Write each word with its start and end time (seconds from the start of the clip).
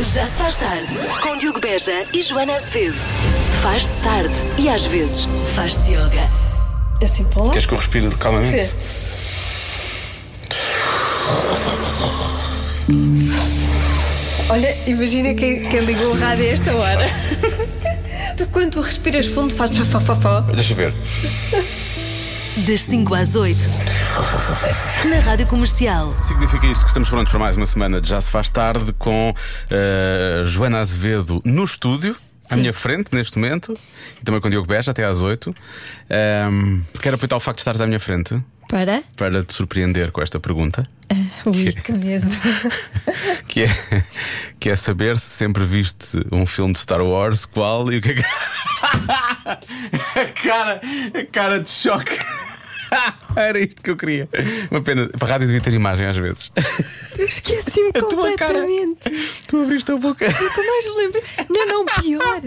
Já 0.00 0.26
se 0.26 0.38
faz 0.42 0.56
tarde. 0.56 0.86
Com 1.22 1.38
Diogo 1.38 1.60
Beja 1.60 2.04
e 2.12 2.20
Joana 2.20 2.54
Azevedo. 2.54 2.96
Faz-se 3.62 3.96
tarde 3.98 4.34
e 4.58 4.68
às 4.68 4.84
vezes 4.84 5.26
faz-se 5.54 5.92
yoga. 5.92 6.28
Assim 7.02 7.22
estão 7.22 7.44
lá? 7.44 7.50
Queres 7.52 7.66
que 7.66 7.72
eu 7.72 7.78
respire 7.78 8.08
calmamente? 8.16 8.74
Olha, 14.48 14.76
imagina 14.86 15.34
quem, 15.34 15.68
quem 15.68 15.80
ligou 15.80 16.08
o 16.12 16.18
rádio 16.18 16.44
a 16.44 16.48
esta 16.48 16.76
hora. 16.76 17.06
tu, 18.36 18.46
quando 18.48 18.72
tu 18.72 18.80
respiras 18.80 19.26
fundo, 19.26 19.54
fazes 19.54 19.78
fafafafó. 19.78 20.40
Deixa 20.42 20.72
eu 20.72 20.76
ver. 20.76 20.94
Das 22.66 22.82
5 22.82 23.14
às 23.14 23.34
8. 23.34 23.58
Na 24.16 25.20
Rádio 25.20 25.46
Comercial. 25.46 26.16
Significa 26.24 26.66
isto 26.66 26.80
que 26.80 26.88
estamos 26.88 27.10
prontos 27.10 27.30
para 27.30 27.38
mais 27.38 27.54
uma 27.54 27.66
semana 27.66 28.00
de 28.00 28.08
Já 28.08 28.18
Se 28.18 28.30
Faz 28.30 28.48
Tarde 28.48 28.94
com 28.94 29.34
eh, 29.70 30.42
Joana 30.46 30.78
Azevedo 30.78 31.42
no 31.44 31.62
estúdio. 31.62 32.16
À 32.48 32.54
Sim. 32.54 32.60
minha 32.60 32.72
frente, 32.72 33.14
neste 33.14 33.38
momento, 33.38 33.74
e 34.18 34.24
também 34.24 34.40
com 34.40 34.48
Diogo 34.48 34.66
Beja, 34.66 34.92
até 34.92 35.04
às 35.04 35.20
8. 35.20 35.50
Um, 35.50 36.82
quero 37.02 37.16
aproveitar 37.16 37.36
o 37.36 37.40
facto 37.40 37.56
de 37.56 37.60
estares 37.60 37.80
à 37.80 37.86
minha 37.86 38.00
frente 38.00 38.40
Para? 38.68 39.02
para 39.16 39.42
te 39.42 39.52
surpreender 39.52 40.10
com 40.12 40.22
esta 40.22 40.40
pergunta, 40.40 40.88
Ui, 41.44 41.72
que 41.72 41.92
medo. 41.92 42.26
que 43.48 43.64
é, 43.64 43.68
que 44.58 44.70
é 44.70 44.76
saber 44.76 45.18
se 45.18 45.26
sempre 45.26 45.64
viste 45.66 46.24
um 46.32 46.46
filme 46.46 46.72
de 46.72 46.78
Star 46.78 47.02
Wars, 47.02 47.44
qual 47.44 47.92
e 47.92 47.98
o 47.98 48.00
que 48.00 48.12
é 48.12 48.14
que. 48.14 48.22
a, 50.20 50.24
cara, 50.42 50.80
a 51.20 51.26
cara 51.30 51.60
de 51.60 51.68
choque. 51.68 52.16
Era 53.36 53.58
isto 53.60 53.82
que 53.82 53.90
eu 53.90 53.96
queria. 53.96 54.28
Uma 54.70 54.80
pena, 54.82 55.08
para 55.08 55.28
a 55.28 55.30
rádio 55.32 55.46
devia 55.48 55.60
ter 55.62 55.72
imagem 55.74 56.06
às 56.06 56.16
vezes. 56.16 56.50
Eu 57.18 57.24
esqueci-me 57.26 57.88
A 57.96 58.00
tua 58.00 58.08
completamente. 58.10 59.10
Tu 59.46 59.62
abriste 59.62 59.90
a 59.92 59.96
boca. 59.96 60.26
Nunca 60.26 60.62
mais 60.62 60.84
me 60.86 60.96
lembro. 60.96 61.22
Não, 61.50 61.66
não, 61.66 61.84
pior. 61.86 62.40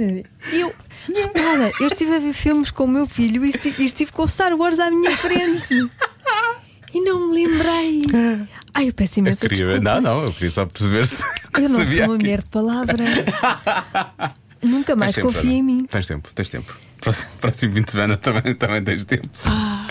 Eu. 0.54 0.74
Repara, 1.16 1.72
eu 1.80 1.88
estive 1.88 2.16
a 2.16 2.20
ver 2.20 2.34
filmes 2.34 2.70
com 2.72 2.84
o 2.84 2.88
meu 2.88 3.08
filho 3.08 3.44
e 3.46 3.50
esti- 3.50 3.74
e 3.80 3.86
estive 3.86 4.12
com 4.12 4.24
o 4.24 4.28
Star 4.28 4.54
Wars 4.56 4.80
à 4.80 4.92
minha 4.92 5.12
frente. 5.18 5.90
E 6.94 7.02
não 7.02 7.28
me 7.32 7.46
lembrei. 7.48 8.02
Ai, 8.74 8.90
eu 8.90 8.94
peço 8.94 9.20
Eu 9.20 9.22
imensa 9.26 9.48
queria, 9.48 9.66
desculpa. 9.80 9.92
não, 9.92 10.02
não, 10.02 10.24
eu 10.26 10.34
queria 10.34 10.52
só 10.52 10.66
perceber 10.66 11.06
se 11.08 11.24
Eu 11.56 11.70
não 11.70 11.84
sou 11.86 11.96
uma 11.96 12.04
aqui. 12.06 12.08
mulher 12.08 12.40
de 12.40 12.46
palavra. 12.46 13.04
Nunca 14.62 14.96
mais 14.96 15.18
confia 15.18 15.52
em 15.52 15.64
mim. 15.64 15.86
Tens 15.86 16.06
tempo, 16.08 16.30
tens 16.36 16.50
tempo. 16.50 16.76
Próximo, 17.00 17.32
próximo 17.40 17.74
fim 17.74 17.82
de 17.82 17.92
semana 17.92 18.18
também, 18.18 18.54
também 18.56 18.84
tens 18.84 19.06
tempo. 19.06 19.28
Ah. 19.46 19.88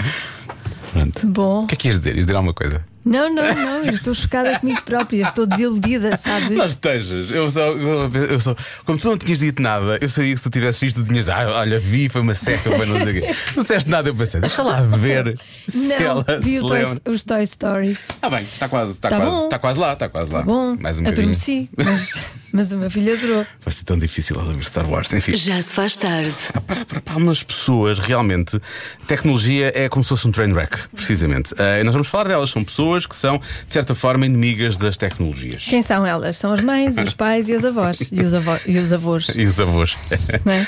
Pronto. 0.93 1.27
Bom. 1.27 1.65
O 1.65 1.67
que 1.67 1.75
é 1.75 1.79
que 1.79 1.89
ias 1.89 1.99
dizer? 2.01 2.15
Ias 2.17 2.27
dizer 2.27 2.37
alguma 2.37 2.55
coisa? 2.55 2.85
Não, 3.05 3.33
não, 3.33 3.43
não. 3.55 3.85
Eu 3.85 3.93
estou 3.95 4.13
chocada 4.13 4.59
comigo 4.59 4.83
própria. 4.83 5.23
Estou 5.23 5.47
desiludida, 5.47 6.15
sabes? 6.19 6.51
Não 6.51 6.67
estejas. 6.67 7.31
Eu 7.31 7.49
só, 7.51 7.61
eu, 7.69 8.11
eu 8.13 8.41
só. 8.41 8.55
Como 8.85 8.99
tu 8.99 9.09
não 9.09 9.17
tinhas 9.17 9.39
dito 9.39 9.63
nada, 9.63 9.99
eu 10.01 10.09
sabia 10.11 10.33
que 10.33 10.37
se 10.37 10.43
tu 10.45 10.51
tivesse 10.51 10.85
visto, 10.85 11.03
tu 11.03 11.09
tinhas. 11.09 11.27
Ah, 11.29 11.47
olha, 11.61 11.81
vi, 11.81 12.09
foi 12.11 12.21
uma 12.21 12.35
seca, 12.35 12.71
foi 12.71 12.85
não 12.85 12.99
sei 13.03 13.19
o 13.19 13.23
quê. 13.23 13.35
Não 13.57 13.63
disseste 13.63 13.89
nada, 13.89 14.11
eu 14.11 14.15
pensei, 14.15 14.41
deixa 14.41 14.63
lá 14.63 14.83
ver 14.83 15.39
se 15.67 15.79
Não, 15.79 15.97
ela 15.97 16.25
vi 16.43 16.59
se 16.59 16.67
Toy- 16.67 17.13
os 17.15 17.25
Toy 17.25 17.47
Stories. 17.47 17.99
Ah, 18.21 18.29
bem, 18.29 18.43
está 18.43 18.69
quase, 18.69 18.93
está 18.93 19.09
Tá 19.09 19.17
quase, 19.17 19.45
está 19.45 19.59
quase 19.59 19.79
lá, 19.81 19.93
está 19.95 20.09
quase 20.09 20.31
lá. 20.31 20.43
Bom, 20.43 20.77
Mais 20.79 20.99
um 20.99 21.07
adormeci, 21.07 21.71
mas, 21.77 22.13
mas 22.53 22.73
a 22.73 22.77
minha 22.77 22.91
filha 22.91 23.15
adorou. 23.15 23.47
Vai 23.61 23.73
ser 23.73 23.85
tão 23.85 23.99
difícil 23.99 24.37
ela 24.41 24.53
ver 24.53 24.65
Star 24.65 24.89
Wars, 24.89 25.13
enfim. 25.13 25.37
Já 25.37 25.61
se 25.61 25.75
faz 25.75 25.95
tarde. 25.95 26.35
Para, 26.67 26.85
para, 26.85 27.01
para 27.01 27.15
algumas 27.15 27.43
pessoas, 27.43 27.99
realmente, 27.99 28.61
tecnologia 29.07 29.73
é 29.75 29.89
como 29.89 30.03
se 30.03 30.09
fosse 30.11 30.27
um 30.27 30.33
train 30.33 30.53
wreck, 30.53 30.77
precisamente. 30.95 31.55
E 31.59 31.85
nós 31.85 31.93
vamos 31.93 32.09
falar 32.09 32.29
delas. 32.29 32.51
São 32.51 32.65
pessoas 32.65 33.07
que 33.07 33.17
são, 33.17 33.39
de 33.39 33.73
certa 33.73 33.95
forma, 33.95 34.27
inimigas 34.27 34.77
das 34.77 34.97
tecnologias. 34.97 35.65
Quem 35.65 35.83
são 35.83 36.07
elas? 36.07 36.39
São 36.39 36.53
as 36.53 36.61
mães, 36.61 36.97
os 36.99 37.15
pais 37.15 37.49
e 37.49 37.55
as 37.55 37.65
avós. 37.65 38.01
E 38.13 38.21
os, 38.21 38.35
avó, 38.35 38.59
e 38.67 38.79
os 38.79 38.93
avós. 38.93 39.29
E 39.39 39.47
os 39.47 39.61
avós. 39.61 39.97
não 40.45 40.53
é? 40.53 40.67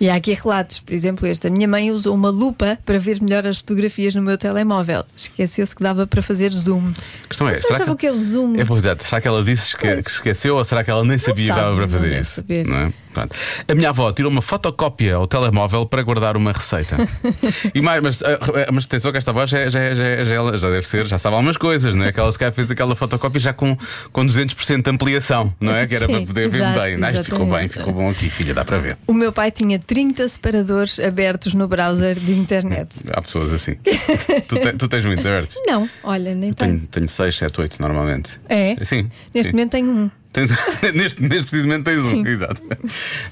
E 0.00 0.08
há 0.08 0.14
aqui 0.14 0.32
relatos, 0.32 0.80
por 0.80 0.92
exemplo, 0.94 1.26
este. 1.26 1.46
A 1.46 1.50
minha 1.50 1.68
mãe 1.68 1.90
usou 1.90 2.14
uma 2.14 2.30
lupa 2.30 2.78
para 2.86 2.98
ver 2.98 3.20
melhor 3.20 3.46
as 3.46 3.58
fotografias 3.58 4.14
no 4.14 4.22
meu 4.22 4.36
telemóvel. 4.38 5.04
Esqueceu-se 5.16 5.74
que 5.74 5.82
dava 5.82 6.06
para 6.06 6.22
fazer 6.22 6.52
zoom. 6.52 6.92
A 7.24 7.28
questão 7.28 7.48
é, 7.48 7.54
Não 7.54 7.62
será 7.62 7.78
sabe 7.80 7.90
o 7.90 7.96
que 7.96 8.06
é 8.06 8.12
o 8.12 8.16
zoom? 8.16 8.56
É, 8.56 8.64
pois, 8.64 8.82
exato. 8.82 9.04
Será 9.04 9.20
que 9.20 9.28
ela 9.28 9.44
disse 9.44 9.76
que, 9.76 10.02
que 10.02 10.10
esqueceu 10.10 10.56
ou 10.56 10.64
será 10.64 10.82
que 10.82 10.90
ela 10.90 11.04
nem 11.04 11.18
sabia 11.20 11.52
que 11.54 11.60
dava 11.60 11.76
para 11.76 11.88
fazer 11.88 12.20
isso? 12.20 12.34
saber. 12.34 12.66
Não 12.66 12.76
é? 12.76 12.92
Pronto. 13.12 13.34
A 13.66 13.74
minha 13.74 13.88
avó 13.88 14.12
tirou 14.12 14.30
uma 14.30 14.40
fotocópia 14.42 15.16
ao 15.16 15.26
telemóvel 15.26 15.84
para 15.84 16.02
guardar 16.02 16.36
uma 16.36 16.52
receita. 16.52 16.96
e 17.74 17.82
mais, 17.82 18.00
mas, 18.02 18.22
ah, 18.22 18.38
mas 18.72 18.84
atenção 18.84 19.10
que 19.10 19.18
esta 19.18 19.32
avó 19.32 19.44
já, 19.46 19.68
já, 19.68 19.94
já, 19.94 20.24
já, 20.24 20.56
já 20.56 20.70
deve 20.70 20.86
ser, 20.86 21.06
já 21.06 21.18
sabe 21.18 21.34
algumas 21.34 21.56
coisas, 21.56 21.94
não 21.94 22.04
é? 22.04 22.12
Que 22.12 22.20
ela 22.20 22.30
se 22.30 22.38
calhar 22.38 22.52
fez 22.52 22.70
aquela 22.70 22.94
fotocópia 22.94 23.40
já 23.40 23.52
com, 23.52 23.76
com 24.12 24.24
200% 24.24 24.82
de 24.82 24.90
ampliação, 24.90 25.52
não 25.60 25.74
é? 25.74 25.86
Que 25.86 25.96
era 25.96 26.06
Sim, 26.06 26.12
para 26.12 26.26
poder 26.26 26.48
ver 26.48 26.62
bem. 26.72 26.96
Não, 26.98 27.10
isto 27.10 27.24
ficou 27.24 27.46
bem, 27.46 27.68
ficou 27.68 27.92
bom 27.92 28.10
aqui, 28.10 28.30
filha, 28.30 28.54
dá 28.54 28.64
para 28.64 28.78
ver. 28.78 28.96
O 29.06 29.12
meu 29.12 29.32
pai 29.32 29.50
tinha 29.50 29.78
30 29.78 30.28
separadores 30.28 31.00
abertos 31.00 31.52
no 31.52 31.66
browser 31.66 32.18
de 32.18 32.32
internet. 32.32 33.00
Há 33.12 33.20
pessoas 33.20 33.52
assim. 33.52 33.74
tu, 34.46 34.56
te- 34.56 34.72
tu 34.74 34.88
tens 34.88 35.04
muito 35.04 35.26
abertos? 35.26 35.56
Não, 35.66 35.88
olha, 36.04 36.34
nem 36.34 36.52
tenho. 36.52 36.76
Tenho, 36.76 36.86
tenho 36.86 37.08
6, 37.08 37.38
7, 37.38 37.60
8 37.60 37.76
normalmente. 37.80 38.40
É? 38.48 38.76
Sim. 38.84 39.10
Neste 39.34 39.50
sim. 39.50 39.56
momento 39.56 39.70
tenho 39.72 39.90
um. 39.90 40.10
Tens- 40.32 40.50
neste, 40.94 41.22
neste 41.22 41.50
precisamente 41.50 41.82
tens 41.82 41.98
um, 41.98 42.10
Sim. 42.10 42.26
exato. 42.28 42.62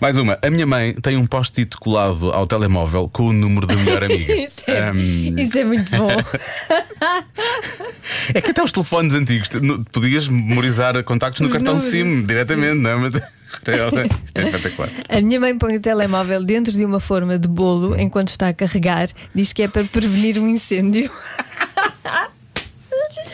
Mais 0.00 0.16
uma. 0.16 0.38
A 0.42 0.50
minha 0.50 0.66
mãe 0.66 0.92
tem 0.94 1.16
um 1.16 1.26
post-it 1.26 1.76
colado 1.76 2.30
ao 2.32 2.46
telemóvel 2.46 3.08
com 3.08 3.28
o 3.28 3.32
número 3.32 3.66
da 3.66 3.76
melhor 3.76 4.02
amiga. 4.04 4.32
Isso 4.48 4.64
é, 4.66 4.88
Ahm, 4.88 5.38
isso 5.38 5.58
é 5.58 5.64
muito 5.64 5.90
bom. 5.96 6.08
é 8.34 8.40
que 8.40 8.50
até 8.50 8.62
os 8.62 8.72
telefones 8.72 9.14
antigos 9.14 9.48
podias 9.92 10.28
memorizar 10.28 11.02
contactos 11.04 11.40
no 11.40 11.50
cartão 11.50 11.74
números, 11.74 11.90
SIM 11.90 12.24
diretamente, 12.26 12.76
não 12.76 12.90
é? 12.90 12.96
Mas, 12.96 13.14
isto 13.14 14.40
é 14.40 14.44
espetacular. 14.44 14.90
A 15.08 15.20
minha 15.20 15.40
mãe 15.40 15.56
põe 15.56 15.76
o 15.76 15.80
telemóvel 15.80 16.44
dentro 16.44 16.72
de 16.72 16.84
uma 16.84 17.00
forma 17.00 17.38
de 17.38 17.48
bolo 17.48 17.98
enquanto 17.98 18.28
está 18.28 18.48
a 18.48 18.54
carregar. 18.54 19.08
Diz 19.34 19.52
que 19.52 19.62
é 19.62 19.68
para 19.68 19.84
prevenir 19.84 20.38
um 20.38 20.48
incêndio. 20.48 21.10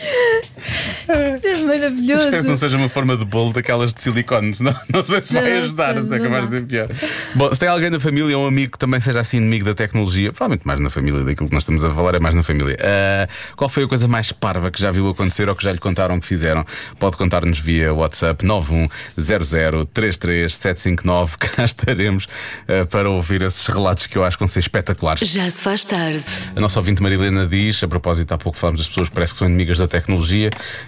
Isso 1.05 1.11
é 1.11 1.35
Espero 1.35 1.55
que 1.57 1.61
não 1.61 1.67
maravilhoso. 1.67 2.57
seja 2.57 2.77
uma 2.77 2.89
forma 2.89 3.15
de 3.17 3.25
bolo 3.25 3.53
daquelas 3.53 3.93
de 3.93 4.01
silicone, 4.01 4.53
senão 4.53 4.73
não 4.91 5.03
sei 5.03 5.21
se 5.21 5.33
vai 5.33 5.51
Não, 5.51 5.57
ajudar, 5.63 5.93
se 6.01 6.13
acabar 6.13 6.41
não 6.41 6.41
de 6.41 6.49
ser 6.49 6.65
pior. 6.65 6.89
Bom, 7.35 7.53
se 7.53 7.59
tem 7.59 7.69
alguém 7.69 7.89
na 7.89 7.99
família 7.99 8.37
ou 8.37 8.45
um 8.45 8.47
amigo 8.47 8.73
que 8.73 8.79
também 8.79 8.99
seja 8.99 9.19
assim 9.19 9.37
inimigo 9.37 9.65
da 9.65 9.73
tecnologia, 9.75 10.31
provavelmente 10.31 10.65
mais 10.65 10.79
na 10.79 10.89
família, 10.89 11.23
daquilo 11.23 11.47
que 11.47 11.53
nós 11.53 11.63
estamos 11.63 11.83
a 11.83 11.91
falar 11.91 12.15
é 12.15 12.19
mais 12.19 12.35
na 12.35 12.43
família. 12.43 12.77
Ah, 12.81 13.27
qual 13.55 13.69
foi 13.69 13.83
a 13.83 13.87
coisa 13.87 14.07
mais 14.07 14.31
parva 14.31 14.71
que 14.71 14.81
já 14.81 14.91
viu 14.91 15.07
acontecer 15.09 15.47
ou 15.49 15.55
que 15.55 15.63
já 15.63 15.71
lhe 15.71 15.77
contaram 15.79 16.19
que 16.19 16.25
fizeram? 16.27 16.65
Pode 16.99 17.17
contar-nos 17.17 17.59
via 17.59 17.93
WhatsApp 17.93 18.45
910033759. 18.45 21.35
Cá 21.37 21.65
estaremos 21.65 22.27
ah, 22.67 22.85
para 22.85 23.09
ouvir 23.09 23.41
esses 23.41 23.65
relatos 23.67 24.07
que 24.07 24.17
eu 24.17 24.23
acho 24.23 24.37
que 24.37 24.41
vão 24.41 24.47
ser 24.47 24.59
espetaculares. 24.59 25.27
Já 25.27 25.49
se 25.49 25.63
faz 25.63 25.83
tarde. 25.83 26.23
A 26.55 26.59
nossa 26.59 26.79
ouvinte 26.79 27.01
Marilena 27.01 27.45
diz, 27.45 27.83
a 27.83 27.87
propósito, 27.87 28.31
há 28.33 28.37
pouco 28.37 28.57
falámos 28.57 28.81
das 28.81 28.87
pessoas 28.87 29.09
que 29.09 29.15
parece 29.15 29.33
que 29.33 29.39
são 29.39 29.47
inimigas 29.47 29.77
da 29.77 29.87
tecnologia. 29.87 29.94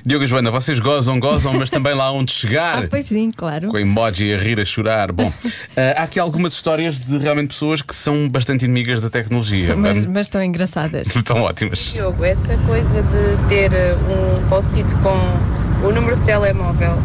Diogo 0.06 0.24
e 0.24 0.28
Joana, 0.28 0.52
vocês 0.52 0.80
gozam, 0.80 1.20
gozam, 1.20 1.54
mas 1.54 1.70
também 1.70 1.94
lá 1.94 2.12
onde 2.12 2.32
chegar. 2.32 2.84
Ah, 2.84 2.88
pois 2.90 3.06
sim, 3.06 3.32
claro. 3.36 3.70
Com 3.70 3.78
emoji 3.78 4.34
a 4.34 4.38
rir, 4.38 4.60
a 4.60 4.66
chorar. 4.66 5.12
Bom, 5.12 5.32
eh, 5.76 5.96
há 5.98 6.04
aqui 6.04 6.20
algumas 6.20 6.54
histórias 6.54 7.00
de 7.00 7.18
realmente 7.18 7.50
pessoas 7.50 7.82
que 7.82 7.96
são 7.96 8.28
bastante 8.30 8.66
inimigas 8.66 9.02
da 9.02 9.10
tecnologia. 9.10 9.76
Mas, 9.76 10.06
mas 10.06 10.28
estão 10.28 10.44
engraçadas. 10.44 11.08
Estão 11.16 11.42
ótimas. 11.42 11.80
Diogo, 11.94 12.24
essa 12.24 12.56
coisa 12.60 13.04
de 13.04 13.48
ter 13.50 13.72
uh, 13.72 14.44
um 14.44 14.48
post-it 14.48 14.96
com 14.98 15.86
o 15.86 15.92
número 15.92 16.16
de 16.18 16.24
telemóvel 16.24 16.98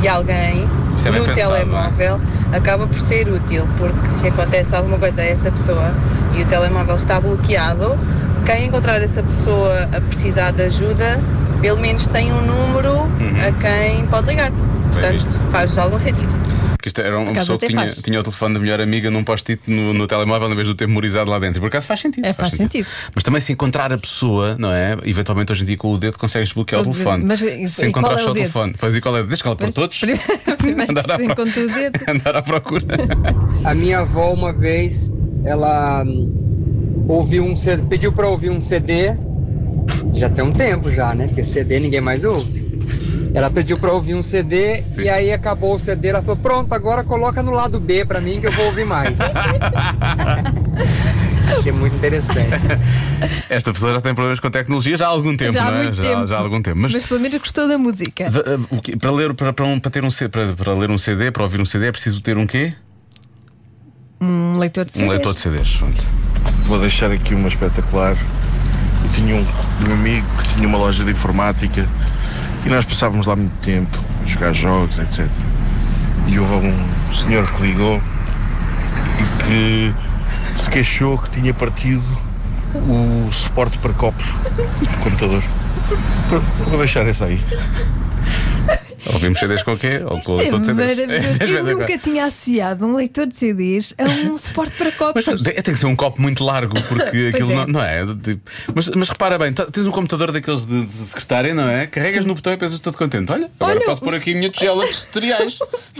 de 0.00 0.08
alguém 0.08 0.68
é 1.04 1.10
no 1.10 1.24
pensado, 1.24 1.34
telemóvel 1.34 2.20
acaba 2.52 2.86
por 2.86 2.98
ser 2.98 3.28
útil, 3.28 3.66
porque 3.76 4.06
se 4.06 4.28
acontece 4.28 4.74
alguma 4.74 4.98
coisa 4.98 5.22
a 5.22 5.24
essa 5.24 5.50
pessoa 5.50 5.94
e 6.36 6.42
o 6.42 6.46
telemóvel 6.46 6.96
está 6.96 7.20
bloqueado, 7.20 7.98
quem 8.46 8.66
encontrar 8.66 9.02
essa 9.02 9.22
pessoa 9.22 9.88
a 9.92 10.00
precisar 10.00 10.52
de 10.52 10.62
ajuda, 10.64 11.20
pelo 11.60 11.78
menos 11.80 12.06
tem 12.06 12.32
um 12.32 12.40
número 12.40 13.02
a 13.46 13.52
quem 13.60 14.06
pode 14.06 14.28
ligar. 14.28 14.52
Portanto, 14.92 15.24
faz 15.50 15.76
algum 15.76 15.98
sentido. 15.98 16.32
Porque 16.70 16.88
isto 16.88 17.00
era 17.00 17.18
uma 17.18 17.32
pessoa 17.32 17.58
que 17.58 17.66
tinha, 17.66 17.80
faz. 17.80 18.00
tinha 18.00 18.20
o 18.20 18.22
telefone 18.22 18.54
da 18.54 18.60
melhor 18.60 18.80
amiga 18.80 19.10
num 19.10 19.24
post-it 19.24 19.60
no, 19.66 19.92
no 19.92 20.06
telemóvel 20.06 20.50
em 20.50 20.54
vez 20.54 20.66
de 20.68 20.72
o 20.72 20.76
ter 20.76 20.86
memorizado 20.86 21.28
lá 21.30 21.38
dentro. 21.38 21.58
E 21.58 21.60
por 21.60 21.66
acaso 21.66 21.86
faz 21.86 22.00
sentido. 22.00 22.24
É, 22.24 22.32
faz 22.32 22.52
sentido. 22.54 22.86
Mas 23.14 23.24
também 23.24 23.40
se 23.40 23.52
encontrar 23.52 23.92
a 23.92 23.98
pessoa, 23.98 24.56
não 24.58 24.72
é? 24.72 24.96
Eventualmente 25.04 25.52
hoje 25.52 25.64
em 25.64 25.66
dia 25.66 25.76
com 25.76 25.92
o 25.92 25.98
dedo 25.98 26.18
consegues 26.18 26.52
bloquear 26.52 26.80
o 26.82 26.84
telefone. 26.84 27.24
Mas 27.26 27.40
se 27.72 27.86
encontrar 27.86 28.14
é 28.14 28.18
só 28.18 28.28
o 28.28 28.30
o 28.30 28.34
dedo? 28.34 28.42
telefone, 28.44 28.74
faz 28.78 28.94
e 28.96 29.00
qual 29.00 29.16
é? 29.18 29.22
Deixa 29.24 29.42
que 29.42 29.48
ela 29.48 29.56
para 29.56 29.72
todos. 29.72 29.98
Primeiro 29.98 30.22
Andar 30.90 31.10
à 31.10 31.16
se 31.16 31.22
pro- 31.24 31.32
encontra 31.32 31.62
o 31.62 31.66
dedo. 31.66 32.00
Andar 32.08 32.36
à 32.36 32.42
procura. 32.42 32.86
A 33.64 33.74
minha 33.74 33.98
avó 33.98 34.32
uma 34.32 34.52
vez, 34.52 35.12
ela 35.44 36.04
hum, 36.06 36.45
ouviu 37.08 37.44
um 37.44 37.54
CD, 37.56 37.82
pediu 37.88 38.12
para 38.12 38.28
ouvir 38.28 38.50
um 38.50 38.60
CD. 38.60 39.14
Já 40.14 40.28
tem 40.28 40.44
um 40.44 40.52
tempo 40.52 40.90
já, 40.90 41.14
né? 41.14 41.26
Porque 41.26 41.44
CD 41.44 41.78
ninguém 41.80 42.00
mais 42.00 42.24
ouve. 42.24 42.66
Ela 43.34 43.50
pediu 43.50 43.78
para 43.78 43.92
ouvir 43.92 44.14
um 44.14 44.22
CD 44.22 44.82
e 44.98 45.08
aí 45.10 45.30
acabou 45.30 45.74
o 45.74 45.78
CD, 45.78 46.08
ela 46.08 46.22
falou: 46.22 46.36
"Pronto, 46.38 46.72
agora 46.72 47.04
coloca 47.04 47.42
no 47.42 47.50
lado 47.52 47.78
B 47.78 48.04
para 48.04 48.18
mim 48.20 48.40
que 48.40 48.46
eu 48.46 48.52
vou 48.52 48.66
ouvir 48.66 48.86
mais". 48.86 49.18
Achei 51.52 51.70
muito 51.70 51.94
interessante. 51.96 52.50
Esta 53.48 53.72
pessoa 53.72 53.94
já 53.94 54.00
tem 54.00 54.14
problemas 54.14 54.40
com 54.40 54.50
tecnologia 54.50 54.96
já 54.96 55.06
há 55.06 55.10
algum 55.10 55.36
tempo, 55.36 55.52
Já 55.52 55.66
há 55.66 55.70
não 55.70 55.78
é? 55.78 55.82
muito 55.84 55.94
já, 55.96 56.02
tempo. 56.02 56.26
já 56.26 56.36
há 56.36 56.40
algum 56.40 56.60
tempo. 56.62 56.78
Mas, 56.80 56.92
Mas 56.92 57.04
pelo 57.04 57.20
menos 57.20 57.36
gostou 57.38 57.68
da 57.68 57.78
música. 57.78 58.28
quê? 58.82 58.96
para, 58.96 59.10
ler, 59.12 59.32
para, 59.34 59.52
para, 59.52 59.64
um- 59.64 59.78
para 59.78 59.90
ter 59.90 60.04
um, 60.04 60.08
para, 60.30 60.52
para 60.54 60.72
ler 60.74 60.90
um 60.90 60.98
CD, 60.98 61.30
para 61.30 61.42
ouvir 61.44 61.60
um 61.60 61.64
CD, 61.64 61.86
é 61.86 61.92
preciso 61.92 62.20
ter 62.20 62.36
um 62.36 62.46
quê? 62.46 62.72
Um 64.20 64.56
leitor 64.58 64.84
de 64.86 64.90
Um 64.90 64.94
CDs. 64.94 65.10
leitor 65.12 65.32
de 65.34 65.38
CDs. 65.38 65.76
Pronto. 65.76 66.04
Vou 66.66 66.80
deixar 66.80 67.12
aqui 67.12 67.32
uma 67.32 67.46
espetacular. 67.46 68.16
Eu 69.04 69.10
tinha 69.12 69.36
um, 69.36 69.46
um 69.88 69.92
amigo 69.92 70.26
que 70.36 70.54
tinha 70.54 70.66
uma 70.66 70.78
loja 70.78 71.04
de 71.04 71.12
informática 71.12 71.88
e 72.64 72.68
nós 72.68 72.84
passávamos 72.84 73.26
lá 73.26 73.36
muito 73.36 73.56
tempo 73.60 73.96
a 74.22 74.26
jogar 74.26 74.52
jogos, 74.52 74.98
etc. 74.98 75.28
E 76.26 76.38
houve 76.40 76.66
um 76.66 77.12
senhor 77.12 77.48
que 77.52 77.62
ligou 77.62 78.02
e 79.20 79.44
que 79.44 79.94
se 80.56 80.68
queixou 80.68 81.16
que 81.18 81.30
tinha 81.30 81.54
partido 81.54 82.02
o 82.74 83.32
suporte 83.32 83.78
para 83.78 83.92
copos 83.92 84.26
do 84.26 84.98
computador. 85.04 85.44
Vou 86.68 86.78
deixar 86.78 87.06
essa 87.06 87.26
aí. 87.26 87.40
Ouvimos 89.12 89.38
CDs 89.38 89.62
com 89.62 89.72
o 89.72 89.78
quê? 89.78 90.00
Ou 90.04 90.20
com 90.20 90.32
o 90.32 90.40
É 90.40 90.42
leitor 90.42 90.60
de 90.60 90.66
CDs? 90.66 90.96
maravilhoso. 90.96 91.06
É 91.16 91.16
Eu 91.16 91.46
espetacular. 91.46 91.74
nunca 91.74 91.98
tinha 91.98 92.24
associado 92.24 92.86
um 92.86 92.94
leitor 92.96 93.26
de 93.26 93.36
CDs 93.36 93.94
a 93.98 94.04
um 94.04 94.36
suporte 94.38 94.76
para 94.76 94.92
copos. 94.92 95.24
Mas 95.26 95.42
tem 95.42 95.62
que 95.62 95.76
ser 95.76 95.86
um 95.86 95.96
copo 95.96 96.20
muito 96.20 96.44
largo, 96.44 96.74
porque 96.88 97.30
aquilo 97.34 97.52
é. 97.52 97.54
Não, 97.54 97.66
não 97.66 97.82
é. 97.82 98.04
mas, 98.74 98.88
mas 98.90 99.08
repara 99.08 99.38
bem, 99.38 99.52
tens 99.52 99.86
um 99.86 99.90
computador 99.90 100.32
daqueles 100.32 100.64
de, 100.66 100.84
de 100.84 100.90
secretária, 100.90 101.54
não 101.54 101.68
é? 101.68 101.86
Carregas 101.86 102.24
no 102.24 102.34
botão 102.34 102.52
e 102.52 102.56
pensas 102.56 102.78
todo 102.80 102.96
contente. 102.98 103.30
Olha, 103.30 103.50
agora 103.60 103.76
Olha, 103.78 103.86
posso 103.86 104.00
pôr 104.00 104.14
aqui 104.14 104.32
a 104.32 104.36
minha 104.36 104.50
tigela 104.50 104.84
de 104.86 104.94
cereais. 104.96 105.56
Copos. 105.58 105.92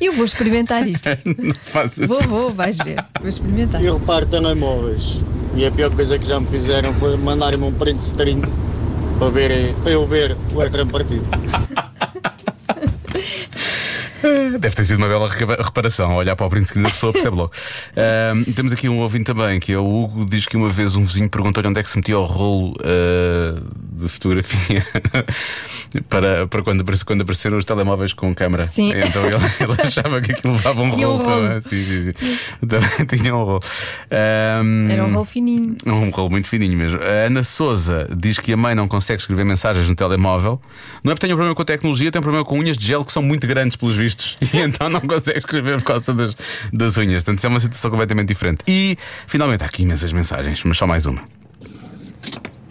Eu 0.00 0.12
vou 0.12 0.24
experimentar 0.24 0.86
isto. 0.86 1.08
Não 1.24 1.54
faças 1.64 2.08
Vou, 2.08 2.18
isso. 2.20 2.28
vou, 2.28 2.50
vais 2.54 2.76
ver. 2.78 3.04
Vou 3.20 3.28
experimentar. 3.28 3.82
Eu 3.84 3.98
reparo 3.98 4.26
telemóveis 4.26 5.20
e 5.54 5.64
a 5.64 5.70
pior 5.70 5.90
coisa 5.90 6.18
que 6.18 6.26
já 6.26 6.38
me 6.40 6.46
fizeram 6.46 6.92
foi 6.92 7.16
mandarem-me 7.16 7.64
um 7.64 7.72
print 7.72 8.02
screen 8.02 8.42
para, 9.18 9.30
ver, 9.30 9.74
para 9.82 9.92
eu 9.92 10.06
ver 10.06 10.36
o 10.54 10.62
ecrã 10.62 10.86
partido. 10.86 11.24
Deve 14.58 14.74
ter 14.74 14.84
sido 14.84 14.96
uma 14.98 15.08
bela 15.08 15.28
reparação. 15.28 16.16
Olhar 16.16 16.34
para 16.36 16.46
o 16.46 16.50
print 16.50 16.68
screen 16.68 16.84
da 16.84 16.90
pessoa 16.90 17.12
percebe 17.12 17.36
logo. 17.36 17.52
Ahm, 17.96 18.44
temos 18.52 18.72
aqui 18.72 18.88
um 18.88 18.98
ouvinte 19.00 19.24
também, 19.24 19.58
que 19.60 19.72
é 19.72 19.78
o 19.78 19.84
Hugo, 19.86 20.24
diz 20.24 20.46
que 20.46 20.56
uma 20.56 20.68
vez 20.68 20.96
um 20.96 21.04
vizinho 21.04 21.28
perguntou-lhe 21.28 21.68
onde 21.68 21.80
é 21.80 21.82
que 21.82 21.88
se 21.90 21.96
metia 21.96 22.18
o 22.18 22.24
rolo 22.24 22.74
ah, 22.80 23.60
de 23.92 24.08
fotografia 24.08 24.84
para, 26.08 26.46
para 26.46 26.62
quando, 26.62 26.84
quando 27.04 27.22
apareceram 27.22 27.58
os 27.58 27.64
telemóveis 27.64 28.12
com 28.12 28.34
câmara. 28.34 28.66
Sim. 28.66 28.92
Então 28.94 29.24
ele, 29.24 29.36
ele 29.36 29.80
achava 29.82 30.20
que 30.20 30.32
aquilo 30.32 30.54
levava 30.54 30.82
um 30.82 30.90
Tinha 30.90 31.08
um 31.08 31.16
rolo. 31.16 31.28
rolo. 31.28 31.46
também. 31.46 31.60
Sim, 31.60 31.84
sim, 31.84 32.02
sim. 32.12 32.66
Também 32.66 33.06
tinha 33.06 33.34
um 33.34 33.42
rolo. 33.44 33.60
Ahm, 34.10 34.90
Era 34.90 35.04
um 35.04 35.12
rolo 35.12 35.24
fininho. 35.24 35.76
um 35.86 36.10
rolo 36.10 36.30
muito 36.30 36.48
fininho 36.48 36.76
mesmo. 36.76 36.98
A 37.02 37.26
Ana 37.26 37.42
Souza 37.42 38.08
diz 38.16 38.38
que 38.38 38.52
a 38.52 38.56
mãe 38.56 38.74
não 38.74 38.88
consegue 38.88 39.20
escrever 39.20 39.44
mensagens 39.44 39.88
no 39.88 39.94
telemóvel. 39.94 40.60
Não 41.02 41.12
é 41.12 41.14
porque 41.14 41.26
tenha 41.26 41.34
um 41.34 41.38
problema 41.38 41.54
com 41.54 41.62
a 41.62 41.64
tecnologia, 41.64 42.10
tem 42.10 42.18
um 42.18 42.22
problema 42.22 42.44
com 42.44 42.58
unhas 42.58 42.76
de 42.76 42.86
gel 42.86 43.04
que 43.04 43.12
são 43.12 43.22
muito 43.22 43.46
grandes, 43.46 43.76
pelos 43.76 43.96
vistos. 43.96 44.15
E 44.54 44.58
então 44.58 44.88
não 44.88 45.00
consegue 45.00 45.38
escrever 45.38 45.76
por 45.78 45.84
causa 45.84 46.12
das, 46.14 46.36
das 46.72 46.96
unhas. 46.96 47.24
Portanto, 47.24 47.38
isso 47.38 47.46
é 47.46 47.50
uma 47.50 47.60
situação 47.60 47.90
completamente 47.90 48.28
diferente. 48.28 48.62
E 48.66 48.96
finalmente 49.26 49.62
há 49.62 49.66
aqui 49.66 49.82
imensas 49.82 50.12
mensagens, 50.12 50.62
mas 50.64 50.76
só 50.76 50.86
mais 50.86 51.06
uma. 51.06 51.22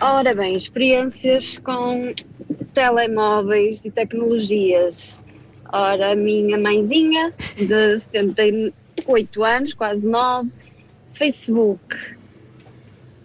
Ora 0.01 0.33
bem, 0.33 0.56
experiências 0.56 1.57
com 1.57 2.13
telemóveis 2.74 3.86
e 3.86 3.92
tecnologias. 3.92 5.24
Ora, 5.71 6.12
a 6.12 6.15
minha 6.15 6.57
mãezinha, 6.57 7.33
de 7.56 8.00
78 8.00 9.44
anos, 9.44 9.74
quase 9.74 10.07
9, 10.07 10.50
Facebook, 11.12 11.81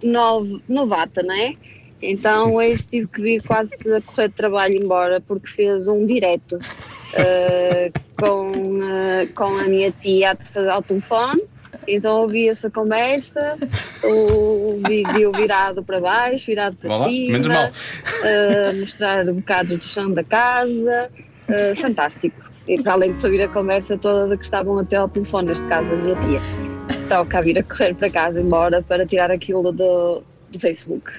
nove, 0.02 0.62
novata, 0.69 1.23
não 1.23 1.34
é? 1.34 1.55
Então 2.02 2.55
hoje 2.55 2.87
tive 2.87 3.06
que 3.06 3.20
vir 3.20 3.43
quase 3.43 3.75
a 3.94 4.00
correr 4.00 4.29
de 4.29 4.35
trabalho 4.35 4.82
embora 4.82 5.20
porque 5.20 5.47
fez 5.49 5.87
um 5.88 6.06
direto 6.06 6.58
eh, 7.14 7.91
com, 8.19 8.81
eh, 8.82 9.26
com 9.35 9.58
a 9.58 9.64
minha 9.64 9.91
tia 9.91 10.37
ao 10.70 10.82
telefone. 10.82 11.43
Então 11.87 12.23
ouvi 12.23 12.49
essa 12.49 12.70
conversa, 12.70 13.56
o 14.05 14.81
vídeo 14.87 15.32
virado 15.32 15.82
para 15.82 16.00
baixo, 16.00 16.47
virado 16.47 16.76
para 16.76 16.88
Vá 16.88 16.97
lá, 16.99 17.08
cima, 17.08 17.32
menos 17.32 17.47
mal. 17.47 17.70
eh, 18.25 18.73
mostrar 18.75 19.25
bocados 19.32 19.79
do 19.79 19.85
chão 19.85 20.12
da 20.12 20.23
casa, 20.23 21.11
eh, 21.49 21.75
fantástico. 21.75 22.37
E 22.69 22.81
para 22.81 22.93
além 22.93 23.12
de 23.12 23.25
ouvir 23.25 23.43
a 23.43 23.49
conversa 23.49 23.97
toda 23.97 24.29
de 24.29 24.37
que 24.37 24.44
estavam 24.44 24.79
até 24.79 24.97
ao 24.97 25.08
telefone, 25.08 25.49
neste 25.49 25.67
caso 25.67 25.93
a 25.93 25.97
minha 25.97 26.17
tia. 26.17 26.41
Toca 27.08 27.38
a 27.38 27.41
vir 27.41 27.58
a 27.58 27.62
correr 27.62 27.94
para 27.94 28.11
casa 28.11 28.41
embora 28.41 28.82
para 28.82 29.06
tirar 29.06 29.31
aquilo 29.31 29.73
do, 29.73 30.23
do 30.50 30.61
Facebook. 30.61 31.11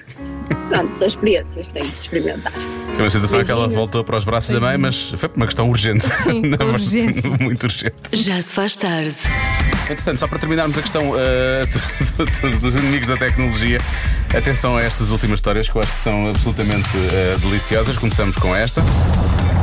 Pronto, 0.72 0.94
são 0.94 1.06
experiências, 1.06 1.68
tem 1.68 1.82
de 1.86 1.94
se 1.94 2.06
experimentar. 2.06 2.52
É 2.98 3.02
uma 3.02 3.10
situação 3.10 3.44
que 3.44 3.50
ela 3.50 3.60
Beijinhos. 3.66 3.74
voltou 3.74 4.02
para 4.04 4.16
os 4.16 4.24
braços 4.24 4.50
da 4.54 4.58
mãe, 4.60 4.78
mas 4.78 5.10
foi 5.16 5.28
por 5.28 5.36
uma 5.36 5.44
questão 5.46 5.68
urgente. 5.68 6.06
Sim, 6.22 6.42
Não, 6.58 6.66
urgência. 6.72 7.28
muito 7.40 7.64
urgente. 7.64 7.94
Já 8.14 8.40
se 8.40 8.54
faz 8.54 8.74
tarde. 8.74 9.14
Entretanto, 9.90 10.20
só 10.20 10.26
para 10.26 10.38
terminarmos 10.38 10.78
a 10.78 10.82
questão 10.82 11.02
do- 11.12 12.58
dos 12.58 12.74
inimigos 12.82 13.08
da 13.08 13.18
tecnologia, 13.18 13.80
atenção 14.34 14.76
a 14.78 14.82
estas 14.82 15.10
últimas 15.10 15.38
histórias 15.40 15.68
que 15.68 15.76
eu 15.76 15.82
acho 15.82 15.92
que 15.92 16.00
são 16.00 16.30
absolutamente 16.30 16.88
eh, 17.12 17.36
deliciosas. 17.40 17.98
Começamos 17.98 18.36
com 18.36 18.56
esta. 18.56 18.80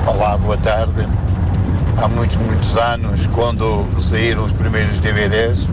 Olá, 0.05 0.37
boa 0.37 0.57
tarde. 0.57 1.07
Há 1.97 2.07
muitos, 2.07 2.37
muitos 2.37 2.77
anos, 2.77 3.25
quando 3.33 3.83
saíram 3.99 4.45
os 4.45 4.51
primeiros 4.51 4.99
DVDs, 4.99 5.65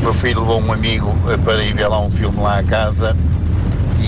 meu 0.00 0.14
filho 0.14 0.40
levou 0.40 0.62
um 0.62 0.72
amigo 0.72 1.14
eh, 1.30 1.36
para 1.36 1.62
ir 1.62 1.74
ver 1.74 1.88
lá 1.88 2.00
um 2.00 2.10
filme 2.10 2.40
lá 2.40 2.58
à 2.60 2.62
casa 2.62 3.14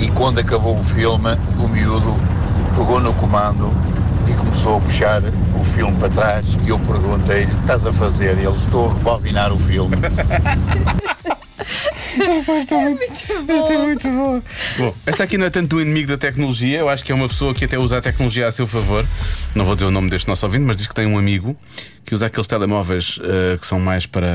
e 0.02 0.10
quando 0.10 0.38
acabou 0.38 0.78
o 0.78 0.84
filme, 0.84 1.30
o 1.58 1.68
miúdo 1.68 2.14
pegou 2.76 3.00
no 3.00 3.12
comando 3.14 3.72
e 4.28 4.34
começou 4.34 4.78
a 4.78 4.80
puxar 4.80 5.22
o 5.58 5.64
filme 5.64 5.96
para 5.98 6.08
trás 6.08 6.46
e 6.64 6.68
eu 6.68 6.78
perguntei-lhe, 6.78 7.52
o 7.52 7.54
que 7.54 7.60
estás 7.62 7.86
a 7.86 7.92
fazer? 7.92 8.36
E 8.38 8.44
ele, 8.44 8.56
estou 8.56 8.90
a 8.90 8.94
rebobinar 8.94 9.52
o 9.52 9.58
filme. 9.58 9.96
Bom, 14.78 14.94
esta 15.04 15.24
aqui 15.24 15.36
não 15.36 15.46
é 15.46 15.50
tanto 15.50 15.76
um 15.76 15.80
inimigo 15.80 16.08
da 16.08 16.16
tecnologia, 16.16 16.78
eu 16.78 16.88
acho 16.88 17.04
que 17.04 17.12
é 17.12 17.14
uma 17.14 17.28
pessoa 17.28 17.54
que 17.54 17.64
até 17.64 17.78
usa 17.78 17.98
a 17.98 18.00
tecnologia 18.00 18.48
a 18.48 18.52
seu 18.52 18.66
favor. 18.66 19.06
Não 19.54 19.64
vou 19.64 19.74
dizer 19.74 19.86
o 19.86 19.90
nome 19.90 20.08
deste 20.10 20.28
nosso 20.28 20.46
ouvinte, 20.46 20.64
mas 20.64 20.76
diz 20.78 20.86
que 20.86 20.94
tem 20.94 21.06
um 21.06 21.18
amigo 21.18 21.56
que 22.04 22.14
usa 22.14 22.26
aqueles 22.26 22.46
telemóveis 22.46 23.18
eh, 23.22 23.58
que 23.58 23.66
são 23.66 23.80
mais 23.80 24.06
para, 24.06 24.28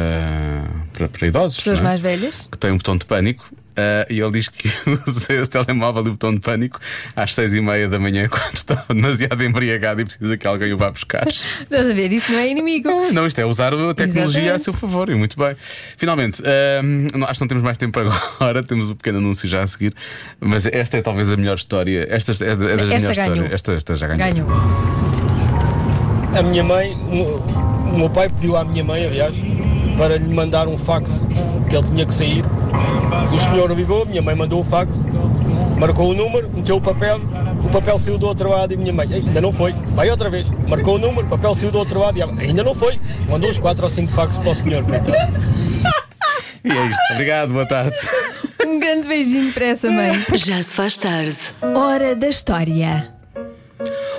para, 0.93 1.07
para 1.07 1.27
idosos. 1.27 1.57
Pessoas 1.57 1.79
não 1.79 1.85
é? 1.85 1.89
mais 1.89 2.01
velhas. 2.01 2.47
que 2.51 2.57
tem 2.57 2.71
um 2.71 2.77
botão 2.77 2.97
de 2.97 3.05
pânico. 3.05 3.49
Ah, 3.81 4.05
e 4.09 4.19
ele 4.19 4.31
diz 4.31 4.47
que 4.47 4.67
usa 5.07 5.33
esse 5.33 5.49
telemóvel 5.49 6.05
e 6.05 6.09
o 6.09 6.11
botão 6.11 6.33
de 6.33 6.39
pânico 6.39 6.79
às 7.15 7.33
seis 7.33 7.53
e 7.53 7.61
meia 7.61 7.87
da 7.89 7.97
manhã 7.99 8.27
quando 8.29 8.55
está 8.55 8.85
demasiado 8.87 9.43
embriagado 9.43 10.01
e 10.01 10.05
precisa 10.05 10.37
que 10.37 10.45
alguém 10.47 10.71
o 10.73 10.77
vá 10.77 10.91
buscar. 10.91 11.27
Estás 11.27 11.89
a 11.89 11.93
ver? 11.93 12.11
Isso 12.11 12.31
não 12.31 12.39
é 12.39 12.47
inimigo. 12.49 12.89
Não, 13.11 13.25
isto 13.27 13.39
é 13.39 13.45
usar 13.45 13.73
a 13.73 13.93
tecnologia 13.93 14.41
Exatamente. 14.41 14.51
a 14.51 14.59
seu 14.59 14.73
favor 14.73 15.09
e 15.09 15.15
muito 15.15 15.37
bem. 15.37 15.55
Finalmente, 15.97 16.41
não- 17.15 17.25
acho 17.27 17.35
que 17.35 17.41
não 17.41 17.47
temos 17.47 17.63
mais 17.63 17.77
tempo 17.77 17.99
agora, 17.99 18.61
temos 18.63 18.89
um 18.89 18.95
pequeno 18.95 19.17
anúncio 19.17 19.47
já 19.49 19.61
a 19.61 19.67
seguir, 19.67 19.93
mas 20.39 20.65
esta 20.65 20.97
é 20.97 21.01
talvez 21.01 21.31
a 21.31 21.37
melhor 21.37 21.55
história. 21.57 22.05
Esta 22.09 22.31
é, 22.43 22.49
é 22.49 22.55
das 22.55 22.69
Esta 22.71 22.85
melhores 22.85 23.03
ganhou. 23.03 23.33
histórias. 23.33 23.51
Esta, 23.53 23.73
esta 23.73 23.95
já 23.95 24.07
ganhou. 24.07 24.31
Ganhou. 24.47 25.51
A 26.37 26.43
minha 26.43 26.63
mãe, 26.63 26.93
o, 26.93 27.39
o 27.93 27.97
meu 27.97 28.09
pai 28.09 28.29
pediu 28.29 28.55
à 28.55 28.63
minha 28.63 28.83
mãe, 28.83 29.05
aliás, 29.05 29.35
para 30.01 30.17
lhe 30.17 30.33
mandar 30.33 30.67
um 30.67 30.79
fax 30.79 31.11
que 31.69 31.75
ele 31.75 31.87
tinha 31.89 32.05
que 32.07 32.13
sair. 32.15 32.43
O 33.31 33.39
senhor 33.39 33.71
ligou, 33.71 34.03
minha 34.03 34.19
mãe 34.19 34.33
mandou 34.33 34.61
o 34.61 34.63
fax, 34.63 35.05
marcou 35.77 36.09
o 36.09 36.15
número, 36.15 36.49
meteu 36.51 36.77
o 36.77 36.81
papel, 36.81 37.21
o 37.63 37.69
papel 37.69 37.99
saiu 37.99 38.17
do 38.17 38.25
outro 38.25 38.49
lado 38.49 38.73
e 38.73 38.77
minha 38.77 38.91
mãe, 38.91 39.07
"Ei, 39.11 39.19
ainda 39.19 39.39
não 39.39 39.53
foi, 39.53 39.73
vai 39.93 40.09
outra 40.09 40.27
vez. 40.27 40.49
Marcou 40.67 40.95
o 40.95 40.97
número, 40.97 41.27
o 41.27 41.29
papel 41.29 41.53
saiu 41.53 41.71
do 41.71 41.77
outro 41.77 41.99
lado 41.99 42.17
e 42.17 42.21
ela, 42.23 42.33
ainda 42.41 42.63
não 42.63 42.73
foi. 42.73 42.99
Mandou 43.29 43.51
os 43.51 43.59
quatro 43.59 43.83
ou 43.83 43.91
cinco 43.91 44.11
faxes 44.11 44.39
para 44.39 44.49
o 44.49 44.55
senhor. 44.55 44.83
E 46.63 46.71
é 46.71 46.85
isto. 46.87 47.13
Obrigado, 47.13 47.53
boa 47.53 47.67
tarde. 47.67 47.95
Um 48.65 48.79
grande 48.79 49.07
beijinho 49.07 49.53
para 49.53 49.65
essa 49.65 49.91
mãe. 49.91 50.19
Já 50.33 50.63
se 50.63 50.75
faz 50.75 50.95
tarde. 50.95 51.37
Hora 51.75 52.15
da 52.15 52.27
história. 52.27 53.20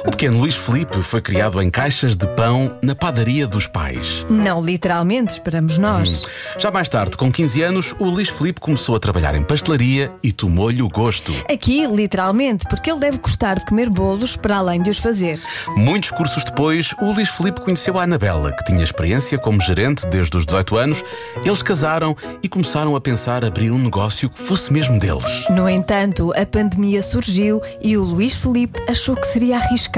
O 0.04 0.10
pequeno 0.10 0.38
Luís 0.40 0.56
Felipe 0.56 1.00
foi 1.00 1.20
criado 1.20 1.62
em 1.62 1.70
caixas 1.70 2.16
de 2.16 2.26
pão 2.34 2.76
na 2.82 2.92
padaria 2.92 3.46
dos 3.46 3.68
pais. 3.68 4.26
Não 4.28 4.60
literalmente, 4.60 5.34
esperamos 5.34 5.78
nós. 5.78 6.24
Já 6.58 6.72
mais 6.72 6.88
tarde, 6.88 7.16
com 7.16 7.30
15 7.30 7.62
anos, 7.62 7.94
o 8.00 8.06
Luís 8.06 8.28
Felipe 8.28 8.60
começou 8.60 8.96
a 8.96 8.98
trabalhar 8.98 9.36
em 9.36 9.44
pastelaria 9.44 10.10
e 10.20 10.32
tomou-lhe 10.32 10.82
o 10.82 10.88
gosto. 10.88 11.32
Aqui, 11.48 11.86
literalmente, 11.86 12.66
porque 12.68 12.90
ele 12.90 12.98
deve 12.98 13.18
gostar 13.18 13.60
de 13.60 13.64
comer 13.64 13.88
bolos 13.88 14.36
para 14.36 14.56
além 14.56 14.82
de 14.82 14.90
os 14.90 14.98
fazer. 14.98 15.38
Muitos 15.76 16.10
cursos 16.10 16.42
depois, 16.42 16.92
o 17.00 17.12
Luís 17.12 17.28
Felipe 17.28 17.60
conheceu 17.60 17.96
a 17.96 18.02
Anabela, 18.02 18.50
que 18.50 18.64
tinha 18.64 18.82
experiência 18.82 19.38
como 19.38 19.60
gerente 19.60 20.04
desde 20.08 20.36
os 20.36 20.44
18 20.44 20.76
anos. 20.76 21.04
Eles 21.44 21.62
casaram 21.62 22.16
e 22.42 22.48
começaram 22.48 22.96
a 22.96 23.00
pensar 23.00 23.44
abrir 23.44 23.70
um 23.70 23.78
negócio 23.78 24.28
que 24.28 24.40
fosse 24.40 24.72
mesmo 24.72 24.98
deles. 24.98 25.46
No 25.48 25.68
entanto, 25.68 26.32
a 26.36 26.44
pandemia 26.44 27.02
surgiu 27.02 27.62
e 27.80 27.96
o 27.96 28.02
Luís 28.02 28.34
Felipe 28.34 28.82
achou 28.88 29.14
que 29.14 29.28
seria 29.28 29.58
arriscado. 29.58 29.91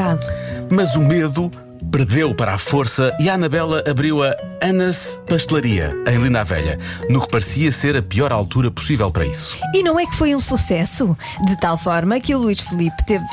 Mas 0.70 0.96
o 0.96 1.00
medo 1.00 1.50
perdeu 1.90 2.34
para 2.34 2.54
a 2.54 2.58
força 2.58 3.16
e 3.20 3.28
a 3.28 3.34
Anabela 3.34 3.82
abriu 3.88 4.22
a 4.22 4.34
Anas 4.60 5.18
Pastelaria, 5.28 5.94
em 6.08 6.18
Linda 6.18 6.40
a 6.40 6.44
Velha, 6.44 6.78
no 7.08 7.20
que 7.20 7.28
parecia 7.28 7.70
ser 7.70 7.96
a 7.96 8.02
pior 8.02 8.32
altura 8.32 8.70
possível 8.70 9.10
para 9.10 9.24
isso. 9.24 9.56
E 9.72 9.82
não 9.82 10.00
é 10.00 10.04
que 10.06 10.16
foi 10.16 10.34
um 10.34 10.40
sucesso? 10.40 11.16
De 11.46 11.56
tal 11.58 11.78
forma 11.78 12.18
que 12.18 12.34
o 12.34 12.38
Luís 12.38 12.60
Felipe 12.60 12.96
teve 13.06 13.24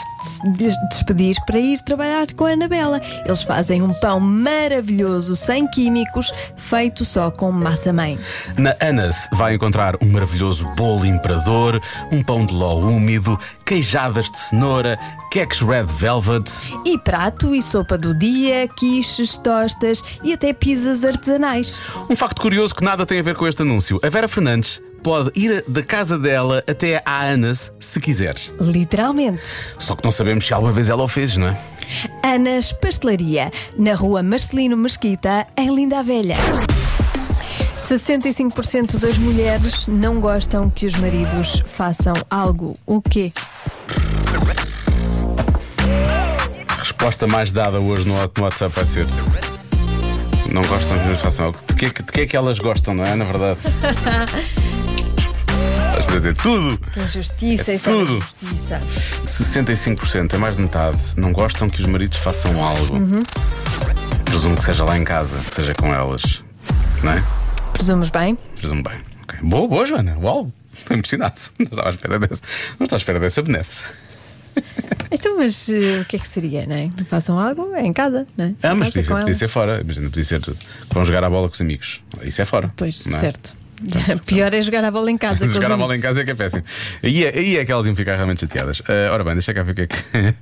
despedir 0.89 1.35
para 1.45 1.59
ir 1.59 1.81
trabalhar 1.81 2.27
com 2.33 2.45
a 2.45 2.51
Anabela. 2.51 3.01
Eles 3.25 3.43
fazem 3.43 3.81
um 3.81 3.93
pão 3.93 4.19
maravilhoso, 4.19 5.35
sem 5.35 5.67
químicos, 5.67 6.31
feito 6.55 7.05
só 7.05 7.31
com 7.31 7.51
massa-mãe. 7.51 8.17
Na 8.57 8.75
Anas 8.81 9.27
vai 9.33 9.55
encontrar 9.55 9.95
um 10.01 10.07
maravilhoso 10.11 10.67
bolo 10.75 11.05
imperador, 11.05 11.81
um 12.11 12.23
pão 12.23 12.45
de 12.45 12.53
ló 12.53 12.75
úmido, 12.75 13.37
queijadas 13.65 14.29
de 14.29 14.37
cenoura, 14.37 14.99
queques 15.31 15.61
red 15.61 15.83
velvet. 15.83 16.49
E 16.85 16.97
prato 16.97 17.55
e 17.55 17.61
sopa 17.61 17.97
do 17.97 18.13
dia, 18.13 18.67
quiches, 18.67 19.37
tostas 19.37 20.03
e 20.23 20.33
até 20.33 20.53
pizzas 20.53 21.03
artesanais. 21.03 21.79
Um 22.09 22.15
facto 22.15 22.41
curioso 22.41 22.75
que 22.75 22.83
nada 22.83 23.05
tem 23.05 23.19
a 23.19 23.23
ver 23.23 23.35
com 23.35 23.47
este 23.47 23.61
anúncio. 23.61 23.99
A 24.03 24.09
Vera 24.09 24.27
Fernandes 24.27 24.81
pode 25.03 25.31
ir 25.35 25.63
da 25.67 25.83
casa 25.83 26.17
dela 26.17 26.63
até 26.67 27.01
à 27.05 27.21
Anas 27.23 27.71
se 27.79 27.99
quiser. 27.99 28.35
Literalmente. 28.59 29.41
Só 29.77 29.95
que 29.95 30.03
não 30.03 30.11
sabemos 30.11 30.45
se 30.45 30.53
alguma 30.53 30.71
vez 30.71 30.89
ela 30.89 31.03
o 31.03 31.07
fez, 31.07 31.35
não 31.37 31.47
é? 31.47 31.57
Anas 32.23 32.71
Pastelaria, 32.71 33.51
na 33.77 33.93
rua 33.95 34.23
Marcelino 34.23 34.77
Mesquita, 34.77 35.45
em 35.57 35.73
Linda 35.75 36.01
Velha. 36.01 36.35
65% 37.89 38.97
das 38.99 39.17
mulheres 39.17 39.85
não 39.87 40.21
gostam 40.21 40.69
que 40.69 40.85
os 40.85 40.95
maridos 40.95 41.61
façam 41.65 42.13
algo. 42.29 42.71
O 42.85 43.01
quê? 43.01 43.31
A 46.69 46.73
resposta 46.79 47.27
mais 47.27 47.51
dada 47.51 47.79
hoje 47.79 48.07
no 48.07 48.15
WhatsApp 48.15 48.73
vai 48.73 48.85
ser. 48.85 49.05
Não 50.49 50.61
gostam 50.63 50.97
que 50.99 51.05
nos 51.05 51.19
façam 51.21 51.45
algo. 51.47 51.57
De 51.75 51.85
é 51.85 51.89
que- 51.89 52.03
de 52.03 52.11
que 52.11 52.21
é 52.21 52.25
que 52.27 52.37
elas 52.37 52.59
gostam, 52.59 52.93
não 52.93 53.03
é? 53.03 53.15
Na 53.15 53.25
verdade. 53.25 53.59
Estás 56.01 56.15
a 56.15 56.19
dizer 56.19 56.37
tudo! 56.37 56.79
Injustiça, 56.97 57.71
É 57.71 57.75
isso 57.75 57.89
é 57.89 57.93
tudo. 57.93 58.25
injustiça. 58.41 58.81
65%, 59.27 60.33
é 60.33 60.37
mais 60.37 60.55
de 60.55 60.63
metade, 60.63 60.97
não 61.15 61.31
gostam 61.31 61.69
que 61.69 61.79
os 61.79 61.87
maridos 61.87 62.17
façam 62.17 62.61
algo. 62.63 62.95
Uhum. 62.95 63.21
Presumo 64.25 64.57
que 64.57 64.63
seja 64.65 64.83
lá 64.83 64.97
em 64.97 65.03
casa, 65.03 65.37
que 65.47 65.53
seja 65.53 65.73
com 65.75 65.93
elas. 65.93 66.43
Não 67.03 67.11
é? 67.11 67.23
Presumes 67.73 68.09
bem? 68.09 68.35
Presumo 68.55 68.81
bem. 68.81 68.99
Ok. 69.23 69.39
Boa, 69.43 69.67
boa, 69.67 69.85
Joana. 69.85 70.17
Uau! 70.19 70.47
Estou 70.75 70.97
impressionado. 70.97 71.35
Não 71.59 71.65
estava 71.65 71.87
à 71.87 71.91
espera 71.91 72.19
dessa. 72.19 72.41
Não 72.79 72.83
estava 72.85 72.95
à 72.95 72.97
espera 72.97 73.19
dessa 73.19 73.41
benesse. 73.43 73.83
Então, 75.13 75.35
mas 75.37 75.67
eh, 75.67 75.99
o 76.01 76.05
que 76.05 76.15
é 76.15 76.19
que 76.19 76.27
seria, 76.27 76.65
não 76.65 76.73
é? 76.77 76.89
Façam 77.03 77.37
algo 77.37 77.75
é 77.75 77.81
em 77.85 77.91
casa, 77.91 78.25
não 78.37 78.45
é? 78.45 78.53
Ah, 78.63 78.73
mas 78.73 78.87
podia 78.87 79.03
ser, 79.03 79.13
podia 79.13 79.33
ser 79.33 79.47
fora. 79.49 79.81
Imagina, 79.81 80.07
podia 80.09 80.23
ser 80.23 80.39
que 80.39 80.53
vão 80.89 81.03
jogar 81.03 81.21
a 81.25 81.29
bola 81.29 81.49
com 81.49 81.53
os 81.53 81.59
amigos. 81.59 82.01
Isso 82.23 82.41
é 82.41 82.45
fora. 82.45 82.73
Pois, 82.77 83.05
é? 83.07 83.19
certo. 83.19 83.53
Pior 84.25 84.53
é 84.53 84.61
jogar 84.61 84.83
a 84.83 84.91
bola 84.91 85.11
em 85.11 85.17
casa. 85.17 85.47
Jogar 85.49 85.71
a 85.71 85.77
bola 85.77 85.95
em 85.95 86.01
casa 86.01 86.21
é 86.21 86.23
que 86.23 86.31
é 86.31 86.35
péssimo. 86.35 86.63
Aí 87.03 87.25
é, 87.25 87.37
aí 87.37 87.57
é 87.57 87.65
que 87.65 87.71
elas 87.71 87.87
iam 87.87 87.95
ficar 87.95 88.15
realmente 88.15 88.41
chateadas. 88.41 88.81
Ah, 88.87 89.11
ora 89.11 89.23
bem, 89.23 89.33
deixa 89.33 89.53
cá 89.53 89.63
ver 89.63 89.71
o 89.71 89.75
que, 89.75 89.81
é 89.81 89.87
que, 89.87 90.35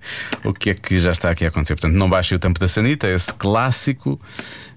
o 0.48 0.53
que 0.53 0.69
é 0.72 0.74
que 0.74 1.00
já 1.00 1.12
está 1.12 1.29
aqui 1.29 1.46
a 1.46 1.48
acontecer. 1.48 1.75
Portanto, 1.75 1.96
não 1.96 2.10
baixem 2.10 2.36
o 2.36 2.39
tampo 2.39 2.60
da 2.60 2.67
sanita, 2.67 3.08
esse 3.08 3.34
clássico 3.34 4.19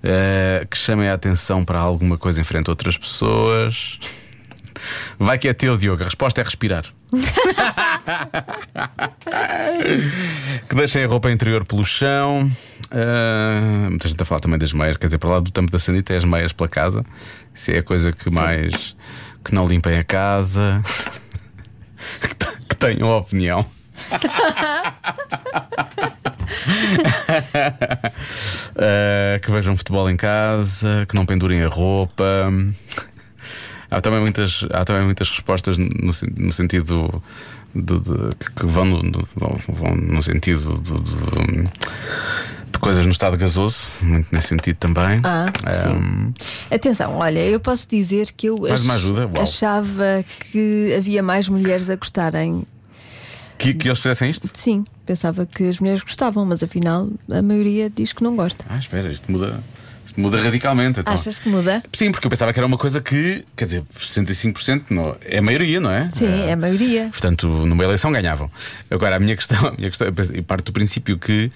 ah, 0.05 0.65
que 0.67 0.77
chama 0.77 1.05
a 1.05 1.15
atenção 1.15 1.65
para 1.65 1.81
alguma 1.81 2.17
coisa 2.17 2.41
em 2.41 2.45
frente 2.45 2.69
a 2.69 2.73
outras 2.73 2.97
pessoas. 2.97 3.99
Vai 5.19 5.39
que 5.39 5.49
é 5.49 5.53
teu, 5.53 5.77
Diogo. 5.77 6.03
A 6.03 6.07
resposta 6.07 6.41
é 6.41 6.45
respirar. 6.45 6.85
que 10.69 10.75
deixem 10.75 11.05
a 11.05 11.07
roupa 11.07 11.31
interior 11.31 11.65
pelo 11.65 11.85
chão. 11.85 12.51
Ah, 12.91 13.89
muita 13.89 14.09
gente 14.09 14.21
a 14.23 14.25
falar 14.25 14.41
também 14.41 14.59
das 14.59 14.73
meias, 14.73 14.97
quer 14.97 15.07
dizer, 15.07 15.19
para 15.19 15.31
lá 15.31 15.41
do 15.41 15.51
tampo 15.51 15.71
da 15.73 15.79
sanita 15.79 16.13
é 16.13 16.17
as 16.19 16.25
meias 16.25 16.53
pela 16.53 16.69
casa. 16.69 17.05
Isso 17.55 17.71
é 17.71 17.79
a 17.79 17.83
coisa 17.83 18.13
que 18.13 18.31
mais. 18.31 18.97
que 19.45 19.55
não 19.55 19.67
limpem 19.67 19.99
a 19.99 20.05
casa. 20.05 20.83
que 22.21 22.35
te- 22.35 22.59
que 22.69 22.77
tenham 22.77 23.11
opinião. 23.17 23.65
Ah, 28.77 29.39
que 29.41 29.51
vejam 29.51 29.77
futebol 29.77 30.09
em 30.09 30.17
casa, 30.17 31.05
que 31.09 31.15
não 31.15 31.27
pendurem 31.27 31.63
a 31.63 31.69
roupa. 31.69 32.25
Há 33.93 34.01
também 34.01 34.21
muitas, 34.21 34.65
há 34.73 34.85
também 34.85 35.05
muitas 35.05 35.29
respostas 35.31 35.77
no, 35.79 35.87
no 36.39 36.53
sentido 36.53 37.23
de, 37.75 37.83
de- 38.01 38.35
que- 38.37 38.67
vão 38.67 38.85
no, 38.87 39.29
vão, 39.37 39.57
vão 39.69 39.95
no 39.97 40.23
sentido 40.23 40.81
de, 40.81 40.93
de- 40.95 41.63
de 42.73 42.79
coisas 42.79 43.05
no 43.05 43.13
estado 43.13 43.37
gasoso, 43.37 43.79
muito 44.01 44.29
nesse 44.33 44.49
sentido 44.49 44.77
também. 44.77 45.21
Ah, 45.23 45.53
sim. 45.75 45.89
Ahm, 45.91 46.33
Atenção, 46.71 47.17
olha, 47.17 47.39
eu 47.41 47.61
posso 47.61 47.87
dizer 47.89 48.33
que 48.33 48.49
eu 48.49 48.59
achava 49.41 50.25
que 50.51 50.95
havia 50.97 51.23
mais 51.23 51.49
mulheres 51.49 51.91
a 51.91 51.97
gostarem. 51.97 52.65
que, 53.59 53.75
que 53.75 53.89
eles 53.89 53.99
fizessem 53.99 54.31
isto? 54.31 54.51
Sim, 54.55 54.85
pensava 55.07 55.45
que 55.47 55.65
as 55.69 55.79
mulheres 55.79 56.03
gostavam, 56.03 56.45
mas 56.47 56.63
afinal 56.63 57.09
a 57.31 57.43
maioria 57.43 57.89
diz 57.91 58.13
que 58.13 58.23
não 58.25 58.35
gosta. 58.35 58.65
Ah, 58.69 58.79
espera, 58.79 59.13
isto 59.13 59.31
muda, 59.31 59.63
isto 60.13 60.21
muda 60.21 60.41
radicalmente. 60.41 61.01
Então. 61.01 61.13
Achas 61.13 61.39
que 61.39 61.49
muda? 61.49 61.83
Sim, 61.93 62.13
porque 62.13 62.27
eu 62.27 62.31
pensava 62.31 62.53
que 62.53 62.59
era 62.59 62.67
uma 62.67 62.79
coisa 62.79 63.01
que, 63.01 63.45
quer 63.57 63.65
dizer, 63.65 63.83
65% 63.99 64.85
não, 64.91 65.17
é 65.25 65.39
a 65.39 65.43
maioria, 65.43 65.81
não 65.81 65.91
é? 65.91 66.09
Sim, 66.13 66.27
é 66.27 66.53
a 66.53 66.57
maioria. 66.57 67.09
Portanto, 67.11 67.49
numa 67.49 67.83
eleição 67.83 68.13
ganhavam. 68.13 68.51
Agora, 68.91 69.17
a 69.17 69.21
minha 69.21 69.35
questão, 69.35 69.69
a 69.69 69.73
minha 69.73 69.89
questão 69.89 70.07
eu 70.07 70.43
parto 70.43 70.67
do 70.67 70.73
princípio 70.73 71.19
que 71.19 71.51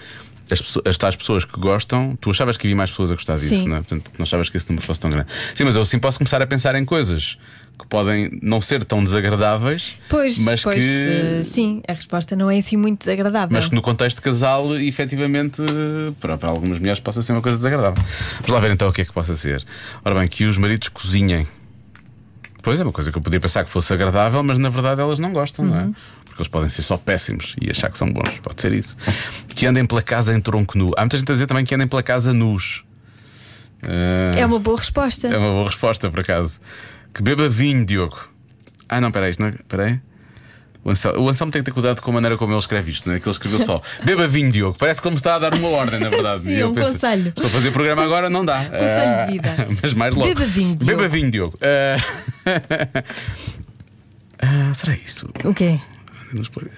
as, 0.50 0.78
as 0.84 0.98
tais 0.98 1.16
pessoas 1.16 1.44
que 1.44 1.58
gostam, 1.58 2.16
tu 2.20 2.30
achavas 2.30 2.56
que 2.56 2.66
havia 2.66 2.76
mais 2.76 2.90
pessoas 2.90 3.10
a 3.10 3.14
gostar 3.14 3.36
disso, 3.36 3.48
Sim. 3.54 3.68
não 3.68 3.76
é? 3.76 3.80
Portanto, 3.80 4.10
não 4.18 4.22
achavas 4.24 4.48
que 4.48 4.56
esse 4.56 4.68
número 4.68 4.86
fosse 4.86 5.00
tão 5.00 5.10
grande. 5.10 5.28
Sim, 5.54 5.64
mas 5.64 5.76
eu 5.76 5.82
assim 5.82 5.98
posso 5.98 6.18
começar 6.18 6.40
a 6.42 6.46
pensar 6.46 6.74
em 6.74 6.84
coisas 6.84 7.36
que 7.78 7.86
podem 7.88 8.38
não 8.42 8.58
ser 8.60 8.82
tão 8.84 9.04
desagradáveis, 9.04 9.96
Pois, 10.08 10.38
mas 10.38 10.62
pois 10.62 10.78
que. 10.78 11.40
eh, 11.40 11.42
sim, 11.44 11.82
a 11.86 11.92
resposta 11.92 12.34
não 12.34 12.50
é 12.50 12.58
assim 12.58 12.76
muito 12.76 13.00
desagradável. 13.00 13.48
Mas 13.54 13.66
que 13.68 13.74
no 13.74 13.82
contexto 13.82 14.16
de 14.16 14.22
casal, 14.22 14.74
efetivamente, 14.78 15.60
para, 16.18 16.38
para 16.38 16.48
algumas 16.48 16.78
mulheres 16.78 17.00
possa 17.00 17.20
ser 17.20 17.32
uma 17.32 17.42
coisa 17.42 17.58
desagradável. 17.58 18.02
Vamos 18.36 18.50
lá 18.50 18.60
ver 18.60 18.70
então 18.70 18.88
o 18.88 18.92
que 18.92 19.02
é 19.02 19.04
que 19.04 19.12
possa 19.12 19.34
ser. 19.36 19.62
Ora 20.04 20.14
bem, 20.18 20.26
que 20.28 20.44
os 20.44 20.56
maridos 20.56 20.88
cozinhem. 20.88 21.46
Pois 22.62 22.80
é, 22.80 22.82
uma 22.82 22.92
coisa 22.92 23.12
que 23.12 23.18
eu 23.18 23.22
podia 23.22 23.38
pensar 23.38 23.62
que 23.64 23.70
fosse 23.70 23.92
agradável, 23.92 24.42
mas 24.42 24.58
na 24.58 24.68
verdade 24.70 25.00
elas 25.00 25.18
não 25.18 25.32
gostam, 25.32 25.64
não 25.64 25.78
é? 25.78 25.88
Porque 26.36 26.42
eles 26.42 26.48
podem 26.50 26.68
ser 26.68 26.82
só 26.82 26.98
péssimos 26.98 27.56
e 27.58 27.70
achar 27.70 27.90
que 27.90 27.96
são 27.96 28.12
bons, 28.12 28.28
pode 28.42 28.60
ser 28.60 28.70
isso. 28.74 28.94
Que 29.48 29.64
andem 29.64 29.86
pela 29.86 30.02
casa 30.02 30.36
em 30.36 30.40
tronco 30.40 30.76
nu. 30.76 30.92
Há 30.94 31.00
muita 31.00 31.16
gente 31.16 31.30
a 31.30 31.34
dizer 31.34 31.46
também 31.46 31.64
que 31.64 31.74
andem 31.74 31.88
pela 31.88 32.02
casa 32.02 32.34
nus. 32.34 32.84
É 34.36 34.44
uma 34.44 34.58
boa 34.58 34.76
resposta. 34.76 35.28
é 35.28 35.38
uma 35.38 35.48
boa 35.48 35.66
resposta, 35.66 36.10
por 36.10 36.20
acaso. 36.20 36.60
Que 37.14 37.22
beba 37.22 37.48
vinho, 37.48 37.86
Diogo. 37.86 38.28
Ah, 38.86 39.00
não, 39.00 39.10
peraí, 39.10 39.30
isto 39.30 39.40
não 39.40 39.48
é. 39.48 39.52
Peraí. 39.66 39.98
O 40.84 40.90
Anselmo, 40.90 41.20
o 41.22 41.28
Anselmo 41.30 41.50
tem 41.50 41.62
que 41.62 41.66
ter 41.66 41.72
cuidado 41.72 42.02
com 42.02 42.10
a 42.10 42.14
maneira 42.14 42.36
como 42.36 42.52
ele 42.52 42.58
escreve 42.60 42.90
isto, 42.90 43.08
não 43.08 43.16
é? 43.16 43.18
Que 43.20 43.26
ele 43.26 43.32
escreveu 43.32 43.58
só 43.58 43.80
Beba 44.04 44.28
vinho, 44.28 44.52
Diogo. 44.52 44.76
Parece 44.78 45.00
que 45.00 45.08
ele 45.08 45.14
me 45.14 45.18
está 45.18 45.36
a 45.36 45.38
dar 45.38 45.54
uma 45.54 45.68
ordem, 45.68 45.98
na 45.98 46.10
verdade. 46.10 46.42
Sim, 46.44 46.50
E 46.50 46.60
eu 46.60 46.68
um 46.70 46.74
conselho. 46.74 47.28
Estou 47.28 47.46
a 47.46 47.50
fazer 47.50 47.70
programa 47.70 48.04
agora, 48.04 48.28
não 48.28 48.44
dá. 48.44 48.58
Conselho 48.68 49.16
de 49.16 49.22
Ah, 49.22 49.26
vida. 49.26 49.68
Mas 49.82 49.94
mais 49.94 50.14
logo. 50.14 50.28
Beba 50.28 50.44
vinho, 50.46 50.76
Diogo. 50.76 50.84
Beba 50.84 51.08
vinho, 51.08 51.30
Diogo. 51.30 51.58
Ah, 51.62 53.02
ah, 54.38 54.74
será 54.74 54.94
isso? 54.94 55.28
O 55.44 55.54
quê? 55.54 55.80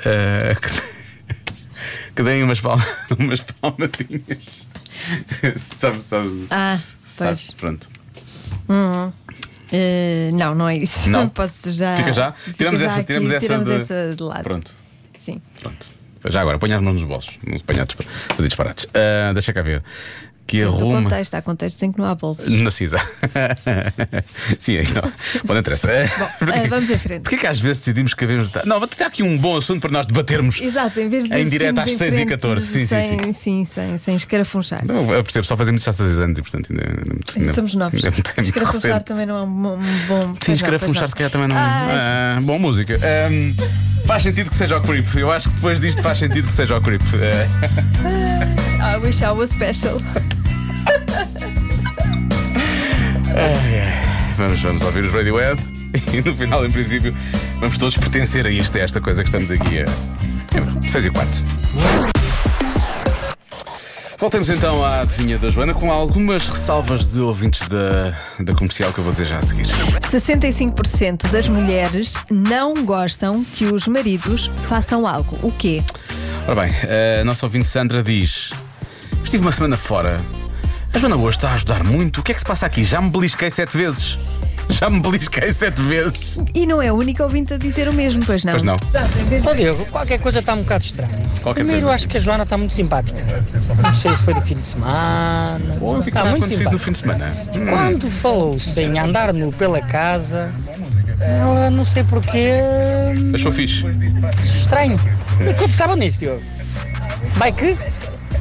Ah, 0.05 0.55
que, 0.55 2.13
que 2.17 2.23
deem 2.23 2.43
umas, 2.43 2.61
palma, 2.61 2.85
umas 3.19 3.41
palmadinhas. 3.41 4.67
sabe, 5.57 5.99
sabe, 6.03 6.47
Ah, 6.51 6.79
sabe, 7.07 7.31
pois. 7.37 7.51
pronto. 7.53 7.89
Hum, 8.69 9.13
eh, 9.73 10.31
não, 10.35 10.55
não 10.55 10.69
é 10.69 10.77
isso. 10.77 11.09
Não? 11.11 11.29
Posso 11.31 11.71
já. 11.73 11.97
Fica 11.97 12.13
já? 12.13 12.33
fica 12.33 12.57
Tiramos 12.57 12.81
já 12.81 12.87
essa, 12.87 13.03
tiramos 13.05 13.31
essa, 13.31 13.41
tiramos 13.47 13.67
de... 13.67 13.73
essa 13.75 14.15
de 14.17 14.23
lado. 14.23 14.43
Pronto, 14.43 14.73
Sim. 15.17 15.41
pronto. 15.61 15.99
Já 16.31 16.41
agora, 16.41 16.59
põe 16.59 16.73
as 16.73 16.83
mãos 16.83 16.95
nos 16.95 17.05
bolsos, 17.05 17.39
não 17.47 17.59
ponha 17.61 17.83
a 17.83 17.85
dispar- 17.85 18.07
fazer 18.37 18.49
disparates. 18.49 18.87
Ah, 18.93 19.33
deixa 19.33 19.53
cá 19.53 19.63
ver. 19.63 19.83
Que 20.49 20.63
Do 20.63 20.69
arruma. 20.69 21.03
contexto, 21.03 21.35
há 21.35 21.43
contextos 21.43 21.83
em 21.83 21.93
que 21.93 21.99
não 21.99 22.07
há 22.07 22.15
bolsos. 22.15 22.49
Na 22.49 22.71
CISA. 22.71 22.99
Sim, 24.59 24.79
não. 24.97 25.03
Bom, 25.45 25.53
não 25.53 25.59
interessa. 25.59 25.89
Bom, 26.19 26.29
eh, 26.51 26.67
vamos 26.69 26.89
em 26.89 26.97
frente. 26.97 27.21
Porquê 27.21 27.37
que 27.37 27.47
às 27.47 27.61
vezes 27.61 27.81
decidimos 27.81 28.15
que 28.15 28.25
havemos. 28.25 28.51
Não, 28.65 28.81
tem 28.89 29.07
aqui 29.07 29.23
um 29.23 29.37
bom 29.37 29.59
assunto 29.59 29.83
para 29.83 29.91
nós 29.91 30.07
debatermos. 30.07 30.59
Exato, 30.59 30.99
em 31.01 31.09
vez 31.09 31.25
de 31.25 31.37
Em 31.37 31.51
direto 31.51 31.81
às 31.81 31.89
em 31.89 31.97
6 31.99 32.01
e 32.01 32.17
frente 32.17 32.29
14. 32.31 32.67
Sim, 32.67 32.87
sim, 32.87 32.87
sem, 32.87 33.33
sim, 33.35 33.65
sem, 33.67 33.99
sem 33.99 34.17
escarafunchar. 34.17 34.87
Não, 34.87 35.13
eu 35.13 35.23
percebo, 35.23 35.45
só 35.45 35.55
fazemos 35.55 35.87
há 35.87 35.93
6 35.93 36.19
anos 36.19 36.39
e, 36.39 36.43
portanto, 36.43 36.73
ainda, 36.73 36.85
ainda, 37.37 37.53
Somos 37.53 37.75
novos. 37.75 38.03
ainda 38.03 38.17
é 38.17 38.23
é 38.39 38.41
Escarafunchar 38.41 39.03
também 39.03 39.27
não 39.27 39.37
é 39.37 39.43
um 39.43 39.53
bom. 39.53 39.77
Um 39.77 40.35
Sim, 40.41 40.49
não, 40.49 40.55
escarafunchar 40.55 41.11
se 41.11 41.15
calhar 41.15 41.31
também 41.31 41.49
não. 41.49 41.57
Ai. 41.57 41.89
Ah, 41.91 42.39
bom, 42.41 42.59
música. 42.59 42.95
Ahm, 42.95 43.55
faz 44.07 44.23
sentido 44.23 44.49
que 44.49 44.57
seja 44.57 44.79
o 44.79 44.81
Creep. 44.81 45.15
Eu 45.15 45.31
acho 45.31 45.51
que 45.51 45.55
depois 45.57 45.79
disto 45.79 46.01
faz 46.01 46.19
sentido 46.19 46.47
que 46.49 46.55
seja 46.55 46.79
o 46.79 46.81
Creep. 46.81 47.03
Ah, 48.81 48.95
I 48.97 48.97
wish 48.99 49.23
I 49.23 49.31
was 49.31 49.51
special. 49.51 50.01
Vamos, 54.37 54.61
vamos 54.61 54.83
ouvir 54.83 55.05
os 55.05 55.13
Radiohead 55.13 55.61
e 56.13 56.23
no 56.23 56.37
final, 56.37 56.65
em 56.65 56.71
princípio, 56.71 57.15
vamos 57.61 57.79
todos 57.79 57.97
pertencer 57.97 58.47
a 58.47 58.51
isto, 58.51 58.77
a 58.79 58.81
esta 58.81 59.01
coisa 59.01 59.23
que 59.23 59.29
estamos 59.29 59.51
aqui 59.51 59.83
a. 59.83 59.87
6 60.89 61.07
e 61.07 61.11
4. 61.11 61.45
Voltemos 64.19 64.51
então 64.51 64.85
à 64.85 65.03
adivinha 65.03 65.39
da 65.39 65.49
Joana 65.49 65.73
com 65.73 65.93
algumas 65.93 66.49
ressalvas 66.49 67.13
de 67.13 67.21
ouvintes 67.21 67.69
da, 67.69 68.19
da 68.41 68.53
comercial 68.53 68.93
que 68.93 68.99
eu 68.99 69.05
vou 69.05 69.13
dizer 69.13 69.27
já 69.27 69.39
a 69.39 69.43
seguir. 69.43 69.67
65% 69.67 71.31
das 71.31 71.49
mulheres 71.49 72.15
não 72.29 72.75
gostam 72.85 73.45
que 73.45 73.67
os 73.67 73.87
maridos 73.87 74.51
façam 74.67 75.07
algo. 75.07 75.39
O 75.41 75.53
quê? 75.53 75.85
Ora 76.49 76.63
bem, 76.63 76.73
a 77.21 77.25
nossa 77.25 77.47
ouvinte 77.47 77.69
Sandra 77.69 78.03
diz: 78.03 78.51
Estive 79.23 79.43
uma 79.43 79.53
semana 79.53 79.77
fora. 79.77 80.21
A 80.99 81.01
Joana 81.01 81.15
hoje 81.15 81.37
está 81.37 81.51
a 81.51 81.55
ajudar 81.55 81.85
muito. 81.85 82.19
O 82.19 82.23
que 82.25 82.33
é 82.33 82.35
que 82.35 82.41
se 82.41 82.45
passa 82.45 82.67
aqui? 82.67 82.83
Já 82.83 83.01
me 83.01 83.09
belisquei 83.09 83.49
sete 83.53 83.77
vezes. 83.77 84.19
Já 84.69 84.91
me 84.91 84.99
belisquei 84.99 85.53
sete 85.53 85.81
vezes. 85.81 86.37
E 86.53 86.67
não 86.67 86.83
é 86.83 86.89
a 86.89 86.93
única 86.93 87.23
ouvinte 87.23 87.55
a 87.55 87.57
dizer 87.57 87.89
o 87.89 87.93
mesmo, 87.93 88.21
pois 88.27 88.45
não? 88.45 88.51
Pois 88.51 88.65
não. 88.65 88.75
Ó 89.47 89.55
Diego, 89.55 89.87
qualquer 89.93 90.19
coisa 90.19 90.41
está 90.41 90.55
um 90.55 90.63
bocado 90.63 90.83
estranha. 90.83 91.15
Qualquer 91.41 91.61
Primeiro, 91.61 91.83
coisa. 91.83 91.95
acho 91.95 92.09
que 92.09 92.17
a 92.17 92.21
Joana 92.21 92.43
está 92.43 92.59
muito 92.59 92.75
simpática. 92.75 93.25
Não 93.81 93.93
sei 93.93 94.17
se 94.17 94.25
foi 94.25 94.35
do 94.35 94.41
fim 94.41 94.57
de 94.57 94.65
semana. 94.65 95.77
Bom, 95.79 95.99
o 95.99 96.03
que 96.03 96.03
é 96.03 96.03
que 96.03 96.09
está 96.09 96.23
terá 96.23 96.31
muito 96.33 96.45
acontecido 96.47 96.73
no 96.73 96.79
simpática. 96.81 96.85
fim 96.85 96.93
de 96.93 96.99
semana? 96.99 97.33
Hum. 97.55 97.67
Quando 97.69 98.11
falou-se 98.11 98.81
em 98.81 98.99
andar 98.99 99.33
nu 99.33 99.53
pela 99.53 99.81
casa, 99.81 100.53
ela 101.21 101.71
não 101.71 101.85
sei 101.85 102.03
porquê. 102.03 102.55
Achou 103.33 103.53
fixe? 103.53 103.85
Estranho. 104.45 104.99
Como 105.59 105.71
estavam 105.71 105.95
nisso, 105.95 106.19
Diogo? 106.19 106.43
Vai 107.37 107.53
que? 107.53 107.77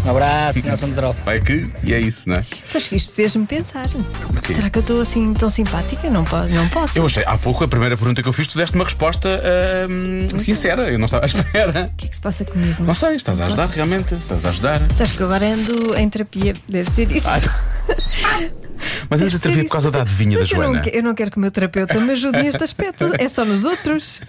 Um 0.05 0.09
abraço, 0.11 0.65
Nelson 0.65 0.89
de 0.89 0.95
Drofa. 0.95 1.21
Vai 1.23 1.39
que. 1.39 1.69
E 1.83 1.93
é 1.93 1.99
isso, 1.99 2.29
não 2.29 2.37
é? 2.37 2.45
Sabes 2.67 2.87
que 2.87 2.95
isto 2.95 3.13
fez-me 3.13 3.45
pensar. 3.45 3.87
quê? 4.41 4.53
Será 4.53 4.69
que 4.69 4.77
eu 4.77 4.81
estou 4.81 5.01
assim 5.01 5.33
tão 5.33 5.49
simpática? 5.49 6.09
Não, 6.09 6.23
po 6.23 6.37
não 6.37 6.67
posso. 6.69 6.97
Eu 6.97 7.05
achei, 7.05 7.23
há 7.25 7.37
pouco, 7.37 7.63
a 7.63 7.67
primeira 7.67 7.97
pergunta 7.97 8.21
que 8.21 8.27
eu 8.27 8.33
fiz, 8.33 8.47
tu 8.47 8.57
deste 8.57 8.75
uma 8.75 8.85
resposta 8.85 9.41
hum, 9.89 10.39
sincera. 10.39 10.89
Eu 10.89 10.97
não 10.97 11.05
estava 11.05 11.25
à 11.25 11.27
espera. 11.27 11.89
O 11.93 11.95
que 11.97 12.05
é 12.05 12.09
que 12.09 12.15
se 12.15 12.21
passa 12.21 12.45
comigo? 12.45 12.83
Não 12.83 12.93
sei, 12.93 13.15
estás 13.15 13.41
a 13.41 13.45
ajudar 13.45 13.63
posso. 13.63 13.75
realmente. 13.75 14.15
Estás 14.15 14.45
a 14.45 14.49
ajudar. 14.49 14.81
Sabes 14.95 15.13
que 15.13 15.21
eu 15.21 15.27
agora 15.27 15.45
ando 15.47 15.97
em 15.97 16.09
terapia, 16.09 16.55
deve 16.67 16.89
ser 16.89 17.11
isso. 17.11 17.27
Mas 19.09 19.21
andas 19.21 19.35
a 19.35 19.39
terapia 19.39 19.63
por 19.65 19.71
causa 19.71 19.91
da 19.91 20.01
adivinha 20.01 20.37
da 20.37 20.41
Mas 20.41 20.51
eu 20.51 20.57
não, 20.57 20.73
Joana. 20.73 20.89
eu 20.89 21.03
não 21.03 21.15
quero 21.15 21.31
que 21.31 21.37
o 21.37 21.39
meu 21.39 21.51
terapeuta 21.51 21.99
me 21.99 22.11
ajude 22.11 22.41
neste 22.41 22.63
aspecto, 22.63 23.11
é 23.17 23.27
só 23.27 23.45
nos 23.45 23.65
outros. 23.65 24.21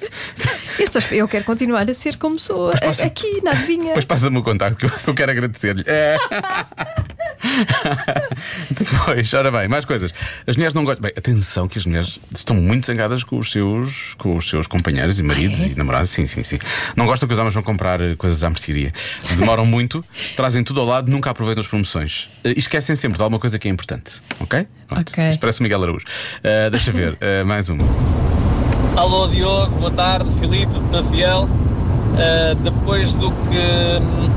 Eu 1.11 1.29
quero 1.29 1.45
continuar 1.45 1.89
a 1.89 1.95
ser 1.95 2.17
como 2.17 2.39
sou 2.39 2.71
aqui 2.71 3.43
na 3.43 3.53
adivinha. 3.53 3.87
Depois 3.89 4.05
passa-me 4.05 4.39
o 4.39 4.43
contacto 4.43 4.79
que 4.79 4.87
eu, 4.87 4.91
eu 5.09 5.15
quero 5.15 5.31
agradecer-lhe. 5.33 5.85
É. 5.87 6.17
Depois, 8.71 9.33
ora 9.35 9.51
bem, 9.51 9.69
mais 9.69 9.85
coisas. 9.85 10.13
As 10.47 10.57
mulheres 10.57 10.75
não 10.75 10.85
gostam. 10.85 11.03
Bem, 11.03 11.13
atenção 11.17 11.69
que 11.69 11.79
as 11.79 11.85
mulheres 11.85 12.21
estão 12.35 12.57
muito 12.57 12.87
zangadas 12.87 13.23
com 13.25 13.39
os 13.39 13.51
seus, 13.51 14.15
com 14.19 14.37
os 14.37 14.49
seus 14.49 14.67
companheiros 14.67 15.19
e 15.19 15.23
maridos 15.23 15.61
e 15.61 15.75
namorados. 15.75 16.11
Sim, 16.11 16.27
sim, 16.27 16.43
sim. 16.43 16.59
Não 16.97 17.07
gostam 17.07 17.27
que 17.29 17.33
os 17.33 17.39
homens 17.39 17.55
vão 17.55 17.63
comprar 17.63 18.01
eh, 18.01 18.15
coisas 18.17 18.43
à 18.43 18.51
mercearia. 18.51 18.93
Demoram 19.37 19.65
muito, 19.67 20.05
trazem 20.37 20.63
tudo 20.65 20.81
ao 20.81 20.87
lado, 20.87 21.11
nunca 21.11 21.31
aproveitam 21.31 21.61
as 21.61 21.67
promoções. 21.69 22.31
Eh, 22.45 22.55
E 22.57 22.59
esquecem 22.59 22.97
sempre 22.97 23.19
de 23.19 23.23
alguma 23.23 23.39
coisa 23.39 23.59
que 23.59 23.69
é 23.69 23.71
importante. 23.71 24.21
Ok? 24.41 24.67
Pronto. 24.87 25.11
Ok. 25.13 25.31
Isto 25.31 25.41
parece 25.41 25.61
o 25.61 25.63
Miguel 25.63 25.83
Araújo. 25.83 26.05
Eh, 26.43 26.71
deixa 26.71 26.93
ver, 26.93 27.17
eh, 27.21 27.45
mais 27.45 27.69
uma. 27.69 27.85
Alô 28.97 29.29
Diogo, 29.29 29.77
boa 29.77 29.91
tarde, 29.93 30.29
Filipe, 30.41 30.73
na 30.91 31.05
Fiel. 31.05 31.49
Uh, 32.09 32.55
depois 32.65 33.13
do 33.13 33.31
que 33.31 33.59
hum, 34.01 34.29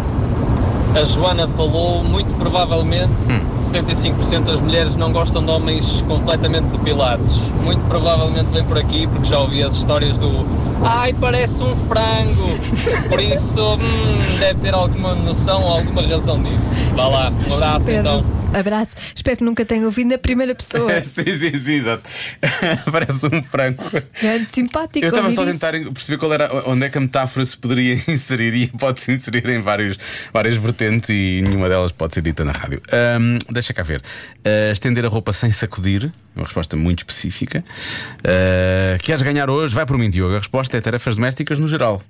a 0.96 1.04
Joana 1.06 1.48
falou, 1.48 2.04
muito 2.04 2.36
provavelmente 2.36 3.12
65% 3.54 4.44
das 4.44 4.62
mulheres 4.62 4.96
não 4.96 5.12
gostam 5.12 5.44
de 5.44 5.52
homens 5.52 6.04
completamente 6.08 6.66
depilados. 6.66 7.38
Muito 7.64 7.82
provavelmente 7.88 8.48
vem 8.52 8.64
por 8.64 8.78
aqui 8.78 9.08
porque 9.08 9.28
já 9.28 9.40
ouvi 9.40 9.64
as 9.64 9.76
histórias 9.76 10.18
do 10.18 10.46
Ai, 10.84 11.14
parece 11.14 11.62
um 11.62 11.76
frango. 11.88 12.58
Por 13.08 13.22
isso, 13.22 13.62
hum, 13.76 14.40
deve 14.40 14.60
ter 14.62 14.74
alguma 14.74 15.14
noção 15.14 15.62
ou 15.62 15.78
alguma 15.78 16.02
razão 16.02 16.42
disso. 16.42 16.74
Vá 16.96 17.08
lá, 17.08 17.32
um 17.50 17.54
abraço 17.54 17.92
então. 17.92 18.41
Abraço. 18.54 18.96
Espero 19.16 19.38
que 19.38 19.44
nunca 19.44 19.64
tenha 19.64 19.86
ouvido 19.86 20.10
na 20.10 20.18
primeira 20.18 20.54
pessoa. 20.54 20.92
sim, 21.04 21.24
sim, 21.24 21.58
sim, 21.58 21.74
exato. 21.74 22.10
Parece 22.92 23.26
um 23.28 23.42
frango. 23.42 23.84
É 24.22 24.40
simpático. 24.46 25.06
Eu 25.06 25.10
estava 25.10 25.32
só 25.32 25.44
a 25.44 25.46
tentar 25.46 25.72
perceber 25.72 26.18
qual 26.18 26.34
era, 26.34 26.70
onde 26.70 26.86
é 26.86 26.90
que 26.90 26.98
a 26.98 27.02
metáfora 27.02 27.46
se 27.46 27.58
poderia 27.58 27.94
inserir 28.08 28.54
e 28.54 28.68
pode-se 28.68 29.12
inserir 29.12 29.48
em 29.50 29.60
vários, 29.60 29.98
várias 30.34 30.56
vertentes 30.56 31.10
e 31.10 31.42
nenhuma 31.44 31.70
delas 31.70 31.92
pode 31.92 32.14
ser 32.14 32.22
dita 32.22 32.44
na 32.44 32.52
rádio. 32.52 32.82
Ahm, 32.92 33.38
deixa 33.50 33.74
cá 33.74 33.84
ver. 33.84 34.02
Ah, 34.44 34.72
estender 34.72 35.06
a 35.06 35.08
roupa 35.08 35.32
sem 35.34 35.52
sacudir, 35.52 36.12
uma 36.36 36.46
resposta 36.46 36.76
muito 36.76 37.00
específica. 37.00 37.64
Ah, 38.24 38.98
queres 39.02 39.22
ganhar 39.22 39.50
hoje? 39.50 39.74
Vai 39.74 39.86
por 39.86 39.98
mim, 39.98 40.10
Diogo. 40.10 40.36
A 40.36 40.40
resposta 40.40 40.78
é 40.78 40.82
tarefas 40.82 41.16
domésticas 41.16 41.58
no 41.58 41.68
geral. 41.68 42.02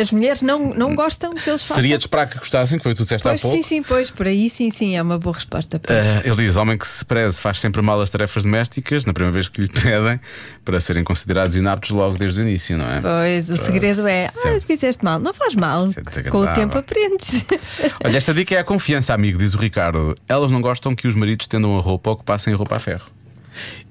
As 0.00 0.12
mulheres 0.12 0.42
não, 0.42 0.74
não 0.74 0.94
gostam 0.94 1.34
que 1.34 1.48
eles 1.48 1.62
façam. 1.62 1.76
Seria 1.76 1.98
de 1.98 2.04
esperar 2.04 2.28
que 2.28 2.38
gostassem, 2.38 2.78
que 2.78 2.82
foi 2.82 2.92
o 2.92 2.94
que 2.94 3.02
tu 3.02 3.04
disseste 3.04 3.26
há 3.26 3.30
Pois 3.30 3.42
pouco. 3.42 3.56
sim, 3.56 3.62
sim, 3.62 3.82
pois, 3.82 4.10
por 4.10 4.26
aí 4.26 4.48
sim, 4.48 4.70
sim, 4.70 4.96
é 4.96 5.02
uma 5.02 5.18
boa 5.18 5.34
resposta. 5.34 5.80
Ah, 5.88 6.22
ele 6.24 6.36
diz: 6.36 6.56
homem 6.56 6.76
que 6.76 6.86
se 6.86 7.04
preze 7.04 7.40
faz 7.40 7.60
sempre 7.60 7.82
mal 7.82 8.00
as 8.00 8.10
tarefas 8.10 8.44
domésticas, 8.44 9.04
na 9.04 9.12
primeira 9.12 9.32
vez 9.32 9.48
que 9.48 9.60
lhe 9.60 9.68
pedem, 9.68 10.20
para 10.64 10.80
serem 10.80 11.04
considerados 11.04 11.56
inaptos 11.56 11.90
logo 11.90 12.16
desde 12.16 12.40
o 12.40 12.42
início, 12.42 12.76
não 12.76 12.86
é? 12.86 13.00
Pois, 13.00 13.50
o 13.50 13.56
segredo 13.56 14.06
é, 14.06 14.26
Isso 14.26 14.48
ah, 14.48 14.60
fizeste 14.60 15.04
mal, 15.04 15.18
não 15.18 15.32
faz 15.34 15.54
mal. 15.54 15.88
É. 15.88 16.22
Com 16.30 16.38
o 16.38 16.46
tempo 16.52 16.78
aprendes. 16.78 17.44
Olha, 18.04 18.16
esta 18.16 18.32
dica 18.34 18.54
é 18.54 18.58
a 18.58 18.64
confiança, 18.64 19.14
amigo, 19.14 19.38
diz 19.38 19.54
o 19.54 19.58
Ricardo. 19.58 20.16
Elas 20.28 20.50
não 20.50 20.60
gostam 20.60 20.94
que 20.94 21.06
os 21.08 21.14
maridos 21.14 21.46
tendam 21.46 21.76
a 21.76 21.80
roupa 21.80 22.10
ou 22.10 22.16
que 22.16 22.24
passem 22.24 22.52
a 22.52 22.56
roupa 22.56 22.76
a 22.76 22.80
ferro. 22.80 23.13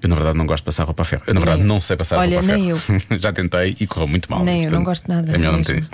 Eu, 0.02 0.10
na 0.10 0.16
verdade, 0.16 0.38
não 0.38 0.46
gosto 0.46 0.64
de 0.64 0.66
passar 0.66 0.84
roupa 0.84 1.02
a 1.02 1.06
ferro. 1.06 1.24
Eu, 1.28 1.34
na 1.34 1.40
verdade, 1.40 1.62
Nem 1.62 1.68
eu. 1.70 1.74
não 1.74 1.82
sei 1.82 1.96
passar 1.96 2.18
Olha, 2.18 2.40
roupa 2.40 2.54
a 2.54 2.56
nem 2.58 2.76
ferro. 2.80 3.02
Já 3.20 3.32
tentei 3.34 3.76
e 3.80 3.88
correu 3.88 4.08
muito 4.08 4.30
mal. 4.30 4.44
Nem 4.44 4.56
eu, 4.58 4.62
Portanto, 4.64 4.78
não 4.80 4.84
gosto 4.86 5.08
nada 5.08 5.32
É 5.34 5.38
melhor 5.38 5.54
não 5.54 5.64
ter 5.64 5.80
isso. 5.80 5.92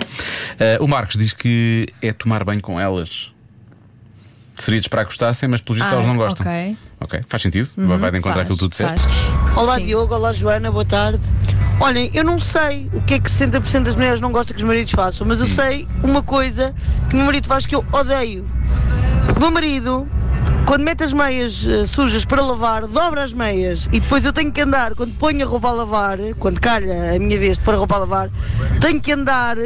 Ah, 0.58 0.82
o 0.82 0.86
Marcos 0.88 1.16
diz 1.16 1.32
que 1.32 1.86
é 2.02 2.12
tomar 2.12 2.44
banho 2.44 2.60
com 2.60 2.78
elas. 2.80 3.32
Seria 4.56 4.78
de 4.78 4.86
esperar 4.86 5.04
que 5.04 5.08
gostassem, 5.10 5.48
mas 5.48 5.62
pelo 5.62 5.76
visto 5.78 5.88
Ah, 5.88 5.94
elas 5.94 6.06
não 6.06 6.16
gostam. 6.16 6.46
ok. 6.46 6.76
Ok, 7.00 7.20
faz 7.28 7.42
sentido. 7.42 7.70
Uhum, 7.78 7.96
Vai 7.96 8.10
de 8.10 8.18
encontrar 8.18 8.44
faz, 8.44 8.50
aquilo 8.50 8.58
que 8.58 8.64
tu 8.64 8.68
disseste. 8.68 8.98
faz. 9.00 9.56
Olá 9.56 9.78
Diogo, 9.78 10.14
olá 10.14 10.32
Joana, 10.34 10.70
boa 10.70 10.84
tarde. 10.84 11.20
Olhem, 11.80 12.10
eu 12.12 12.22
não 12.22 12.38
sei 12.38 12.90
o 12.92 13.00
que 13.00 13.14
é 13.14 13.18
que 13.18 13.30
60% 13.30 13.84
das 13.84 13.96
mulheres 13.96 14.20
não 14.20 14.30
gostam 14.30 14.54
que 14.54 14.62
os 14.62 14.66
maridos 14.68 14.92
façam, 14.92 15.26
mas 15.26 15.40
eu 15.40 15.46
sei 15.46 15.88
uma 16.02 16.22
coisa 16.22 16.74
que 17.08 17.14
o 17.14 17.16
meu 17.16 17.24
marido 17.24 17.46
faz 17.46 17.64
que 17.64 17.74
eu 17.74 17.82
odeio. 17.90 18.44
O 19.34 19.40
meu 19.40 19.50
marido, 19.50 20.06
quando 20.66 20.82
mete 20.84 21.02
as 21.02 21.12
meias 21.12 21.66
eh, 21.66 21.86
sujas 21.86 22.24
para 22.24 22.42
lavar, 22.42 22.86
dobra 22.86 23.24
as 23.24 23.32
meias 23.32 23.86
e 23.86 23.98
depois 24.00 24.24
eu 24.24 24.32
tenho 24.32 24.52
que 24.52 24.60
andar, 24.60 24.94
quando 24.94 25.12
ponho 25.16 25.44
a 25.44 25.48
roupa 25.48 25.68
a 25.68 25.72
lavar, 25.72 26.18
quando 26.38 26.60
calha 26.60 27.14
a 27.16 27.18
minha 27.18 27.38
vez 27.38 27.58
de 27.58 27.64
pôr 27.64 27.74
a 27.74 27.76
roupa 27.76 27.96
a 27.96 27.98
lavar, 27.98 28.30
tenho 28.80 29.00
que 29.00 29.12
andar 29.12 29.56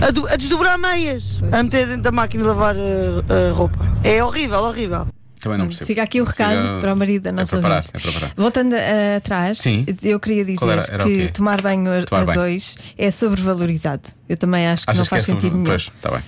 a, 0.00 0.10
do- 0.10 0.26
a 0.28 0.36
desdobrar 0.36 0.76
meias, 0.78 1.40
a 1.52 1.62
meter 1.62 1.86
dentro 1.86 2.02
da 2.02 2.12
máquina 2.12 2.42
de 2.42 2.48
lavar 2.48 2.74
eh, 2.76 3.48
a 3.50 3.52
roupa. 3.52 3.78
É 4.02 4.22
horrível, 4.24 4.58
horrível. 4.64 5.06
Também 5.40 5.56
não 5.56 5.68
percebo. 5.68 5.86
Fica 5.86 6.02
aqui 6.02 6.20
o 6.20 6.24
recado 6.24 6.56
Fica- 6.56 6.78
para 6.80 6.92
o 6.92 6.96
marido 6.96 7.22
da 7.22 7.30
é 7.30 7.32
nossa 7.32 7.56
para 7.58 7.62
parar, 7.62 7.76
ouvinte. 7.76 7.92
é 7.96 8.00
para 8.00 8.12
parar. 8.20 8.32
Voltando 8.36 8.74
a- 8.74 9.16
atrás, 9.16 9.58
Sim. 9.58 9.86
eu 10.02 10.18
queria 10.20 10.44
dizer 10.44 10.68
era- 10.68 10.86
era 10.90 11.04
que 11.04 11.28
tomar 11.32 11.62
banho 11.62 11.90
a, 11.90 12.02
Tomar 12.04 12.22
a 12.22 12.24
banho. 12.26 12.38
dois 12.40 12.74
é 12.98 13.10
sobrevalorizado. 13.10 14.10
Eu 14.28 14.36
também 14.36 14.66
acho 14.66 14.84
que 14.84 14.90
Achas 14.90 14.98
não 14.98 15.06
faz 15.06 15.24
que 15.24 15.30
é 15.30 15.34
sentido 15.34 15.52
sobre... 15.56 15.62
nenhum. 15.62 15.70
Pois, 15.70 15.82
está 15.96 16.10
bem. 16.10 16.22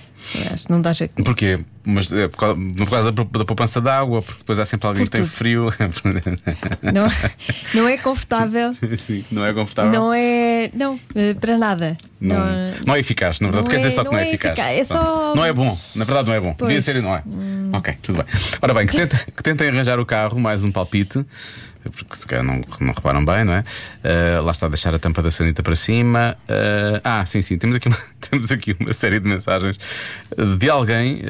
Acho 0.53 0.65
que 0.65 0.71
não 0.71 0.81
dá 0.81 0.93
jeito. 0.93 1.21
Porquê? 1.21 1.59
Mas 1.85 2.11
é 2.13 2.29
por 2.29 2.37
causa, 2.37 2.59
por 2.77 2.89
causa 2.89 3.11
da, 3.11 3.23
da 3.23 3.43
poupança 3.45 3.81
de 3.81 3.89
água, 3.89 4.21
porque 4.21 4.39
depois 4.39 4.57
há 4.57 4.65
sempre 4.65 4.87
alguém 4.87 5.03
Por 5.05 5.11
que 5.11 5.17
tem 5.17 5.25
tudo. 5.25 5.33
frio. 5.33 5.73
Não, 6.93 7.07
não 7.75 7.89
é 7.89 7.97
confortável. 7.97 8.73
Sim, 8.97 9.25
não 9.31 9.45
é 9.45 9.53
confortável. 9.53 9.91
Não 9.91 10.13
é. 10.13 10.69
Não, 10.73 10.99
eh, 11.15 11.33
para 11.33 11.57
nada. 11.57 11.97
Não, 12.21 12.37
Não- 12.37 12.73
não 12.87 12.95
é 12.95 12.99
eficaz, 12.99 13.41
na 13.41 13.47
verdade. 13.49 13.65
Não 13.65 13.71
Quer 13.71 13.77
dizer 13.77 13.89
é- 13.89 13.91
só 13.91 14.03
que 14.05 14.11
não, 14.11 14.17
é 14.17 14.23
é 14.23 14.27
eficaz. 14.29 14.53
eficaz, 14.57 14.79
é 14.79 14.83
só- 14.85 15.35
Não 15.35 15.43
é 15.43 15.51
bom, 15.51 15.77
na 15.95 16.05
verdade 16.05 16.27
não 16.29 16.35
é 16.35 16.39
bom. 16.39 16.55
Pois. 16.57 16.69
Devia 16.69 16.81
ser 16.81 16.95
e 16.95 17.01
não 17.01 17.13
é. 17.15 17.23
Ok, 17.73 17.95
tudo 18.01 18.23
bem. 18.23 18.25
Ora 18.61 18.73
bem, 18.73 18.85
que 18.87 18.95
tentem, 18.95 19.19
que 19.35 19.43
tentem 19.43 19.67
arranjar 19.69 19.99
o 19.99 20.05
carro, 20.05 20.39
mais 20.39 20.63
um 20.63 20.71
palpite. 20.71 21.25
Porque 21.97 22.15
se 22.15 22.25
calhar 22.25 22.45
não, 22.45 22.61
não 22.79 22.93
reparam 22.93 23.25
bem, 23.25 23.43
não 23.43 23.51
é? 23.55 23.63
Ah, 24.05 24.39
lá 24.41 24.53
está 24.53 24.67
a 24.67 24.69
deixar 24.69 24.95
a 24.95 24.99
tampa 24.99 25.21
da 25.21 25.29
sanita 25.29 25.61
para 25.61 25.75
cima. 25.75 26.37
Ah, 27.03 27.19
ah, 27.19 27.25
sim, 27.25 27.41
sim, 27.41 27.57
temos 27.57 27.75
aqui, 27.75 27.89
uma, 27.89 27.97
temos 28.31 28.51
aqui 28.53 28.73
uma 28.79 28.93
série 28.93 29.19
de 29.19 29.27
mensagens 29.27 29.77
de 30.59 30.69
alguém 30.69 31.21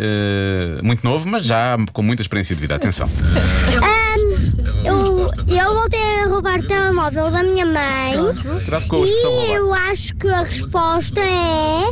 ah, 0.80 0.82
muito 0.84 1.04
novo, 1.04 1.28
mas 1.28 1.44
já 1.44 1.78
com 1.92 2.02
muita 2.02 2.22
experiência 2.22 2.56
de 2.56 2.62
vida. 2.62 2.76
Atenção. 2.76 3.10
eu, 4.86 5.30
eu 5.48 5.74
voltei 5.74 6.00
a 6.24 6.28
roubar 6.28 6.60
o 6.60 6.68
telemóvel 6.68 7.32
da 7.32 7.44
minha 7.44 7.66
mãe 7.66 8.14
Cuidado 8.64 8.88
com 8.88 9.06
e 9.06 9.52
eu 9.52 9.74
acho 9.74 10.16
que 10.16 10.28
a 10.28 10.44
resposta 10.44 11.20
é 11.20 11.84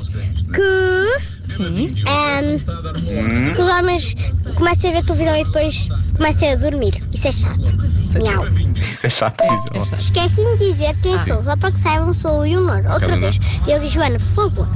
que. 0.54 1.32
Sim. 1.52 1.94
ehm, 2.08 3.54
que 3.54 3.62
dormes, 3.62 4.16
começa 4.56 4.88
a 4.88 4.92
ver 4.92 5.04
televisão 5.04 5.38
e 5.38 5.44
depois 5.44 5.90
começa 6.16 6.46
a 6.46 6.56
dormir. 6.56 7.04
Isso 7.12 7.28
é 7.28 7.32
chato. 7.32 7.92
Miau. 8.14 8.46
Isso 8.78 9.08
é 9.08 9.10
chato, 9.10 9.42
diz 9.42 9.66
ela. 9.92 10.00
Esqueci-me 10.00 10.58
de 10.58 10.72
dizer 10.72 10.96
quem 11.02 11.18
sou, 11.26 11.44
só 11.44 11.56
para 11.58 11.72
que 11.72 11.80
saibam, 11.80 12.14
sou 12.14 12.40
o 12.40 12.42
Leonor. 12.42 12.84
Outra 12.92 13.16
Leonor. 13.16 13.32
vez. 13.32 13.40
Eu 13.68 13.80
disse, 13.80 13.96
Joana, 13.96 14.18
por 14.20 14.50
favor. 14.50 14.68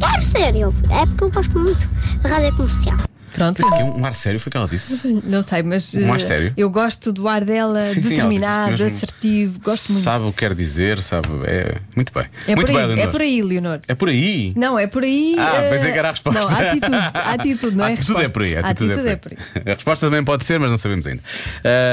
Quero 0.00 0.22
ser 0.24 0.56
eu. 0.56 0.74
É 0.90 1.06
porque 1.06 1.24
eu 1.24 1.30
gosto 1.30 1.58
muito 1.58 1.88
da 2.22 2.28
rádio 2.28 2.56
comercial. 2.56 2.98
Pronto. 3.32 3.66
Aqui 3.66 3.82
um, 3.82 3.98
um 4.00 4.04
ar 4.04 4.14
sério, 4.14 4.38
foi 4.38 4.48
o 4.48 4.52
que 4.52 4.56
ela 4.56 4.68
disse. 4.68 5.06
Não 5.24 5.42
sei, 5.42 5.62
mas 5.62 5.94
Um 5.94 6.12
ar 6.12 6.16
eh, 6.18 6.22
sério? 6.22 6.52
eu 6.56 6.68
gosto 6.70 7.12
do 7.12 7.26
ar 7.28 7.44
dela 7.44 7.82
Sim, 7.84 8.02
sim, 8.02 8.08
determinado, 8.10 8.70
mesmo. 8.72 8.86
assertivo, 8.86 9.60
gosto 9.60 9.92
muito. 9.92 10.04
Sabe 10.04 10.24
o 10.24 10.32
que 10.32 10.38
quer 10.38 10.54
dizer, 10.54 11.00
sabe? 11.00 11.28
É 11.46 11.76
muito 11.96 12.12
bem. 12.12 12.24
É 12.46 12.54
muito 12.54 12.66
por 12.70 12.74
bem, 12.74 12.84
aí, 12.84 12.90
é 12.90 12.94
Leonor. 12.94 13.10
por 13.12 13.20
aí, 13.20 13.42
Leonor. 13.42 13.80
É 13.88 13.94
por 13.94 14.08
aí. 14.08 14.52
Não, 14.56 14.78
é 14.78 14.86
por 14.86 15.02
aí. 15.02 15.34
Ah, 15.38 15.56
eh, 15.62 15.70
pensei 15.70 15.92
que 15.92 15.98
era 15.98 16.08
a 16.08 16.10
resposta. 16.12 16.40
Não, 16.40 16.48
a 16.48 16.60
atitude, 16.60 16.94
a 16.94 17.32
atitude, 17.32 17.76
não 17.76 17.84
a 17.86 17.90
é 17.90 17.92
atitude 17.94 18.12
é 18.12 18.20
resposta. 18.22 18.30
por 18.32 18.42
aí. 18.42 18.56
A 18.56 18.60
atitude, 18.60 18.92
atitude 18.92 19.08
é 19.08 19.16
por 19.16 19.32
aí. 19.32 19.38
A 19.72 19.74
resposta 19.74 20.06
também 20.06 20.24
pode 20.24 20.44
ser, 20.44 20.58
mas 20.60 20.70
não 20.70 20.76
sabemos 20.78 21.06
ainda. 21.06 21.22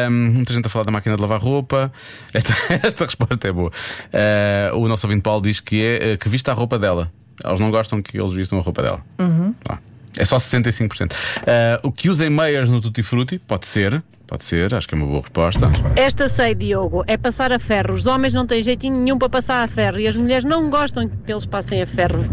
Muita 0.09 0.53
gente 0.53 0.65
a 0.65 0.69
falar 0.69 0.85
da 0.85 0.91
máquina 0.91 1.15
de 1.15 1.21
lavar 1.21 1.39
roupa. 1.39 1.91
Esta, 2.33 2.53
esta 2.87 3.05
resposta 3.05 3.47
é 3.47 3.51
boa. 3.51 3.71
Ah, 4.13 4.75
o 4.75 4.87
nosso 4.87 5.07
ouvinte 5.07 5.21
Paulo 5.23 5.41
diz 5.41 5.59
que 5.59 5.81
é 5.83 6.13
ah, 6.13 6.17
que 6.17 6.27
vista 6.29 6.51
a 6.51 6.53
roupa 6.53 6.77
dela. 6.77 7.11
Eles 7.43 7.59
não 7.59 7.71
gostam 7.71 8.01
que 8.01 8.19
eles 8.19 8.31
vistam 8.33 8.59
a 8.59 8.61
roupa 8.61 8.81
dela. 8.81 9.01
Uhum. 9.17 9.53
Ah, 9.67 9.77
é 10.19 10.25
só 10.25 10.37
65%. 10.37 11.13
Ah, 11.47 11.79
o 11.83 11.91
que 11.91 12.09
usem 12.09 12.29
meias 12.29 12.69
no 12.69 12.81
Tutti 12.81 13.01
Frutti? 13.01 13.39
Pode 13.39 13.65
ser. 13.65 14.03
Pode 14.27 14.43
ser, 14.43 14.75
acho 14.75 14.87
que 14.87 14.93
é 14.93 14.97
uma 14.97 15.07
boa 15.07 15.21
resposta. 15.21 15.71
Esta 15.95 16.27
sei, 16.27 16.53
Diogo, 16.53 17.03
é 17.07 17.17
passar 17.17 17.51
a 17.51 17.57
ferro. 17.57 17.95
Os 17.95 18.05
homens 18.05 18.31
não 18.31 18.45
têm 18.45 18.61
jeitinho 18.61 18.95
nenhum 18.95 19.17
para 19.17 19.27
passar 19.27 19.63
a 19.63 19.67
ferro 19.67 19.99
e 19.99 20.07
as 20.07 20.15
mulheres 20.15 20.43
não 20.43 20.69
gostam 20.69 21.09
que 21.09 21.31
eles 21.31 21.47
passem 21.47 21.81
a 21.81 21.87
ferro. 21.87 22.23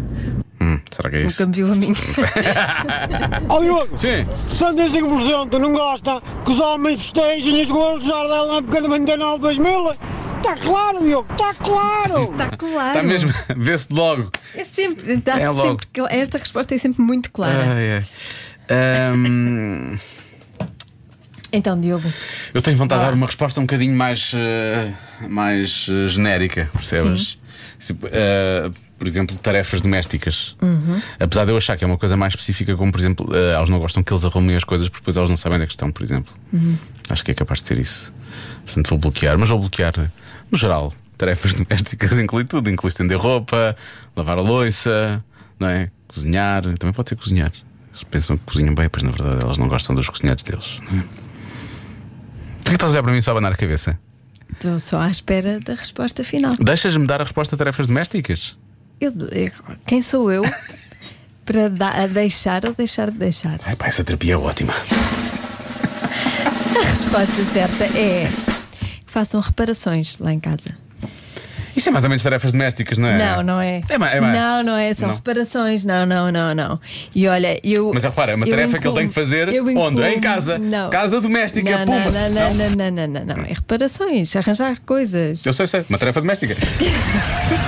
Hum, 0.60 0.78
será 0.90 1.08
que 1.08 1.16
é 1.16 1.22
isso? 1.22 1.42
Nunca 1.42 1.46
me 1.46 1.56
viu 1.56 1.72
a 1.72 1.74
mim. 1.74 1.92
Ó 3.48 3.60
Diogo, 3.60 3.96
Sim. 3.96 4.26
65% 4.50 5.58
não 5.58 5.72
gosta 5.72 6.20
que 6.44 6.50
os 6.50 6.60
homens 6.60 7.00
festejem 7.00 7.62
os 7.62 7.70
gols 7.70 8.02
de 8.02 8.08
Jardel 8.08 8.46
na 8.48 8.56
época 8.56 8.82
de 8.82 8.88
99 8.88 9.38
2000. 9.40 9.96
Está 10.54 10.66
claro, 10.66 11.04
Diogo, 11.04 11.26
está 11.32 11.54
claro. 11.54 12.20
Está 12.20 12.48
claro. 12.56 12.88
Está 12.98 13.02
mesmo, 13.02 13.32
vê-se 13.56 13.92
logo. 13.92 14.30
É 14.54 14.64
sempre, 14.64 15.12
está 15.14 15.38
É 15.40 15.48
logo. 15.50 15.80
sempre 15.80 16.16
esta 16.16 16.38
resposta 16.38 16.74
é 16.74 16.78
sempre 16.78 17.02
muito 17.02 17.30
clara. 17.32 17.64
Ai. 17.74 18.04
Ahm, 18.68 19.96
Então, 21.52 21.80
Diogo, 21.80 22.06
eu 22.52 22.60
tenho 22.60 22.76
vontade 22.76 23.00
de 23.02 23.06
dar 23.08 23.14
uma 23.14 23.26
resposta 23.26 23.60
um 23.60 23.64
bocadinho 23.64 23.96
mais, 23.96 24.32
eh, 24.34 24.92
mais 25.28 25.86
eh, 25.88 26.06
genérica, 26.08 26.68
percebes? 26.72 27.38
Se- 27.78 27.96
eh, 28.04 28.70
por 28.98 29.06
exemplo, 29.06 29.36
tarefas 29.38 29.80
domésticas. 29.80 30.56
Uhum. 30.60 31.00
Apesar 31.20 31.44
de 31.44 31.52
eu 31.52 31.56
achar 31.56 31.76
que 31.76 31.84
é 31.84 31.86
uma 31.86 31.96
coisa 31.98 32.16
mais 32.16 32.32
específica, 32.32 32.74
como 32.76 32.90
por 32.90 32.98
exemplo, 33.00 33.28
eh, 33.34 33.54
elas 33.54 33.68
não 33.70 33.78
gostam 33.78 34.02
que 34.02 34.12
eles 34.12 34.24
arrumem 34.24 34.56
as 34.56 34.64
coisas 34.64 34.88
porque 34.88 35.02
depois 35.02 35.16
elas 35.16 35.30
não 35.30 35.36
sabem 35.36 35.56
onde 35.56 35.64
é 35.64 35.66
que 35.66 35.72
estão, 35.72 35.90
por 35.92 36.02
exemplo. 36.02 36.32
Uhum. 36.52 36.76
Acho 37.08 37.24
que 37.24 37.30
é 37.30 37.34
capaz 37.34 37.62
de 37.62 37.68
ser 37.68 37.78
isso. 37.78 38.12
Portanto, 38.64 38.88
vou 38.90 38.98
bloquear, 38.98 39.38
mas 39.38 39.48
vou 39.48 39.58
bloquear 39.60 39.94
no 40.50 40.56
geral. 40.58 40.92
Tarefas 41.18 41.54
domésticas 41.54 42.12
inclui 42.18 42.44
tudo, 42.44 42.68
inclui 42.70 42.88
estender 42.90 43.18
roupa, 43.18 43.76
lavar 44.14 44.38
a 44.38 44.40
louça, 44.42 45.24
não 45.58 45.68
é? 45.68 45.90
Cozinhar, 46.08 46.62
também 46.78 46.92
pode 46.92 47.08
ser 47.08 47.16
cozinhar. 47.16 47.50
Eles 47.90 48.04
pensam 48.04 48.36
que 48.36 48.44
cozinham 48.44 48.74
bem, 48.74 48.88
pois 48.88 49.02
na 49.02 49.10
verdade 49.10 49.42
elas 49.42 49.58
não 49.58 49.68
gostam 49.68 49.94
dos 49.94 50.08
cozinhados 50.08 50.44
deles. 50.44 50.78
Não 50.90 51.00
é? 51.00 51.04
Por 52.62 52.68
que 52.70 52.74
estás 52.74 52.94
a 52.94 53.02
para 53.02 53.12
mim 53.12 53.20
só 53.20 53.30
a 53.30 53.32
abanar 53.32 53.52
a 53.52 53.56
cabeça? 53.56 53.98
estou 54.52 54.78
só 54.80 55.00
à 55.00 55.10
espera 55.10 55.60
da 55.60 55.74
resposta 55.74 56.24
final. 56.24 56.54
Deixas-me 56.58 57.06
dar 57.06 57.20
a 57.20 57.24
resposta 57.24 57.54
a 57.54 57.58
tarefas 57.58 57.86
domésticas? 57.88 58.56
Eu, 59.00 59.12
eu- 59.32 59.52
quem 59.86 60.00
sou 60.02 60.30
eu 60.32 60.42
para 61.44 61.68
dar- 61.68 61.94
a 62.00 62.06
deixar 62.06 62.64
ou 62.66 62.72
deixar 62.74 63.10
de 63.10 63.18
deixar? 63.18 63.58
Ai 63.66 63.76
pá, 63.76 63.86
essa 63.86 64.02
terapia 64.04 64.34
é 64.34 64.36
ótima. 64.36 64.72
A 66.76 66.84
resposta 66.88 67.44
certa 67.44 67.84
é 67.84 68.28
façam 69.16 69.40
reparações 69.40 70.18
lá 70.18 70.30
em 70.30 70.38
casa. 70.38 70.68
Isso 71.74 71.88
é 71.88 71.92
mais 71.92 72.04
ou 72.04 72.10
menos 72.10 72.22
tarefas 72.22 72.52
domésticas, 72.52 72.98
não 72.98 73.08
é? 73.08 73.16
Não, 73.18 73.42
não 73.42 73.60
é. 73.60 73.80
É 73.88 73.96
mais. 73.96 74.14
É 74.14 74.20
mais. 74.20 74.38
Não, 74.38 74.62
não 74.62 74.76
é. 74.76 74.92
São 74.92 75.08
Não. 75.08 75.14
reparações. 75.16 75.84
Não, 75.84 76.04
não, 76.04 76.30
não, 76.30 76.54
não. 76.54 76.80
E 77.14 77.26
olha, 77.26 77.58
eu. 77.64 77.90
Mas 77.94 78.04
repara, 78.04 78.32
é 78.32 78.34
uma 78.34 78.46
tarefa 78.46 78.78
que 78.78 78.86
ele 78.86 78.94
tem 78.96 79.08
que 79.08 79.14
fazer 79.14 79.48
onde? 79.48 79.72
incluo- 79.72 80.04
Em 80.06 80.20
casa. 80.20 80.58
Não. 80.58 80.90
Casa 80.90 81.18
doméstica, 81.20 81.78
não, 81.78 81.86
pumba. 81.86 82.10
Não, 82.10 82.30
não, 82.30 82.54
não, 82.54 82.70
não, 82.70 82.90
não, 82.90 83.06
não, 83.08 83.24
não. 83.36 83.44
É 83.44 83.54
reparações, 83.54 84.36
arranjar 84.36 84.78
coisas. 84.84 85.44
Eu 85.46 85.54
sei, 85.54 85.66
sei, 85.66 85.84
uma 85.88 85.98
tarefa 85.98 86.20
doméstica. 86.20 86.54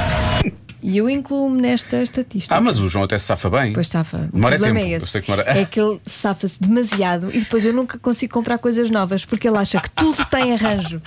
E 0.91 0.97
eu 0.97 1.11
incluo-me 1.11 1.61
nesta 1.61 2.03
estatística. 2.03 2.55
Ah, 2.55 2.61
mas 2.63 2.81
o 2.81 2.89
João 2.89 3.05
até 3.05 3.19
se 3.19 3.27
safa 3.27 3.51
bem. 3.51 3.75
Pois 3.75 3.89
safa. 3.89 4.29
O 4.33 4.37
Demora 4.37 4.55
é 4.55 4.59
problema 4.59 4.81
tempo. 4.81 4.91
é 4.91 4.95
Eu 4.95 4.99
esse. 4.99 5.07
sei 5.09 5.21
que 5.21 5.27
demora- 5.31 5.51
É 5.61 5.65
que 5.67 5.79
ele 5.79 6.01
safa-se 6.07 6.61
demasiado 6.61 7.29
e 7.31 7.41
depois 7.41 7.65
eu 7.67 7.75
nunca 7.75 7.99
consigo 7.99 8.33
comprar 8.33 8.57
coisas 8.57 8.89
novas 8.89 9.25
porque 9.27 9.47
ele 9.47 9.59
acha 9.59 9.79
que 9.81 9.91
tudo 9.91 10.25
tem 10.25 10.55
arranjo. 10.55 11.03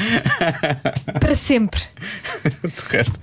Para 1.20 1.36
sempre. 1.36 1.82
De 2.44 2.96
resto, 2.98 3.20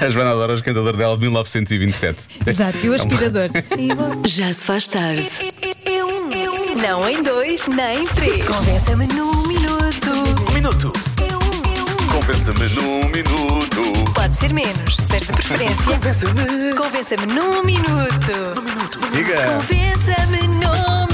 a 0.00 0.08
Joana 0.08 0.30
adora 0.30 0.52
o 0.52 0.54
escandador 0.54 0.96
dela 0.96 1.14
de 1.16 1.22
1927. 1.22 2.28
Exato. 2.46 2.78
E 2.82 2.88
o 2.88 2.94
É 2.94 2.96
um- 2.96 3.00
aspirador. 3.00 3.50
Sim, 3.62 3.88
Já 4.26 4.52
se 4.54 4.64
faz 4.64 4.86
tarde. 4.86 5.28
Não 6.82 7.06
em 7.08 7.22
dois, 7.22 7.68
nem 7.68 8.04
em 8.04 8.06
três. 8.06 8.42
Convença-me 8.44 9.06
num 9.08 9.46
minuto. 9.46 10.10
Um 10.48 10.52
minuto. 10.54 10.92
Compensa-me 12.10 12.68
num 12.70 13.00
minuto. 13.10 14.12
Pode 14.14 14.36
ser 14.36 14.52
menos, 14.52 14.96
mas 15.20 15.26
de 15.26 15.32
preferência. 15.32 15.76
Convença-me. 15.84 16.74
Convença-me 16.74 17.26
num 17.26 17.62
minuto. 17.62 18.54
Num 18.56 18.62
minuto. 18.62 18.98
Siga. 19.12 19.36
Convença-me 19.52 20.48
num 20.48 21.06
minuto. 21.06 21.09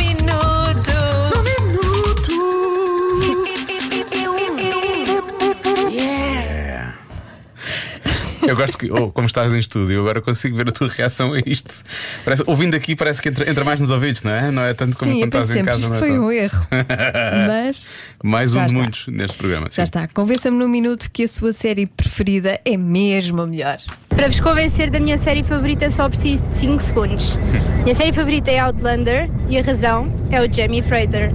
Eu 8.46 8.56
gosto 8.56 8.78
que, 8.78 8.90
oh, 8.92 9.10
como 9.10 9.26
estás 9.26 9.52
em 9.52 9.58
estúdio, 9.58 9.94
eu 9.96 10.00
agora 10.02 10.20
consigo 10.20 10.56
ver 10.56 10.68
a 10.68 10.72
tua 10.72 10.88
reação 10.88 11.32
a 11.32 11.38
isto. 11.44 11.82
Parece- 12.24 12.44
ouvindo 12.46 12.74
aqui, 12.76 12.94
parece 12.94 13.20
que 13.20 13.28
entra, 13.28 13.48
entra 13.50 13.64
mais 13.64 13.80
nos 13.80 13.90
ouvidos, 13.90 14.22
não 14.22 14.30
é? 14.30 14.50
Não 14.50 14.62
é 14.62 14.72
tanto 14.74 14.96
como 14.96 15.10
Sim, 15.12 15.22
eu 15.22 15.28
quando 15.28 15.42
estás 15.42 15.46
penso 15.46 15.52
em 15.52 15.64
sempre, 15.64 15.70
casa. 15.72 15.80
isto 15.82 15.90
não 15.90 15.96
é 15.96 15.98
foi 16.00 16.08
tão- 16.16 16.26
um 16.26 16.32
erro. 16.32 16.66
Mas 17.48 17.88
Mais 18.22 18.54
um 18.54 18.60
de 18.60 18.66
está. 18.66 18.78
muitos 18.78 19.06
neste 19.08 19.36
programa. 19.36 19.68
já 19.70 19.82
está. 19.82 20.08
Convença-me 20.08 20.56
num 20.58 20.68
minuto 20.68 21.10
que 21.12 21.24
a 21.24 21.28
sua 21.28 21.52
série 21.52 21.86
preferida 21.86 22.60
é 22.64 22.76
mesmo 22.76 23.42
a 23.42 23.46
melhor. 23.46 23.78
Para 24.08 24.28
vos 24.28 24.40
convencer 24.40 24.88
da 24.90 24.98
minha 25.00 25.18
série 25.18 25.42
favorita 25.42 25.90
só 25.90 26.08
preciso 26.08 26.48
de 26.48 26.54
5 26.54 26.80
segundos. 26.82 27.38
Minha 27.84 27.94
série 27.94 28.12
favorita 28.12 28.50
é 28.50 28.58
Outlander 28.58 29.28
e 29.48 29.58
a 29.58 29.62
razão 29.62 30.12
é 30.30 30.40
o 30.40 30.52
Jamie 30.52 30.82
Fraser. 30.82 31.30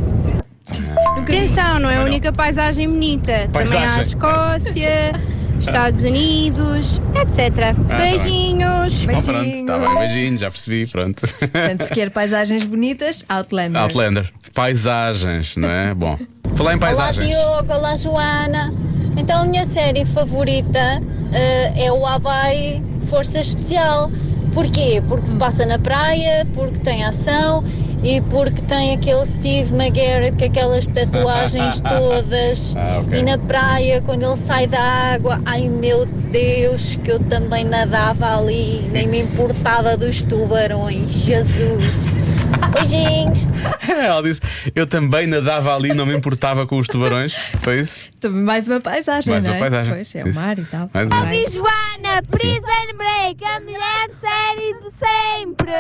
Atenção, 1.17 1.79
não 1.79 1.89
é 1.89 1.97
a 1.97 2.03
única 2.03 2.31
paisagem 2.33 2.87
bonita. 2.89 3.47
Também 3.51 3.77
há 3.77 3.85
a 3.85 3.87
Paisagem. 3.87 4.01
Escócia, 4.01 5.11
Estados 5.61 6.03
Unidos, 6.03 7.01
etc. 7.15 7.55
tá 7.55 7.73
bem. 7.73 7.97
Beijinhos. 7.97 9.03
Então 9.03 9.21
pronto, 9.21 9.45
está 9.45 9.77
bem, 9.77 9.95
beijinho, 9.99 10.37
já 10.37 10.49
percebi, 10.49 10.87
pronto. 10.87 11.21
Portanto, 11.21 11.83
se 11.83 11.93
quer 11.93 12.09
paisagens 12.09 12.63
bonitas, 12.63 13.23
Outlander. 13.29 13.81
Outlander, 13.81 14.33
paisagens, 14.53 15.55
não 15.55 15.69
é? 15.69 15.93
Bom, 15.93 16.17
falar 16.55 16.73
em 16.73 16.79
paisagens. 16.79 17.25
Olá 17.25 17.57
Diogo, 17.57 17.73
olá 17.73 17.95
Joana. 17.95 18.73
Então 19.17 19.41
a 19.41 19.45
minha 19.45 19.65
série 19.65 20.05
favorita 20.05 21.01
eh, 21.33 21.85
é 21.85 21.91
o 21.91 22.05
Havaí 22.05 22.81
Força 23.03 23.39
Especial. 23.39 24.11
Porquê? 24.53 25.01
Porque 25.07 25.27
se 25.27 25.35
passa 25.35 25.65
na 25.65 25.79
praia, 25.79 26.45
porque 26.53 26.79
tem 26.79 27.05
ação 27.05 27.63
e 28.03 28.19
porque 28.21 28.61
tem 28.63 28.93
aquele 28.93 29.25
Steve 29.25 29.73
McGarrett 29.73 30.37
com 30.37 30.45
aquelas 30.45 30.87
tatuagens 30.87 31.81
todas. 31.87 32.75
Ah, 32.75 33.01
ok. 33.01 33.19
E 33.19 33.23
na 33.23 33.37
praia, 33.37 34.01
quando 34.01 34.23
ele 34.23 34.37
sai 34.37 34.67
da 34.67 34.81
água, 34.81 35.39
ai 35.45 35.69
meu 35.69 36.05
Deus, 36.05 36.95
que 37.03 37.11
eu 37.11 37.19
também 37.19 37.63
nadava 37.63 38.37
ali, 38.37 38.89
nem 38.91 39.07
me 39.07 39.21
importava 39.21 39.95
dos 39.95 40.23
tubarões. 40.23 41.11
Jesus. 41.11 42.30
Beijinhos. 42.71 43.39
Ela 43.89 44.21
disse: 44.23 44.41
Eu 44.75 44.85
também 44.87 45.27
nadava 45.27 45.75
ali, 45.75 45.93
não 45.93 46.05
me 46.05 46.15
importava 46.15 46.65
com 46.65 46.77
os 46.79 46.87
tubarões. 46.87 47.33
Foi 47.61 47.79
isso? 47.81 48.05
Também 48.19 48.41
mais 48.43 48.67
uma 48.67 48.79
paisagem, 48.79 49.31
Mais 49.33 49.45
não 49.45 49.51
uma 49.51 49.57
é? 49.57 49.59
paisagem. 49.59 49.93
Pois, 49.93 50.15
é 50.15 50.23
o 50.23 50.33
mar 50.35 50.57
e 50.59 50.63
tal. 50.65 50.89
Mais 50.93 51.07
uma. 51.07 51.21
Joana, 51.51 52.21
Prison 52.29 52.97
Break, 52.97 53.43
a 53.45 53.59
melhor 53.59 54.09
série 54.19 54.73
de 54.73 54.91
sempre. 54.97 55.71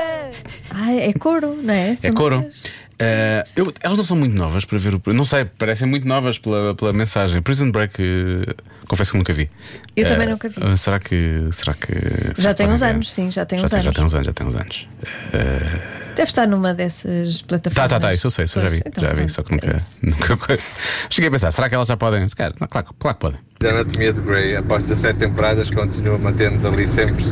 Ah, 0.73 0.91
é 0.93 1.13
coro, 1.13 1.57
não 1.61 1.73
é? 1.73 1.91
É 1.91 1.95
São 1.95 2.13
coro. 2.13 2.37
várias. 2.37 2.63
Eh, 3.03 3.43
eu- 3.55 3.73
elas 3.81 3.97
não 3.97 4.05
são 4.05 4.15
muito 4.15 4.35
novas 4.35 4.63
para 4.63 4.77
ver 4.77 4.93
o. 4.93 5.01
Não 5.13 5.25
sei, 5.25 5.45
parecem 5.45 5.87
muito 5.87 6.07
novas 6.07 6.37
pela, 6.37 6.75
pela 6.75 6.93
mensagem. 6.93 7.41
Prison 7.41 7.71
Break, 7.71 7.95
eh, 7.99 8.53
confesso 8.87 9.11
que 9.13 9.17
nunca 9.17 9.33
vi. 9.33 9.49
Eu 9.95 10.05
Eh, 10.05 10.09
também 10.09 10.27
nunca 10.27 10.47
vi. 10.49 10.55
eh, 10.61 10.75
será 10.77 10.99
que. 10.99 11.47
Será 11.51 11.73
que. 11.73 11.93
Já 11.93 12.33
será 12.35 12.53
que 12.53 12.57
tem 12.57 12.67
uns 12.69 12.79
ver? 12.81 12.85
anos, 12.87 13.11
sim, 13.11 13.31
já 13.31 13.43
tem 13.45 13.57
já 13.59 13.65
uns 13.65 13.71
tem, 13.71 13.79
anos. 13.79 13.85
Já 13.85 13.91
tem 13.93 14.05
uns 14.05 14.13
anos, 14.13 14.27
já 14.27 14.33
tem 14.33 14.47
uns 14.47 14.55
anos. 14.55 14.87
Deve 16.15 16.23
estar 16.29 16.47
numa 16.47 16.73
dessas 16.73 17.41
Tá, 17.41 17.47
plataformas. 17.47 17.89
tá, 17.89 17.99
tá, 17.99 18.13
isso 18.13 18.27
eu 18.27 18.31
sei, 18.31 18.45
isso 18.45 18.59
eu 18.59 18.63
já 18.63 18.69
vi. 18.69 18.81
Então 18.85 19.03
já 19.03 19.13
vi, 19.13 19.29
só 19.29 19.43
que 19.43 19.51
nunca, 19.53 19.67
é 19.67 19.77
nunca 20.03 20.37
coisa. 20.37 20.63
Cheguei 21.09 21.27
a 21.29 21.31
pensar, 21.31 21.51
será 21.51 21.69
que 21.69 21.75
elas 21.75 21.87
já 21.87 21.97
podem? 21.97 22.27
Se 22.27 22.35
calhar, 22.35 22.53
não, 22.59 22.67
claro, 22.67 22.87
claro 22.99 23.15
que 23.17 23.21
podem. 23.21 23.39
A 23.63 23.67
Anatomia 23.75 24.11
de 24.13 24.21
Grey, 24.21 24.55
após 24.55 24.83
17 24.83 25.19
temporadas, 25.19 25.69
continua 25.69 26.15
a 26.15 26.19
manter-nos 26.19 26.65
ali 26.65 26.87
sempre 26.87 27.23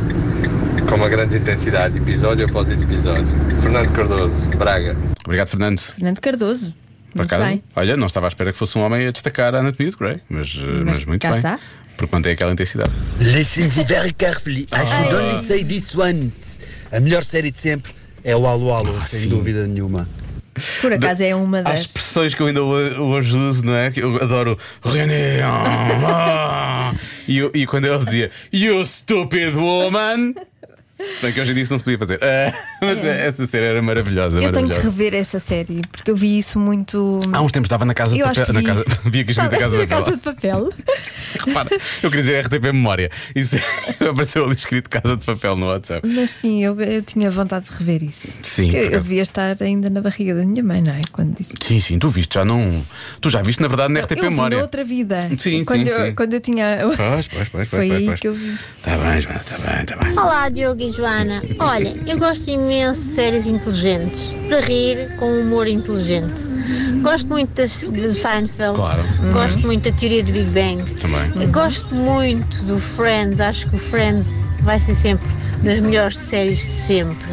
com 0.87 0.95
uma 0.95 1.09
grande 1.09 1.37
intensidade, 1.37 1.97
episódio 1.97 2.45
após 2.45 2.69
episódio. 2.81 3.27
Fernando 3.61 3.91
Cardoso, 3.91 4.49
Braga. 4.51 4.95
Obrigado, 5.25 5.47
Fernando. 5.49 5.79
Fernando 5.79 6.19
Cardoso. 6.19 6.73
Por 7.13 7.23
acaso, 7.23 7.45
bem. 7.45 7.63
olha, 7.75 7.97
não 7.97 8.05
estava 8.07 8.27
à 8.27 8.29
espera 8.29 8.51
que 8.51 8.57
fosse 8.57 8.77
um 8.77 8.81
homem 8.81 9.07
a 9.07 9.11
destacar 9.11 9.55
a 9.55 9.59
anatomia 9.59 9.91
de 9.91 9.97
Grey, 9.97 10.21
mas, 10.29 10.55
eh, 10.59 10.83
mas, 10.85 11.05
muito 11.05 11.21
cá 11.23 11.29
bem. 11.31 11.37
está. 11.39 11.59
Porque 11.97 12.15
mantém 12.15 12.33
aquela 12.33 12.51
intensidade. 12.53 12.91
Listen 13.19 13.63
me 13.63 13.83
very 13.83 14.13
carefully. 14.13 14.67
I 14.71 14.85
should 14.85 15.13
only 15.15 15.43
say 15.45 15.63
this 15.65 15.95
once. 15.95 16.59
A 16.91 16.99
melhor 16.99 17.23
série 17.23 17.51
de 17.51 17.57
sempre 17.59 17.91
é 18.23 18.35
o 18.35 18.45
Halo 18.45 18.71
Halo, 18.71 19.01
sem 19.05 19.27
dúvida 19.27 19.65
nenhuma. 19.67 20.07
Por 20.81 20.91
acaso 20.91 21.23
é 21.23 21.33
uma 21.33 21.59
Há 21.59 21.61
das. 21.61 21.79
expressões 21.81 22.33
que 22.33 22.41
eu 22.41 22.47
ainda 22.47 22.61
ho- 22.63 23.01
hoje 23.11 23.37
uso, 23.37 23.63
não 23.63 23.73
é? 23.75 23.91
Que 23.91 24.01
eu 24.01 24.21
adoro 24.21 24.57
René. 24.83 25.41
ah, 25.43 26.93
e, 27.27 27.39
e 27.53 27.65
quando 27.65 27.85
ele 27.85 28.03
dizia 28.03 28.31
You 28.51 28.83
stupid 28.85 29.55
woman. 29.55 30.33
Se 30.99 31.21
bem 31.21 31.33
que 31.33 31.39
hoje 31.41 31.51
em 31.51 31.53
dia 31.53 31.63
isso 31.63 31.71
não 31.73 31.77
se 31.79 31.83
podia 31.83 31.97
fazer. 31.97 32.19
Ah, 32.21 32.53
mas 32.81 33.03
essa 33.03 33.45
série 33.45 33.65
era 33.65 33.81
maravilhosa. 33.81 34.37
Eu 34.37 34.41
tenho 34.51 34.53
que 34.53 34.61
maravilhosa. 34.73 34.83
rever 34.89 35.15
essa 35.15 35.39
série 35.39 35.81
porque 35.91 36.11
eu 36.11 36.15
vi 36.15 36.37
isso 36.37 36.59
muito. 36.59 37.19
Há 37.31 37.41
uns 37.41 37.51
tempos 37.51 37.67
estava 37.67 37.85
na 37.85 37.93
casa 37.93 38.13
de 38.15 38.19
Eu 38.21 38.27
acho 38.27 38.39
papel. 38.45 38.55
que 38.61 38.67
Na 38.67 38.73
vi 38.75 38.83
casa, 38.83 38.99
vi 39.09 39.19
aqui 39.21 39.31
escrito 39.31 39.55
a 39.55 39.57
casa 39.57 39.87
papel. 39.87 40.15
de 40.15 40.21
papel. 40.21 40.69
Repara, 41.45 41.69
eu 42.03 42.09
queria 42.09 42.23
dizer 42.25 42.45
RTP 42.45 42.63
Memória. 42.73 43.09
Isso 43.35 43.55
apareceu 44.09 44.45
ali 44.45 44.55
escrito 44.55 44.89
casa 44.89 45.15
de 45.15 45.25
papel 45.25 45.55
no 45.55 45.67
WhatsApp. 45.67 46.07
Mas 46.07 46.29
sim, 46.31 46.63
eu, 46.63 46.79
eu 46.81 47.01
tinha 47.01 47.31
vontade 47.31 47.65
de 47.65 47.71
rever 47.77 48.03
isso. 48.03 48.39
Sim, 48.43 48.63
Porque 48.63 48.77
por 48.77 48.83
eu 48.83 48.87
acaso. 48.89 49.03
devia 49.03 49.21
estar 49.21 49.57
ainda 49.61 49.89
na 49.89 50.01
barriga 50.01 50.35
da 50.35 50.45
minha 50.45 50.63
mãe, 50.63 50.81
não 50.81 50.93
é? 50.93 51.01
Quando 51.11 51.35
disse. 51.37 51.53
Sim, 51.61 51.79
sim, 51.79 51.99
tu 51.99 52.09
viste, 52.09 52.33
já 52.35 52.43
não. 52.43 52.83
Tu 53.21 53.29
já 53.29 53.41
viste, 53.41 53.61
na 53.61 53.67
verdade, 53.67 53.93
na 53.93 54.01
RTP 54.01 54.11
eu 54.17 54.23
vi 54.23 54.29
Memória. 54.29 54.57
noutra 54.57 54.83
vida. 54.83 55.19
Sim, 55.37 55.63
quando 55.63 55.83
sim, 55.87 55.89
eu, 55.89 56.05
sim. 56.07 56.15
Quando 56.15 56.33
eu 56.33 56.41
tinha. 56.41 56.77
Pois, 56.81 57.27
pois, 57.27 57.49
pois, 57.49 57.67
Foi 57.67 57.79
pois, 57.87 57.91
aí 57.91 58.05
pois. 58.05 58.19
que 58.19 58.27
eu 58.27 58.33
vi. 58.33 58.57
Tá 58.83 58.97
bem, 58.97 59.21
Joana, 59.21 59.39
tá 59.39 59.57
bem, 59.57 59.85
tá 59.85 59.95
bem. 59.95 60.11
Olá, 60.13 60.49
Diogo 60.49 60.81
e 60.81 60.88
Joana. 60.91 61.41
Olha, 61.59 61.93
eu 62.07 62.17
gosto 62.17 62.49
imenso 62.49 63.01
de 63.01 63.07
séries 63.09 63.45
inteligentes, 63.45 64.33
para 64.47 64.61
rir 64.61 65.15
com 65.17 65.25
humor 65.41 65.67
inteligente. 65.67 66.47
Gosto 67.01 67.27
muito 67.27 67.49
das, 67.55 67.83
do 67.87 68.13
Seinfeld, 68.13 68.75
Claro. 68.75 69.01
gosto 69.33 69.59
muito 69.61 69.89
da 69.89 69.97
teoria 69.97 70.23
do 70.23 70.31
Big 70.31 70.49
Bang, 70.51 70.83
Também. 70.95 71.51
gosto 71.51 71.93
muito 71.95 72.63
do 72.65 72.79
Friends, 72.79 73.39
acho 73.39 73.67
que 73.69 73.75
o 73.75 73.79
Friends 73.79 74.27
vai 74.61 74.79
ser 74.79 74.95
sempre 74.95 75.25
das 75.63 75.79
melhores 75.79 76.17
séries 76.17 76.59
de 76.59 76.71
sempre, 76.71 77.27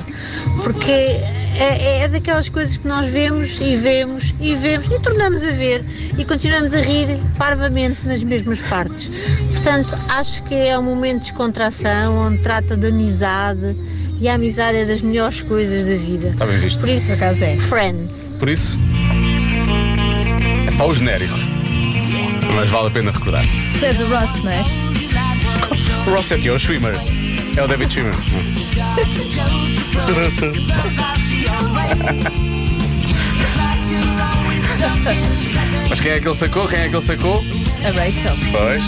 porque 0.63 0.91
é, 0.91 2.03
é 2.03 2.09
daquelas 2.09 2.49
coisas 2.49 2.77
que 2.77 2.87
nós 2.87 3.07
vemos 3.07 3.59
e 3.61 3.77
vemos 3.77 4.35
e 4.41 4.55
vemos 4.55 4.87
e 4.89 4.99
tornamos 5.01 5.43
a 5.43 5.53
ver 5.53 5.85
e 6.19 6.25
continuamos 6.25 6.73
a 6.75 6.81
rir 6.81 7.09
parvamente 7.39 8.07
nas 8.07 8.23
mesmas 8.23 8.61
partes. 8.63 9.11
Portanto, 9.53 9.97
acho 10.09 10.43
que 10.45 10.55
é 10.55 10.79
um 10.79 10.83
momento 10.83 11.25
de 11.25 11.31
descontração 11.31 12.17
onde 12.19 12.39
trata 12.43 12.77
de 12.77 12.87
amizade 12.89 13.77
e 14.21 14.29
a 14.29 14.35
amizade 14.35 14.79
é 14.79 14.85
das 14.85 15.03
melhores 15.03 15.43
coisas 15.43 15.85
da 15.85 15.97
vida. 15.97 16.29
Está 16.29 16.47
bem 16.47 16.59
visto. 16.59 16.81
Por 16.81 16.89
isso, 16.89 17.07
Por 17.09 17.17
acaso 17.17 17.45
é. 17.45 17.57
Friends. 17.57 18.31
Por 18.39 18.49
isso, 18.49 18.79
é 20.67 20.71
só 20.71 20.89
o 20.89 20.95
genérico. 20.95 21.37
Mas 22.55 22.71
vale 22.71 22.89
a 22.89 22.91
pena 22.91 23.11
recordar. 23.11 23.45
Tu 23.79 23.85
és 23.85 24.01
o 24.01 24.07
Ross, 24.07 24.43
não? 24.43 24.53
O 26.07 26.17
Ross 26.17 26.33
é? 26.33 26.47
É 26.47 26.53
o 26.53 26.59
Schwimmer. 26.59 26.95
É 27.57 27.63
o 27.63 27.69
David 27.69 27.93
Schwimmer. 27.93 28.15
Mas 35.89 36.01
quem 36.01 36.13
é 36.13 36.21
que 36.21 36.29
ele 36.29 36.35
sacou? 36.35 36.69
Quem 36.69 36.81
é 36.81 36.89
que 36.89 36.97
ele 36.97 37.05
sacou? 37.05 37.45
A 37.85 37.91
Rachel. 37.91 38.37
Pois. 38.53 38.83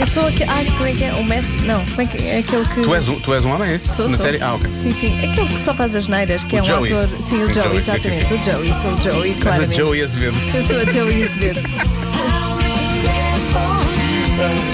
Eu 0.00 0.06
sou 0.06 0.26
aquele. 0.26 0.50
Ah, 0.50 0.64
como 0.72 0.86
é 0.86 0.92
que 0.92 1.04
é? 1.04 1.14
O 1.14 1.24
Matt? 1.24 1.44
Não, 1.64 1.84
como 1.86 2.02
é 2.02 2.06
que 2.06 2.26
é 2.28 2.38
aquele 2.38 2.64
que. 2.66 2.82
Tu 2.82 2.94
és 2.94 3.08
um, 3.08 3.20
tu 3.20 3.34
és 3.34 3.44
um 3.44 3.52
homem, 3.54 3.70
é 3.70 3.76
isso? 3.76 3.94
Sou, 3.94 4.08
Na 4.08 4.16
sou. 4.16 4.26
série? 4.26 4.42
Ah, 4.42 4.54
ok. 4.54 4.70
Sim, 4.74 4.92
sim. 4.92 5.16
Aquele 5.18 5.48
que 5.48 5.62
só 5.64 5.74
faz 5.74 5.94
as 5.94 6.08
neiras, 6.08 6.42
que 6.44 6.56
O 6.56 6.58
é 6.58 6.62
um 6.62 6.64
Joey. 6.64 6.92
ator. 6.92 7.08
Sim, 7.22 7.42
o 7.42 7.46
O 7.48 7.54
Joey, 7.54 7.54
Joey, 7.54 7.82
sim, 7.82 7.84
sim, 7.84 7.90
exatamente. 8.08 8.28
sim. 8.28 8.34
O 8.34 8.44
Joey, 8.52 8.74
sou 8.74 8.92
o 8.92 9.02
Joey, 9.02 9.30
És 9.30 9.38
a 9.38 9.42
claramente. 9.42 9.76
Joey 9.78 10.02
Azevedo. 10.02 10.36
Eu 10.54 10.62
sou 10.66 10.80
a 10.80 10.84
Joey 10.84 11.22
Azevedo. 11.24 11.60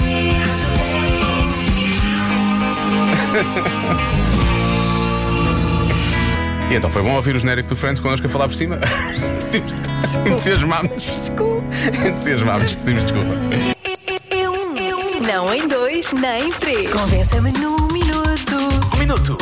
E 6.71 6.75
então 6.75 6.89
foi 6.89 7.01
bom 7.01 7.15
ouvir 7.15 7.35
o 7.35 7.39
genérico 7.39 7.67
do 7.67 7.75
Friends 7.75 7.99
connosco 7.99 8.25
a 8.25 8.29
falar 8.29 8.47
por 8.47 8.55
cima. 8.55 8.79
Entusiasmámos. 10.25 11.03
Desculpa. 11.03 11.67
Entusiasmámos. 12.07 12.75
Pedimos 12.75 13.03
desculpa. 13.03 13.35
Não 15.27 15.53
em 15.53 15.67
dois, 15.67 16.13
nem 16.13 16.47
em 16.47 16.51
três. 16.53 16.89
Convença-me 16.89 17.51
num 17.51 17.75
minuto. 17.91 18.55
Um 18.95 18.97
minuto. 18.97 19.37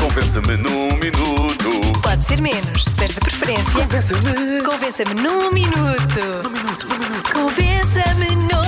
Compensa-me 0.00 0.56
num 0.56 0.86
minuto. 1.02 2.00
Pode 2.00 2.24
ser 2.24 2.40
menos, 2.40 2.84
mas 2.96 3.10
de 3.10 3.18
preferência. 3.18 3.72
Convença-me. 3.72 4.62
Convença-me 4.62 5.14
num 5.14 5.50
minuto. 5.50 6.20
Num 6.44 6.50
minuto, 6.52 6.86
num 6.88 6.98
minuto. 6.98 7.32
Convença-me 7.32 8.36
num 8.36 8.63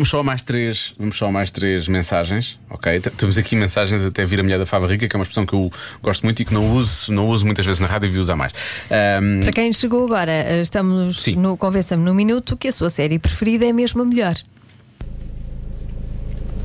vamos 0.00 0.08
só 0.08 0.20
a 0.20 0.22
mais 0.22 0.40
três, 0.40 0.94
vamos 0.98 1.18
só 1.18 1.26
a 1.26 1.30
mais 1.30 1.50
três 1.50 1.86
mensagens, 1.86 2.58
ok? 2.70 3.00
Temos 3.18 3.36
aqui 3.36 3.54
mensagens 3.54 4.02
até 4.02 4.24
vir 4.24 4.40
a 4.40 4.42
mulher 4.42 4.58
da 4.58 4.64
fava 4.64 4.86
rica, 4.86 5.06
que 5.06 5.14
é 5.14 5.18
uma 5.18 5.24
expressão 5.24 5.44
que 5.44 5.52
eu 5.52 5.70
gosto 6.02 6.22
muito 6.22 6.40
e 6.40 6.44
que 6.46 6.54
não 6.54 6.74
uso, 6.74 7.12
não 7.12 7.28
uso 7.28 7.44
muitas 7.44 7.66
vezes 7.66 7.80
na 7.80 7.86
rádio 7.86 8.06
e 8.06 8.08
devia 8.08 8.22
usar 8.22 8.34
mais. 8.34 8.50
Ahm, 8.90 9.40
Para 9.42 9.52
quem 9.52 9.70
chegou 9.74 10.06
agora, 10.06 10.32
eh, 10.32 10.62
estamos 10.62 11.26
no 11.36 11.54
Convença-me 11.54 12.02
num 12.02 12.14
minuto 12.14 12.56
que 12.56 12.68
a 12.68 12.72
sua 12.72 12.88
série 12.88 13.18
preferida 13.18 13.66
é 13.66 13.74
mesmo 13.74 14.00
a 14.00 14.04
melhor. 14.06 14.36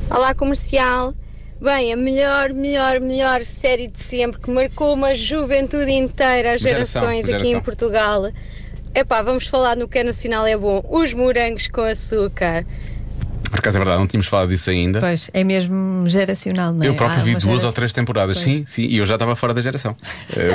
Olá 0.08 0.34
comercial. 0.34 1.14
Bem, 1.60 1.92
a 1.92 1.96
melhor, 1.96 2.54
melhor, 2.54 3.00
melhor 3.00 3.44
série 3.44 3.88
de 3.88 4.00
sempre 4.00 4.40
que 4.40 4.50
marcou 4.50 4.94
uma 4.94 5.14
juventude 5.14 5.90
inteira, 5.92 6.54
as 6.54 6.62
Geração, 6.62 7.02
gerações 7.02 7.28
aqui 7.28 7.32
geração. 7.32 7.52
em 7.52 7.60
Portugal. 7.60 8.32
Epá, 8.94 9.20
vamos 9.20 9.46
falar 9.46 9.76
no 9.76 9.86
que 9.86 9.98
é 9.98 10.04
nacional 10.04 10.46
é 10.46 10.56
bom. 10.56 10.82
Os 10.88 11.12
morangos 11.12 11.68
com 11.68 11.82
açúcar. 11.82 12.64
Por 13.48 13.58
acaso 13.58 13.76
é 13.76 13.80
verdade, 13.80 13.98
não 13.98 14.06
tínhamos 14.06 14.26
falado 14.26 14.48
disso 14.48 14.68
ainda. 14.70 15.00
Pois, 15.00 15.30
é 15.32 15.44
mesmo 15.44 16.02
geracional, 16.08 16.72
não 16.72 16.84
é? 16.84 16.88
Eu 16.88 16.94
próprio 16.94 17.20
Há 17.20 17.22
vi 17.24 17.30
uma 17.30 17.38
duas 17.40 17.44
geração- 17.52 17.68
ou 17.68 17.72
três 17.74 17.92
temporadas, 17.92 18.36
Pois. 18.38 18.44
sim, 18.44 18.64
sim, 18.66 18.82
e 18.82 18.96
eu 18.98 19.06
já 19.06 19.14
estava 19.14 19.34
fora 19.36 19.52
da 19.54 19.62
geração. 19.62 19.96
Eu, 20.34 20.54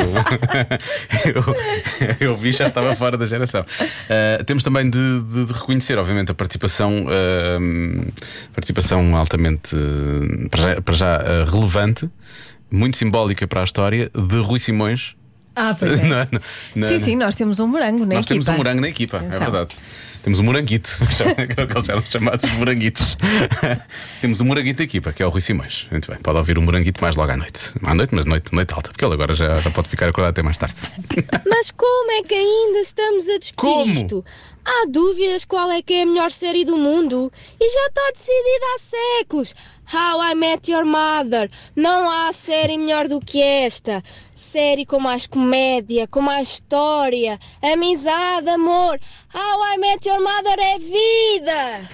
eu, 2.19 2.29
eu 2.31 2.35
vi 2.35 2.51
já 2.51 2.67
estava 2.67 2.93
fora 2.95 3.17
da 3.17 3.25
geração. 3.25 3.61
Uh, 3.61 4.43
temos 4.45 4.63
também 4.63 4.89
de, 4.89 5.21
de- 5.21 5.45
de 5.45 5.53
reconhecer, 5.53 5.97
obviamente, 5.97 6.31
a 6.31 6.33
participação, 6.33 7.05
uh, 7.05 8.13
participação 8.53 9.15
altamente 9.15 9.75
uh, 9.75 10.49
para 10.49 10.61
já, 10.75 10.81
para 10.81 10.93
já, 10.93 11.17
uh, 11.19 11.51
relevante, 11.51 12.09
muito 12.69 12.97
simbólica 12.97 13.47
para 13.47 13.61
a 13.61 13.63
história, 13.63 14.09
de 14.15 14.37
Rui 14.37 14.59
Simões. 14.59 15.15
Ah, 15.55 15.75
pois 15.77 15.91
é. 15.99 16.03
Na- 16.07 16.27
na- 16.31 16.41
na- 16.75 16.87
sim, 16.87 16.99
sim, 16.99 17.15
nós 17.17 17.35
temos 17.35 17.59
um 17.59 17.67
morango 17.67 18.05
na 18.05 18.15
Nós 18.15 18.25
temos 18.25 18.45
equipa. 18.45 18.53
um 18.53 18.57
morango 18.57 18.81
na 18.81 18.87
equipa, 18.87 19.17
é 19.17 19.19
Atenção. 19.19 19.39
verdade. 19.39 19.75
Temos 20.23 20.39
um 20.39 20.43
moranguito, 20.43 20.89
que 20.99 21.77
eles 21.77 21.89
eram 21.89 22.03
chamados 22.03 22.49
de 22.49 22.55
moranguitos. 22.57 23.17
Temos 24.21 24.39
um 24.39 24.45
moranguito 24.45 24.77
da 24.77 24.83
equipa, 24.83 25.11
que 25.11 25.23
é 25.23 25.25
o 25.25 25.29
Rui 25.29 25.41
Simões. 25.41 25.87
Muito 25.89 26.11
bem, 26.11 26.19
pode 26.19 26.37
ouvir 26.37 26.57
o 26.59 26.61
moranguito 26.61 27.01
mais 27.01 27.15
logo 27.15 27.31
à 27.31 27.37
noite. 27.37 27.73
À 27.83 27.95
noite, 27.95 28.13
mas 28.13 28.25
noite, 28.25 28.53
noite 28.53 28.73
alta, 28.73 28.91
porque 28.91 29.03
ele 29.03 29.15
agora 29.15 29.33
já, 29.33 29.55
já 29.55 29.71
pode 29.71 29.89
ficar 29.89 30.09
acordado 30.09 30.31
até 30.31 30.43
mais 30.43 30.57
tarde. 30.57 30.91
Mas 31.49 31.71
como 31.71 32.11
é 32.11 32.23
que 32.23 32.33
ainda 32.33 32.79
estamos 32.79 33.27
a 33.27 33.37
discutir 33.37 33.55
Como? 33.55 33.93
isto? 33.93 34.25
Há 34.63 34.85
dúvidas 34.87 35.45
qual 35.45 35.71
é 35.71 35.81
que 35.81 35.93
é 35.93 36.03
a 36.03 36.05
melhor 36.05 36.31
série 36.31 36.65
do 36.65 36.77
mundo? 36.77 37.31
E 37.59 37.69
já 37.69 37.87
está 37.87 38.11
decidida 38.11 38.65
há 38.75 38.79
séculos. 39.19 39.55
How 39.93 40.23
I 40.23 40.35
Met 40.35 40.71
Your 40.71 40.85
Mother. 40.85 41.49
Não 41.75 42.09
há 42.09 42.31
série 42.31 42.77
melhor 42.77 43.07
do 43.07 43.19
que 43.19 43.41
esta. 43.41 44.03
Série 44.41 44.87
com 44.87 44.99
mais 44.99 45.27
comédia, 45.27 46.07
com 46.07 46.19
mais 46.19 46.49
história, 46.49 47.39
amizade, 47.61 48.49
amor. 48.49 48.99
How 49.33 49.73
I 49.73 49.77
Met 49.77 50.09
Your 50.09 50.19
Mother 50.19 50.57
é 50.59 50.77
vida! 50.79 51.87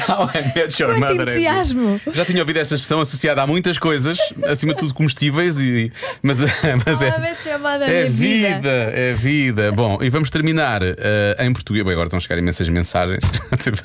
How 0.08 0.30
I 0.34 0.58
Met 0.58 0.80
Your 0.82 0.94
Quanto 0.94 1.00
Mother 1.00 1.28
é- 1.28 1.32
entusiasmo. 1.32 2.00
Já 2.14 2.24
tinha 2.24 2.40
ouvido 2.40 2.56
esta 2.58 2.74
expressão 2.74 3.00
associada 3.00 3.42
a 3.42 3.46
muitas 3.46 3.76
coisas, 3.76 4.18
acima 4.46 4.72
de 4.72 4.78
tudo 4.78 4.94
comestíveis, 4.94 5.60
e, 5.60 5.92
mas, 6.22 6.38
mas 6.86 7.02
é. 7.02 7.08
É 7.90 8.08
minha 8.08 8.10
vida, 8.10 8.68
é 8.70 9.12
vida. 9.12 9.72
Bom, 9.72 9.98
e 10.00 10.08
vamos 10.08 10.30
terminar 10.30 10.80
eh, 10.82 11.36
em 11.40 11.52
português. 11.52 11.84
Bem, 11.84 11.92
agora 11.92 12.06
estão 12.06 12.16
a 12.18 12.20
chegar 12.20 12.38
imensas 12.38 12.68
mensagens. 12.68 13.20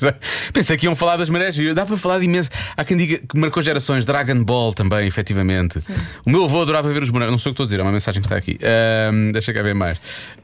Pensei 0.54 0.76
que 0.78 0.86
iam 0.86 0.96
falar 0.96 1.16
das 1.16 1.28
marés. 1.28 1.54
vivas. 1.56 1.74
Dá 1.74 1.84
para 1.84 1.96
falar 1.98 2.18
de 2.18 2.24
imenso. 2.24 2.50
Há 2.76 2.84
quem 2.84 2.96
diga 2.96 3.18
que 3.18 3.38
marcou 3.38 3.62
gerações. 3.62 4.06
Dragon 4.06 4.42
Ball 4.42 4.72
também, 4.72 5.06
efetivamente. 5.06 5.80
O 6.24 6.30
meu 6.30 6.44
avô 6.44 6.62
adorava 6.62 6.88
ver 6.92 7.02
os 7.02 7.10
bonecos. 7.16 7.32
Não 7.32 7.38
sei 7.38 7.50
o 7.50 7.54
que 7.54 7.62
estou 7.62 7.64
a 7.64 7.66
dizer, 7.66 7.80
é 7.80 7.82
uma 7.82 7.92
mensagem 7.92 8.20
que 8.22 8.26
está 8.26 8.36
aqui. 8.36 8.58
Ahm, 8.62 9.32
deixa 9.32 9.52
cá 9.52 9.62
ver 9.62 9.74
mais. 9.74 9.98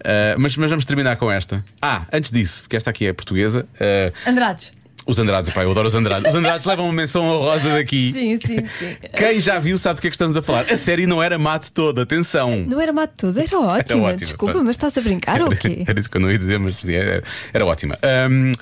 Ah, 0.04 0.34
mas, 0.38 0.56
mas 0.56 0.68
vamos 0.70 0.84
terminar 0.84 1.16
com 1.16 1.30
esta. 1.30 1.64
Ah, 1.80 2.02
antes 2.12 2.30
disso, 2.30 2.62
porque 2.62 2.76
esta 2.76 2.90
aqui 2.90 3.06
é 3.06 3.12
portuguesa. 3.12 3.66
ah, 3.80 4.12
Andrades. 4.30 4.72
os 5.06 5.18
Andrades, 5.18 5.52
pá, 5.52 5.62
eu 5.64 5.70
adoro 5.72 5.88
os 5.88 5.94
Andrades. 5.94 6.28
Os 6.28 6.34
Andrades 6.34 6.64
levam 6.66 6.84
uma 6.86 6.92
menção 6.92 7.24
honrosa 7.24 7.70
daqui. 7.70 8.12
Sim, 8.14 8.38
sim, 8.40 8.66
sim. 8.66 8.96
Quem 9.16 9.40
já 9.40 9.58
viu 9.58 9.76
sabe 9.78 9.96
do 9.96 10.00
que 10.00 10.06
é 10.06 10.10
que 10.10 10.14
estamos 10.16 10.36
a 10.36 10.42
falar. 10.42 10.66
A 10.72 10.78
série 10.78 11.06
não 11.06 11.22
era 11.22 11.38
mate 11.38 11.72
toda, 11.72 12.02
atenção. 12.02 12.64
Não 12.66 12.80
era 12.80 12.92
mato 12.92 13.12
tudo, 13.16 13.40
era 13.40 13.58
ótima. 13.58 14.02
ótima, 14.04 14.14
Desculpa, 14.14 14.58
mas 14.62 14.70
estás 14.76 14.96
a 14.96 15.00
brincar 15.00 15.40
ou 15.42 15.48
o 15.48 15.56
quê? 15.56 15.82
Era 15.88 15.98
isso 15.98 16.08
que 16.08 16.16
eu 16.16 16.20
não 16.20 16.30
ia 16.30 16.38
dizer, 16.38 16.58
mas 16.58 16.76
era, 16.88 17.22
era 17.52 17.66
ótima. 17.66 17.98
Ahm, 18.02 18.52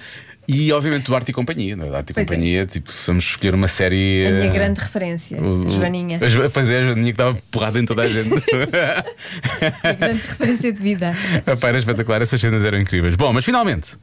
e 0.53 0.73
obviamente 0.73 1.05
do 1.05 1.15
Arte 1.15 1.31
e 1.31 1.33
Companhia. 1.33 1.77
não 1.77 1.85
é? 1.87 1.97
Arte 1.97 2.11
e 2.11 2.15
Pois 2.15 2.27
é. 2.27 2.29
Companhia, 2.31 2.67
tipo, 2.67 2.93
se 2.93 3.07
vamos 3.07 3.25
escolher 3.25 3.55
uma 3.55 3.69
série. 3.69 4.27
A 4.27 4.31
minha 4.33 4.45
eh, 4.47 4.49
grande 4.53 4.81
referência, 4.81 5.41
o- 5.43 5.67
a 5.67 5.71
Joaninha. 5.71 6.19
a 6.23 6.29
Jo- 6.29 6.51
Pois 6.51 6.69
é, 6.71 6.79
a 6.79 6.83
Joaninha 6.83 7.13
que 7.13 7.19
dava 7.19 7.39
porrada 7.51 7.79
em 7.79 7.87
toda 7.87 8.03
a 8.03 8.07
gente. 8.07 8.31
A 9.83 9.93
grande 9.93 10.21
referência 10.23 10.73
de 10.73 10.81
vida. 10.81 11.13
Epá, 11.47 11.69
era 11.69 11.79
espetacular, 11.79 12.23
essas 12.23 12.41
cenas 12.41 12.65
eram 12.65 12.79
incríveis. 12.81 13.15
Bom, 13.17 13.33
mas 13.33 13.45
finalmente. 13.45 13.97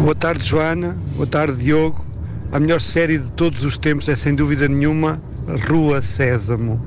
Boa 0.00 0.14
tarde, 0.14 0.44
Joana. 0.46 0.96
Boa 1.14 1.26
tarde, 1.26 1.62
Diogo. 1.62 2.04
A 2.52 2.60
melhor 2.60 2.80
série 2.80 3.18
de 3.18 3.32
todos 3.32 3.64
os 3.64 3.76
tempos 3.76 4.08
é, 4.08 4.14
sem 4.14 4.34
dúvida 4.34 4.68
nenhuma, 4.68 5.20
Rua 5.68 6.00
Sésamo. 6.00 6.82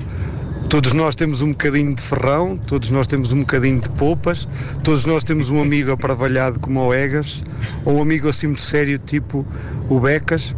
Todos 0.70 0.92
nós 0.92 1.16
temos 1.16 1.42
um 1.42 1.48
bocadinho 1.48 1.96
de 1.96 2.00
ferrão, 2.00 2.56
todos 2.56 2.90
nós 2.90 3.08
temos 3.08 3.32
um 3.32 3.40
bocadinho 3.40 3.80
de 3.80 3.88
polpas, 3.90 4.46
todos 4.84 5.04
nós 5.04 5.24
temos 5.24 5.50
um 5.50 5.60
amigo 5.60 5.90
aparvalhado 5.90 6.60
como 6.60 6.80
o 6.80 6.94
Egas, 6.94 7.42
ou 7.84 7.98
um 7.98 8.02
amigo 8.02 8.28
assim 8.28 8.46
muito 8.46 8.62
sério, 8.62 8.96
tipo 8.96 9.44
o 9.88 9.98
Becas. 9.98 10.54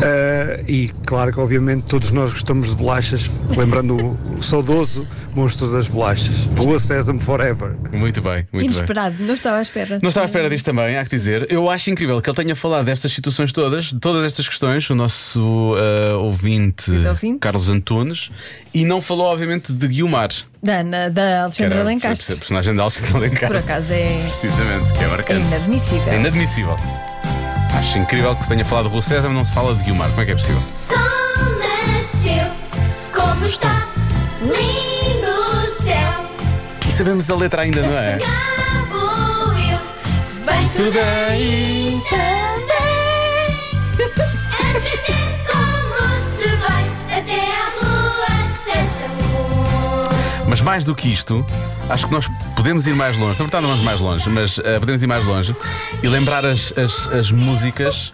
Ah, 0.00 0.47
e 0.68 0.88
claro 1.06 1.32
que 1.32 1.40
obviamente 1.40 1.84
todos 1.84 2.10
nós 2.10 2.32
gostamos 2.32 2.68
de 2.70 2.76
bolachas, 2.76 3.30
lembrando 3.56 3.96
o, 3.96 4.36
o 4.38 4.42
saudoso 4.42 5.06
monstro 5.34 5.72
das 5.72 5.86
bolachas. 5.88 6.34
Rua 6.56 6.78
Sésamo 6.78 7.18
Forever. 7.20 7.74
Muito 7.92 8.20
bem, 8.20 8.46
muito 8.52 8.52
bem. 8.52 8.64
Inesperado, 8.64 9.16
não 9.20 9.34
estava 9.34 9.56
à 9.58 9.62
espera. 9.62 9.98
Não 10.02 10.08
estava 10.08 10.26
à 10.26 10.28
espera 10.28 10.50
disto 10.50 10.64
também, 10.66 10.96
há 10.96 11.04
que 11.04 11.10
dizer. 11.10 11.46
Eu 11.50 11.70
acho 11.70 11.90
incrível 11.90 12.20
que 12.20 12.28
ele 12.28 12.36
tenha 12.36 12.54
falado 12.56 12.84
destas 12.84 13.12
situações 13.12 13.52
todas, 13.52 13.86
de 13.86 13.98
todas 13.98 14.24
estas 14.24 14.46
questões, 14.48 14.88
o 14.90 14.94
nosso 14.94 15.74
ah, 15.76 16.18
ouvinte, 16.18 16.90
ouvinte. 16.90 17.38
Carlos 17.38 17.70
Antunes, 17.70 18.30
e 18.74 18.84
não 18.84 19.00
falou, 19.00 19.26
obviamente, 19.26 19.72
de 19.72 19.88
Guilmar. 19.88 20.28
Da, 20.62 20.82
na- 20.82 21.08
da 21.08 21.42
Alexandra 21.44 21.82
Lencastre. 21.84 22.34
a 22.34 22.36
personagem 22.36 22.74
de 22.74 22.80
Alexandre 22.80 23.18
Lencastre. 23.20 23.46
Por 23.48 23.56
acaso 23.56 23.92
é. 23.92 24.22
Precisamente, 24.28 24.92
que 24.92 25.04
é 25.04 25.06
marcante. 25.06 25.44
É 25.44 25.48
inadmissível. 25.56 26.12
É 26.12 26.16
inadmissível. 26.18 26.76
Acho 27.78 27.96
incrível 27.96 28.34
que 28.34 28.42
se 28.42 28.48
tenha 28.48 28.64
falado 28.64 28.86
de 28.86 28.90
Rua 28.90 29.02
César, 29.02 29.28
mas 29.28 29.36
não 29.36 29.44
se 29.44 29.52
fala 29.52 29.72
de 29.72 29.84
Guilmar. 29.84 30.08
Como 30.08 30.20
é 30.20 30.24
que 30.24 30.32
é 30.32 30.34
possível? 30.34 30.60
Sol 30.74 30.98
nasceu, 31.94 32.50
como 33.14 33.46
está 33.46 33.86
lindo 34.42 35.28
o 35.28 35.82
céu. 35.84 36.26
E 36.88 36.90
sabemos 36.90 37.30
a 37.30 37.36
letra 37.36 37.62
ainda, 37.62 37.80
não 37.82 37.96
é? 37.96 38.18
Vou 38.90 39.52
eu, 39.52 39.78
vem 40.44 40.68
tudo 40.70 40.98
aí 40.98 42.02
também. 42.10 42.38
mais 50.68 50.84
do 50.84 50.94
que 50.94 51.08
isto, 51.10 51.46
acho 51.88 52.06
que 52.06 52.12
nós 52.12 52.28
podemos 52.54 52.86
ir 52.86 52.94
mais 52.94 53.16
longe. 53.16 53.38
Na 53.38 53.44
verdade, 53.46 53.62
não 53.62 53.70
vamos 53.70 53.82
mais 53.86 54.00
longe, 54.02 54.28
mas 54.28 54.58
eh, 54.62 54.78
podemos 54.78 55.02
ir 55.02 55.06
mais 55.06 55.24
longe 55.24 55.56
e 56.02 56.06
lembrar 56.08 56.44
as, 56.44 56.74
as, 56.76 57.08
as 57.10 57.30
músicas 57.30 58.12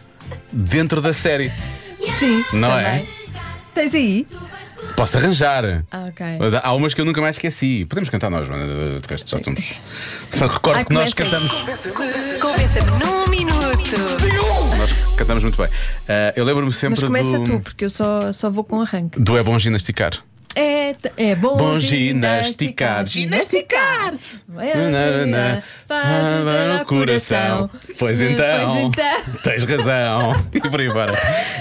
dentro 0.53 1.03
da 1.03 1.13
série. 1.13 1.51
Sim. 2.21 2.45
Não 2.53 2.69
também. 2.71 2.85
é? 2.87 3.05
Tens 3.75 3.93
aí? 3.93 4.25
Posso 4.97 5.19
arranjar. 5.19 5.83
Ah, 5.91 6.07
ok. 6.09 6.25
Mas 6.39 6.55
há- 6.55 6.73
umas 6.75 6.95
que 6.95 7.01
eu 7.01 7.05
nunca 7.05 7.21
mais 7.21 7.35
esqueci. 7.35 7.85
Podemos 7.87 8.09
cantar 8.09 8.31
nós, 8.31 8.47
Joana, 8.47 9.01
de 9.01 9.09
resto 9.09 9.29
já 9.37 9.43
somos. 9.43 9.61
Recordo 10.31 10.77
Ai, 10.79 10.85
que 10.85 10.93
nós 10.93 11.13
cantamos. 11.13 11.51
Convença-me 12.41 12.91
num 13.05 13.27
minuto. 13.31 13.97
Nós 14.79 15.17
cantamos 15.17 15.43
muito 15.43 15.59
bem. 15.61 15.69
Eh, 16.07 16.35
eu 16.37 16.45
lembro-me 16.45 16.73
sempre 16.73 17.01
Mas 17.01 17.05
começa 17.09 17.37
do, 17.37 17.45
tu, 17.45 17.61
porque 17.65 17.85
eu 17.85 17.91
só, 17.91 18.33
só 18.33 18.49
vou 18.49 18.63
com 18.63 18.81
arranque. 18.81 19.19
do 19.19 19.37
É 19.37 19.43
Bom 19.43 19.59
Ginasticar. 19.59 20.13
É, 20.57 20.95
é 21.17 21.35
bom, 21.35 21.57
Bom 21.57 21.79
ginasticar. 21.81 23.05
ginasticar. 23.07 24.15
Ginasticar. 24.15 24.15
Faz 25.89 26.01
Ah, 26.07 26.79
no 26.79 26.85
coração. 26.85 27.71
Pois 27.99 28.21
então, 28.21 28.73
Pois 28.73 28.85
então. 28.85 29.43
tens 29.43 29.65
razão. 29.65 30.45
E 30.55 30.61
por 30.61 30.81
aí 30.81 30.91
fora. 30.91 31.13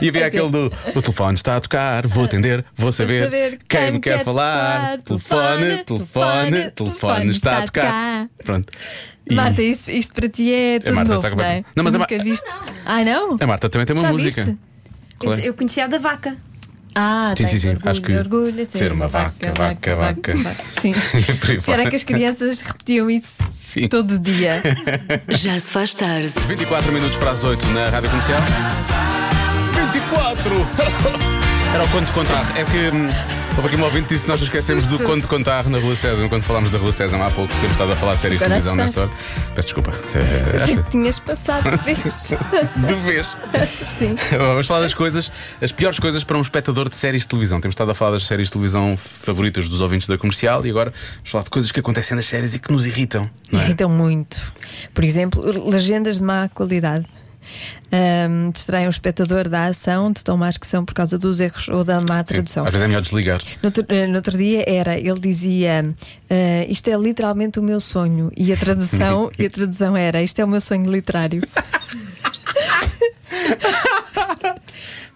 E 0.02 0.10
havia 0.10 0.28
aquele 0.28 0.50
do 0.50 0.72
o 0.96 1.02
telefone 1.02 1.34
está 1.36 1.56
a 1.56 1.60
tocar, 1.60 2.06
vou 2.08 2.26
atender, 2.26 2.64
vou 2.76 2.92
saber, 2.92 3.24
saber 3.24 3.60
quem 3.68 3.92
me 3.94 4.00
quer 4.00 4.24
falar. 4.24 5.00
Telefone, 5.00 5.84
telefone, 5.84 6.72
telefone 6.72 7.32
está 7.32 7.58
a 7.60 7.62
tocar. 7.64 8.28
Pronto. 8.44 8.72
E 9.30 9.34
Marta, 9.34 9.62
isso, 9.62 9.90
isto 9.90 10.14
para 10.14 10.30
ti 10.30 10.54
é 10.54 10.80
tudo 10.80 10.94
Marta 10.96 11.14
novo, 11.16 11.26
está 11.28 11.36
não 11.36 11.44
é? 11.50 11.64
Não, 11.76 11.84
mas 11.84 11.96
a 11.96 12.00
Mar- 12.00 12.08
nunca 12.12 12.24
viste. 12.24 12.46
Ah, 12.86 13.04
não? 13.04 13.38
a 13.40 13.48
Marta 13.48 13.70
também 13.70 13.86
tem 13.86 13.96
uma 13.96 14.04
Já 14.04 14.12
música. 14.12 14.44
viste? 14.44 14.58
É? 15.42 15.48
Eu 15.48 15.54
conhecia 15.54 15.86
a 15.86 15.88
da 15.88 15.98
vaca. 15.98 16.36
Ah, 16.96 17.34
Sim, 17.38 17.48
sim, 17.48 17.60
sim. 17.60 17.70
orgulho, 17.70 17.90
Acho 17.92 18.02
que 18.02 18.14
orgulho 18.16 18.52
de 18.68 18.72
ser 18.72 18.92
uma 18.92 19.08
vaca, 19.08 19.52
vaca, 19.58 19.96
vaca. 19.96 20.34
Sim. 20.70 20.94
Por 20.94 21.18
aí 21.18 21.26
Que 21.38 21.52
era 21.52 21.62
fora. 21.62 21.90
que 21.90 21.96
as 21.96 22.04
crianças 22.04 22.62
repetiam 22.62 23.10
isso 23.10 23.44
Sim. 23.52 23.88
todo 23.88 24.20
dia. 24.20 24.62
Já 25.30 25.60
se 25.60 25.72
faz 25.72 25.94
tarde. 25.94 26.32
24 26.48 26.92
minutos 26.92 27.16
para 27.18 27.32
as 27.32 27.44
8 27.44 27.66
na 27.68 27.90
rádio 27.90 28.10
comercial. 28.10 28.42
24! 29.92 30.52
Era 31.74 31.84
o 31.84 31.88
de 32.06 32.12
contar. 32.12 32.46
É 32.58 32.64
que 32.66 32.96
hum, 32.96 33.10
houve 33.56 33.68
aqui 33.68 33.76
um 33.78 33.84
ouvinte 33.84 34.08
que 34.08 34.14
disse 34.14 34.26
que 34.26 34.32
nós 34.32 34.40
nos 34.40 34.50
esquecemos 34.50 34.88
do 34.88 35.04
conto 35.04 35.28
contar 35.28 35.70
na 35.70 35.78
Rua 35.78 35.96
César 35.96 36.28
quando 36.28 36.44
falámos 36.44 36.72
da 36.72 36.78
Rua 36.78 36.92
César 36.92 37.18
há 37.18 37.30
pouco. 37.30 37.54
Temos 37.56 37.72
estado 37.72 37.92
a 37.92 37.96
falar 37.96 38.16
de 38.16 38.22
séries 38.22 38.40
de 38.40 38.46
televisão 38.46 38.76
nesta 38.76 39.02
hora. 39.02 39.12
Peço 39.56 39.68
desculpa. 39.68 39.92
Eh, 40.16 40.76
que 40.84 40.90
tinhas 40.90 41.20
passado 41.20 41.70
de 41.70 41.78
vez. 41.78 42.04
de 42.88 42.96
vez. 42.96 43.28
Sim. 43.98 44.16
Vamos 44.38 44.68
falar 44.68 44.82
das 44.82 44.94
coisas, 44.94 45.32
as 45.62 45.72
piores 45.72 46.00
coisas 46.00 46.24
para 46.24 46.38
um 46.38 46.42
espectador 46.42 46.90
de 46.90 46.96
séries 46.96 47.24
de 47.24 47.28
televisão. 47.28 47.62
Temos 47.62 47.74
estado 47.74 47.92
a 47.92 47.96
falar 47.96 48.12
das 48.12 48.26
séries 48.26 48.48
de 48.48 48.54
televisão 48.54 48.98
favoritas 48.98 49.70
dos 49.70 49.82
ouvintes 49.82 50.08
da 50.08 50.18
comercial 50.18 50.66
e 50.66 50.70
agora 50.70 50.92
vamos 51.16 51.30
falar 51.30 51.44
de 51.44 51.50
coisas 51.50 51.72
que 51.72 51.80
acontecem 51.80 52.16
nas 52.16 52.26
séries 52.26 52.56
e 52.56 52.60
que 52.60 52.72
nos 52.72 52.86
irritam. 52.86 53.30
É? 53.52 53.58
Irritam 53.58 53.90
muito. 53.90 54.54
Por 54.94 55.04
exemplo, 55.04 55.70
legendas 55.70 56.18
de 56.18 56.24
má 56.24 56.50
qualidade. 56.50 57.06
Ahm, 57.92 58.52
distraem 58.52 58.88
o 58.88 58.90
espectador 58.90 59.48
da 59.48 59.66
ação 59.66 60.12
de 60.12 60.24
tão 60.24 60.36
más 60.36 60.58
que 60.58 60.66
são 60.66 60.84
por 60.84 60.94
causa 60.94 61.18
dos 61.18 61.40
erros 61.40 61.70
ou 61.70 61.84
da 61.84 62.00
má 62.00 62.20
Sim, 62.20 62.26
tradução. 62.26 62.66
Às 62.66 62.72
vezes 62.72 62.86
é 62.86 62.88
melhor 62.88 63.02
desligar. 63.02 63.42
No 63.62 63.68
outro, 63.68 63.86
eh, 63.88 64.08
no 64.08 64.16
outro 64.16 64.38
dia 64.38 64.64
era, 64.68 64.98
ele 64.98 65.20
dizia 65.20 65.94
ah, 66.30 66.66
isto 66.68 66.90
é 66.90 66.98
literalmente 66.98 67.60
o 67.60 67.64
meu 67.64 67.80
sonho 67.80 68.32
e 68.36 68.52
a 68.52 68.58
tradução 68.58 69.32
e 69.38 69.46
a 69.46 69.50
tradução 69.50 69.96
era 69.96 70.24
isto 70.24 70.40
é 70.40 70.46
o 70.46 70.48
meu 70.48 70.62
sonho 70.62 70.92
literário. 70.92 71.44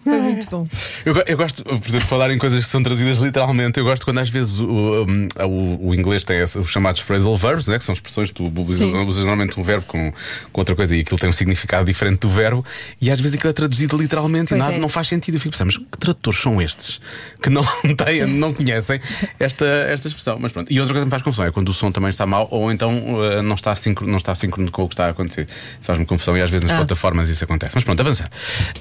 Foi 0.08 0.20
muito 0.20 0.50
bom. 0.50 0.66
Eu, 1.04 1.22
eu 1.26 1.36
gosto, 1.36 1.62
por 1.64 1.74
exemplo, 1.76 2.00
de 2.00 2.06
falar 2.06 2.30
em 2.30 2.38
coisas 2.38 2.64
que 2.64 2.70
são 2.70 2.82
traduzidas 2.82 3.18
literalmente. 3.18 3.78
Eu 3.78 3.84
gosto 3.84 4.04
quando 4.04 4.18
às 4.18 4.28
vezes 4.30 4.58
o, 4.60 4.66
um, 5.06 5.28
o, 5.46 5.88
o 5.88 5.94
inglês 5.94 6.24
tem 6.24 6.38
esse- 6.38 6.58
os 6.58 6.70
chamados 6.70 7.00
phrasal 7.00 7.36
verbs, 7.36 7.66
né, 7.66 7.78
que 7.78 7.84
são 7.84 7.92
expressões 7.94 8.28
que 8.30 8.34
tu 8.34 8.52
usas, 8.60 8.80
normalmente 9.24 9.58
um 9.58 9.62
verbo 9.62 9.86
com, 9.86 10.12
com 10.52 10.60
outra 10.60 10.74
coisa 10.74 10.94
e 10.96 11.00
aquilo 11.00 11.18
tem 11.18 11.28
um 11.28 11.32
significado 11.32 11.84
diferente 11.84 12.20
do 12.20 12.28
verbo, 12.28 12.64
e 13.00 13.10
às 13.10 13.20
vezes 13.20 13.36
aquilo 13.36 13.50
é 13.50 13.52
traduzido 13.52 13.96
literalmente 13.96 14.48
Pois 14.50 14.60
e 14.60 14.64
nada, 14.64 14.74
é. 14.76 14.78
não 14.78 14.88
faz 14.88 15.08
sentido. 15.08 15.34
Eu 15.36 15.40
fico 15.40 15.52
pensando, 15.52 15.66
mas 15.66 15.76
que 15.78 15.98
tradutores 15.98 16.40
são 16.40 16.60
estes 16.60 17.00
que 17.42 17.50
não 17.50 17.64
têm, 17.96 18.26
não 18.26 18.52
conhecem 18.52 19.00
esta, 19.38 19.64
esta 19.64 20.08
expressão? 20.08 20.38
Mas 20.40 20.52
pronto. 20.52 20.72
E 20.72 20.80
outra 20.80 20.94
coisa 20.94 21.04
que 21.04 21.06
me 21.06 21.10
faz 21.10 21.22
confusão 21.22 21.44
é 21.44 21.50
quando 21.52 21.68
o 21.68 21.74
som 21.74 21.90
também 21.92 22.10
está 22.10 22.26
mau 22.26 22.48
ou 22.50 22.70
então 22.72 22.90
uh, 23.14 23.42
não, 23.42 23.54
está 23.54 23.74
síncrono, 23.74 24.10
não 24.10 24.18
está 24.18 24.34
síncrono 24.34 24.70
com 24.70 24.84
o 24.84 24.88
que 24.88 24.94
está 24.94 25.06
a 25.06 25.10
acontecer. 25.10 25.46
Isso 25.48 25.86
faz-me 25.86 26.04
confusão 26.06 26.36
e 26.36 26.42
às 26.42 26.50
vezes 26.50 26.64
nas 26.64 26.74
Ah. 26.74 26.78
plataformas 26.78 27.28
isso 27.28 27.44
acontece. 27.44 27.72
Mas 27.74 27.84
pronto, 27.84 28.00
avançando. 28.00 28.30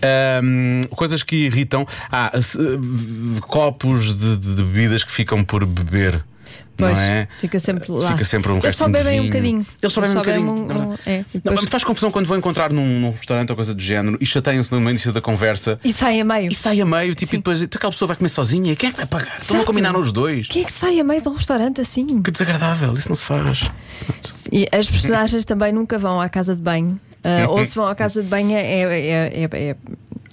Ahm, 0.02 0.82
coisas 0.92 1.17
que 1.24 1.36
irritam. 1.46 1.86
Ah, 2.12 2.32
se- 2.42 2.58
v- 2.58 3.42
copos 3.42 4.14
de, 4.18 4.38
de- 4.38 4.64
bebidas 4.64 5.04
que 5.04 5.12
ficam 5.12 5.44
por 5.44 5.66
beber. 5.66 6.24
Pois, 6.80 6.94
não 6.94 7.02
é? 7.02 7.28
fica 7.40 7.58
sempre 7.58 7.92
lá. 7.92 8.12
Fica 8.12 8.24
sempre 8.24 8.52
um 8.52 8.58
Eles 8.60 8.76
só 8.76 8.88
bebem 8.88 9.20
um 9.22 9.26
bocadinho. 9.26 9.66
Eles 9.82 9.92
só 9.94 10.00
bebem 10.00 10.16
um 10.16 10.20
bocadinho. 10.20 10.48
um- 10.52 10.90
um- 10.92 10.94
é, 11.08 11.18
Não, 11.18 11.26
depois- 11.34 11.56
mas 11.56 11.62
me 11.66 11.72
faz 11.72 11.84
confusão 11.84 12.12
quando 12.12 12.28
vou 12.28 12.38
encontrar 12.38 12.72
num, 12.72 13.00
num 13.00 13.10
restaurante 13.14 13.50
ou 13.50 13.56
coisa 13.56 13.74
do 13.74 13.82
género 13.82 14.16
e 14.22 14.26
chateiam-se 14.28 14.72
no 14.72 14.88
início 14.88 15.12
da 15.12 15.20
conversa. 15.20 15.80
E 15.84 15.92
sai 15.92 16.20
a 16.20 16.24
meio. 16.24 16.52
E 16.52 16.56
sai 16.56 16.80
a 16.80 16.86
meio, 16.86 17.16
tipo, 17.16 17.34
e 17.34 17.38
depois 17.38 17.64
aquela 17.64 17.92
pessoa 17.92 18.08
vai 18.10 18.16
comer 18.18 18.30
sozinha 18.30 18.72
e 18.74 18.76
quem 18.76 18.90
é 18.90 18.92
que 18.92 18.98
vai 19.00 19.08
pagar? 19.08 19.40
Estão 19.42 19.60
a 19.60 19.66
combinar 19.66 19.98
os 19.98 20.12
dois. 20.12 20.46
Quem 20.46 20.62
é 20.62 20.66
que 20.66 20.72
sai 20.72 21.00
a 21.00 21.04
meio 21.04 21.20
de 21.20 21.28
um 21.28 21.34
restaurante 21.34 21.82
assim? 21.82 22.06
Que 22.22 22.30
desagradável, 22.30 22.94
isso 22.94 23.10
não 23.10 23.16
se 23.16 23.26
faz. 23.26 23.64
E 24.52 24.68
as 24.72 24.88
personagens 24.88 25.46
também 25.46 25.74
nunca 25.74 25.98
vão 25.98 26.22
à 26.22 26.30
casa 26.30 26.54
de 26.56 26.62
banho. 26.62 27.00
Ah, 27.24 27.48
ou 27.50 27.66
se 27.66 27.74
vão 27.74 27.88
à 27.88 27.96
casa 27.96 28.22
de 28.22 28.30
banho 28.30 28.56
é, 28.56 28.62
é, 28.62 29.44
é, 29.52 29.76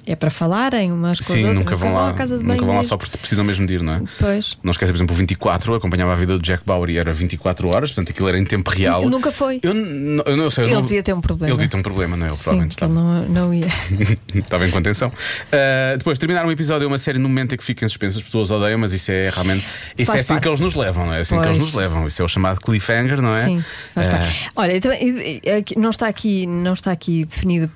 é, 0.07 0.13
é 0.13 0.17
para 0.17 0.31
falarem 0.31 0.93
umas 0.93 1.21
com 1.21 1.33
as 1.33 1.39
Sim, 1.39 1.53
nunca 1.53 1.77
vão 1.77 1.95
lá. 1.95 2.09
Nunca 2.13 2.65
vão 2.65 2.77
lá 2.77 2.83
só 2.83 2.97
porque 2.97 3.17
precisam 3.19 3.45
mesmo 3.45 3.67
de 3.67 3.75
ir, 3.75 3.83
não 3.83 3.95
é? 3.95 4.03
Pois. 4.19 4.57
Não 4.63 4.71
esquece, 4.73 4.93
por 4.93 4.97
exemplo, 4.99 5.15
o 5.15 5.19
24, 5.19 5.73
eu 5.73 5.77
acompanhava 5.77 6.13
a 6.13 6.17
vida 6.17 6.37
do 6.39 6.43
Jack 6.43 6.63
Bauer 6.65 6.91
e 6.91 6.99
era 6.99 7.13
24 7.13 7.69
horas, 7.69 7.91
portanto 7.91 8.11
aquilo 8.11 8.29
era 8.29 8.39
em 8.39 8.45
tempo 8.45 8.71
real. 8.71 9.09
Nunca 9.09 9.31
foi. 9.33 9.61
Eu, 9.63 9.75
eu 9.75 10.37
não 10.37 10.51
sei. 10.51 10.65
eu 10.65 10.69
Ele 10.69 10.75
não- 10.75 10.83
devia 10.83 11.03
ter 11.03 11.13
um 11.13 11.21
problema. 11.21 11.51
Ele 11.51 11.57
devia 11.57 11.71
ter 11.71 11.77
um 11.77 11.83
problema, 11.83 12.17
não 12.17 12.27
é? 12.27 12.31
Ele 12.31 12.37
Sim, 12.37 12.45
provavelmente 12.45 12.85
ele 12.85 12.93
não, 12.93 13.25
não 13.29 13.55
ia. 13.55 13.67
Estava 14.35 14.67
em 14.67 14.71
contenção. 14.71 15.09
Uh, 15.09 15.99
depois, 15.99 16.19
terminar 16.19 16.45
um 16.47 16.51
episódio, 16.51 16.87
uma 16.87 16.99
série 16.99 17.19
no 17.19 17.29
momento 17.29 17.55
em 17.55 17.59
que 17.59 17.65
fica 17.65 17.85
em 17.85 17.89
suspenso, 17.89 18.19
as 18.19 18.25
pessoas 18.25 18.51
odeiam, 18.51 18.79
mas 18.79 18.93
isso 18.93 19.11
é 19.11 19.31
realmente. 19.31 19.65
Isso 19.97 20.07
Faz 20.07 20.19
é 20.19 20.21
assim 20.21 20.29
parte. 20.35 20.43
que 20.43 20.49
eles 20.49 20.61
nos 20.61 20.75
levam, 20.75 21.07
não 21.07 21.15
é? 21.15 21.19
É 21.19 21.21
assim 21.21 21.39
que 21.39 21.47
eles 21.47 21.59
Pois. 21.59 21.67
nos 21.73 21.75
levam. 21.75 22.07
Isso 22.07 22.23
é 22.23 22.25
o 22.25 22.29
chamado 22.29 22.61
cliffhanger, 22.61 23.21
não 23.23 23.35
é? 23.35 23.45
Sim, 23.45 23.65
faz 23.95 24.07
Uh, 24.07 24.11
parte. 24.11 24.51
Olha, 24.57 24.75
não 25.77 25.91
está 25.91 26.09
aqui, 26.09 26.47
não 26.47 26.73
está 26.73 26.93
aqui 26.93 27.25
definido 27.25 27.71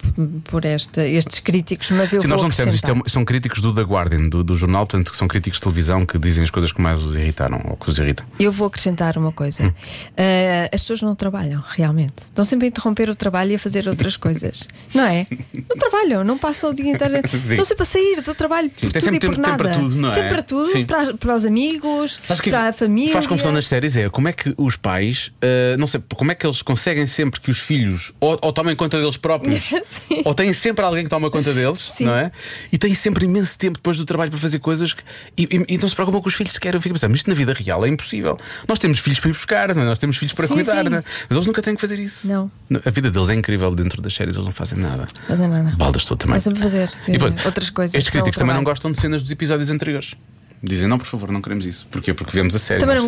por 0.45 0.65
esta, 0.65 1.07
estes 1.07 1.41
críticos, 1.41 1.91
mas 1.91 2.13
eu 2.13 2.18
eu 2.19 2.23
Sim, 2.23 2.29
vou 2.29 2.37
nós 2.37 2.43
não 2.43 2.51
dissemos, 2.51 2.75
isto 2.75 2.91
é 2.91 3.09
são 3.09 3.25
críticos 3.25 3.61
do 3.61 3.75
The 3.75 3.83
Guardian, 3.83 4.29
do, 4.29 4.45
do 4.45 4.55
jornal, 4.57 4.87
portanto, 4.87 5.11
que 5.11 5.17
são 5.17 5.27
críticos 5.29 5.59
de 5.59 5.63
televisão 5.65 6.05
que 6.07 6.19
dizem 6.19 6.43
as 6.45 6.51
coisas 6.51 6.73
que 6.73 6.81
mais 6.81 7.03
os 7.03 7.17
irritaram 7.17 7.61
ou 7.69 7.77
que 7.77 7.91
os 7.91 7.99
irritam. 7.99 8.27
Eu 8.39 8.53
vou 8.53 8.67
acrescentar 8.69 9.17
uma 9.17 9.33
coisa. 9.33 9.65
Hum. 9.65 9.69
Uh, 9.69 10.69
as 10.73 10.81
pessoas 10.83 11.03
não 11.03 11.15
trabalham, 11.15 11.63
realmente. 11.67 12.19
Estão 12.25 12.45
sempre 12.45 12.67
a 12.67 12.69
interromper 12.69 13.09
o 13.11 13.15
trabalho 13.15 13.53
e 13.53 13.55
a 13.55 13.59
fazer 13.59 13.89
outras 13.89 14.17
coisas. 14.19 14.67
Não 14.95 15.05
é? 15.05 15.27
Não 15.69 15.77
trabalham, 15.77 16.25
não 16.25 16.39
passam 16.39 16.71
o 16.71 16.75
dia 16.75 16.91
inteiro. 16.93 17.15
Sim. 17.29 17.37
Estão 17.51 17.65
sempre 17.65 17.83
a 17.83 17.87
sair 17.87 18.21
do 18.23 18.35
trabalho 18.35 18.71
Sim, 18.77 18.89
tem 18.89 19.01
tudo 19.01 19.05
sempre 19.05 19.17
e 19.17 19.21
por 19.21 19.37
tempo- 19.37 19.43
tempo 19.43 19.51
nada. 19.51 19.65
para 19.65 19.73
tudo, 19.75 19.97
não 19.97 20.11
é? 20.11 20.15
Tempo 20.15 20.29
para 20.29 20.43
tudo, 20.43 20.67
Sim. 20.71 20.85
para, 20.87 21.15
para 21.15 21.37
os 21.37 21.45
amigos, 21.45 22.21
para 22.45 22.69
a 22.69 22.73
família. 22.73 23.13
Faz 23.13 23.27
confusão 23.27 23.53
nas 23.53 23.67
séries 23.67 23.97
é 23.97 24.09
como 24.09 24.29
é 24.29 24.33
que 24.33 24.55
os 24.57 24.77
pais, 24.77 25.31
ah, 25.43 25.77
não 25.79 25.87
sei, 25.87 26.03
como 26.15 26.31
é 26.33 26.35
que 26.35 26.47
eles 26.47 26.63
conseguem 26.63 27.07
sempre 27.07 27.41
que 27.41 27.51
os 27.51 27.59
filhos 27.59 28.13
ou, 28.21 28.39
ou 28.43 28.53
tomem 28.53 28.75
conta 28.77 28.99
deles 28.99 29.17
próprios, 29.17 29.71
ou 30.25 30.35
têm 30.35 30.53
sempre 30.53 30.85
alguém 30.85 31.05
que 31.05 31.11
toma 31.11 31.31
conta 31.31 31.53
deles, 31.55 31.81
não 32.09 32.17
é? 32.17 32.33
E 32.73 32.79
têm 32.79 32.95
sempre 32.95 33.25
imenso 33.25 33.59
tempo 33.59 33.77
depois 33.79 33.97
do 33.97 34.05
trabalho 34.05 34.31
para 34.31 34.41
fazer 34.41 34.59
coisas 34.59 34.93
que, 34.93 35.03
e, 35.37 35.45
e, 35.45 35.75
e 35.75 35.79
não 35.79 35.89
se 35.89 35.95
preocupam 35.95 36.21
com 36.21 36.29
os 36.29 36.35
filhos 36.35 36.53
sequer. 36.53 36.75
Eu 36.75 36.81
fico 36.81 36.93
a 36.93 36.97
pensar, 36.97 37.09
mas 37.09 37.19
isto 37.21 37.29
na 37.29 37.35
vida 37.35 37.53
real 37.53 37.85
é 37.85 37.89
impossível. 37.89 38.37
Nós 38.67 38.79
temos 38.79 38.99
filhos 38.99 39.21
para 39.21 39.31
ir 39.31 39.33
buscar, 39.33 39.75
não 39.75 39.83
é? 39.83 39.85
nós 39.85 39.99
temos 39.99 40.17
filhos 40.17 40.33
para 40.35 40.47
Sim, 40.47 40.55
cuidar, 40.55 40.85
sim. 40.85 40.95
é? 40.95 41.03
mas 41.29 41.31
eles 41.31 41.47
nunca 41.47 41.63
têm 41.63 41.75
que 41.75 41.81
fazer 41.81 41.99
isso. 41.99 42.27
Não. 42.29 42.51
A 42.85 42.91
vida 42.91 43.11
deles 43.11 43.29
é 43.29 43.35
incrível 43.35 43.75
dentro 43.75 44.01
das 44.03 44.15
séries, 44.15 44.35
eles 44.37 44.47
não 44.47 44.53
fazem 44.53 44.79
nada. 44.79 45.07
Não, 45.29 45.37
não. 45.37 45.77
Baldas 45.77 46.05
todo 46.05 46.19
também. 46.19 46.37
A 46.37 46.41
fazer 46.41 46.91
E, 47.07 47.19
pronto, 47.19 47.45
outras 47.47 47.71
coisas. 47.71 47.95
Estes 47.95 48.11
críticos 48.11 48.39
também 48.39 48.55
não 48.55 48.65
gostam 48.65 48.91
de 48.93 49.01
cenas 49.01 49.23
dos 49.23 49.31
episódios 49.31 49.71
anteriores. 49.71 50.15
Dizem, 50.63 50.89
não, 50.89 50.99
por 50.99 51.07
favor, 51.07 51.31
não 51.31 51.41
queremos 51.41 51.65
isso. 51.67 51.87
Porquê? 51.91 52.13
Porque 52.13 52.33
vemos 52.33 52.55
a 52.55 52.59
série. 52.59 52.81
Também 52.81 52.97
não. 52.97 53.05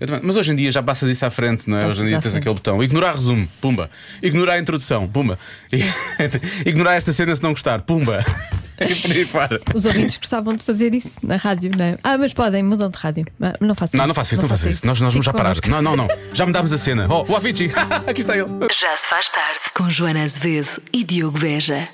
Eu 0.00 0.06
também- 0.06 0.20
Mas 0.24 0.36
hoje 0.36 0.50
em 0.52 0.56
dia 0.56 0.72
já 0.72 0.82
passas 0.82 1.08
isso 1.08 1.24
à 1.24 1.30
frente, 1.30 1.70
não 1.70 1.78
é? 1.78 1.82
Passas 1.82 1.98
hoje 1.98 2.06
em 2.06 2.08
dia 2.10 2.16
tens 2.20 2.30
frente. 2.32 2.42
aquele 2.42 2.54
botão. 2.54 2.82
Ignorar 2.82 3.12
resumo, 3.14 3.48
pumba. 3.60 3.88
Ignorar 4.22 4.54
a 4.54 4.58
introdução, 4.58 5.06
pumba. 5.08 5.38
Ignorar 6.66 6.94
esta 6.96 7.12
cena 7.12 7.34
se 7.36 7.42
não 7.42 7.50
gostar, 7.52 7.82
pumba. 7.82 8.24
Os 9.74 9.86
ouvintes 9.86 10.18
gostavam 10.18 10.54
de 10.54 10.62
fazer 10.62 10.94
isso 10.94 11.18
na 11.22 11.36
rádio, 11.36 11.70
não 11.76 11.84
é? 11.84 11.98
Ah, 12.04 12.18
mas 12.18 12.34
podem, 12.34 12.62
mudam 12.62 12.90
de 12.90 12.98
rádio. 12.98 13.24
Ah, 13.40 13.54
Não 13.60 13.74
façam 13.74 13.96
Não, 13.96 14.04
isso. 14.04 14.08
não 14.08 14.14
faço 14.14 14.34
isso, 14.34 14.42
não, 14.42 14.48
faço 14.50 14.68
isso. 14.68 14.86
Nós, 14.86 15.00
nós 15.00 15.12
vamos 15.14 15.24
já 15.24 15.32
parar. 15.32 15.56
Não, 15.68 15.80
não, 15.80 15.96
não. 15.96 16.06
Já 16.34 16.44
mudámos 16.44 16.72
a 16.74 16.78
cena. 16.78 17.06
Oh, 17.08 17.24
o 17.32 17.36
Avicii. 17.36 17.70
Aqui 18.06 18.20
está 18.20 18.36
ele. 18.36 18.48
Já 18.78 18.94
se 18.96 19.08
faz 19.08 19.28
tarde 19.30 19.60
com 19.74 19.88
Joana 19.88 20.22
Azevedo 20.24 20.82
e 20.92 21.04
Diogo 21.04 21.38
Beja. 21.38 21.88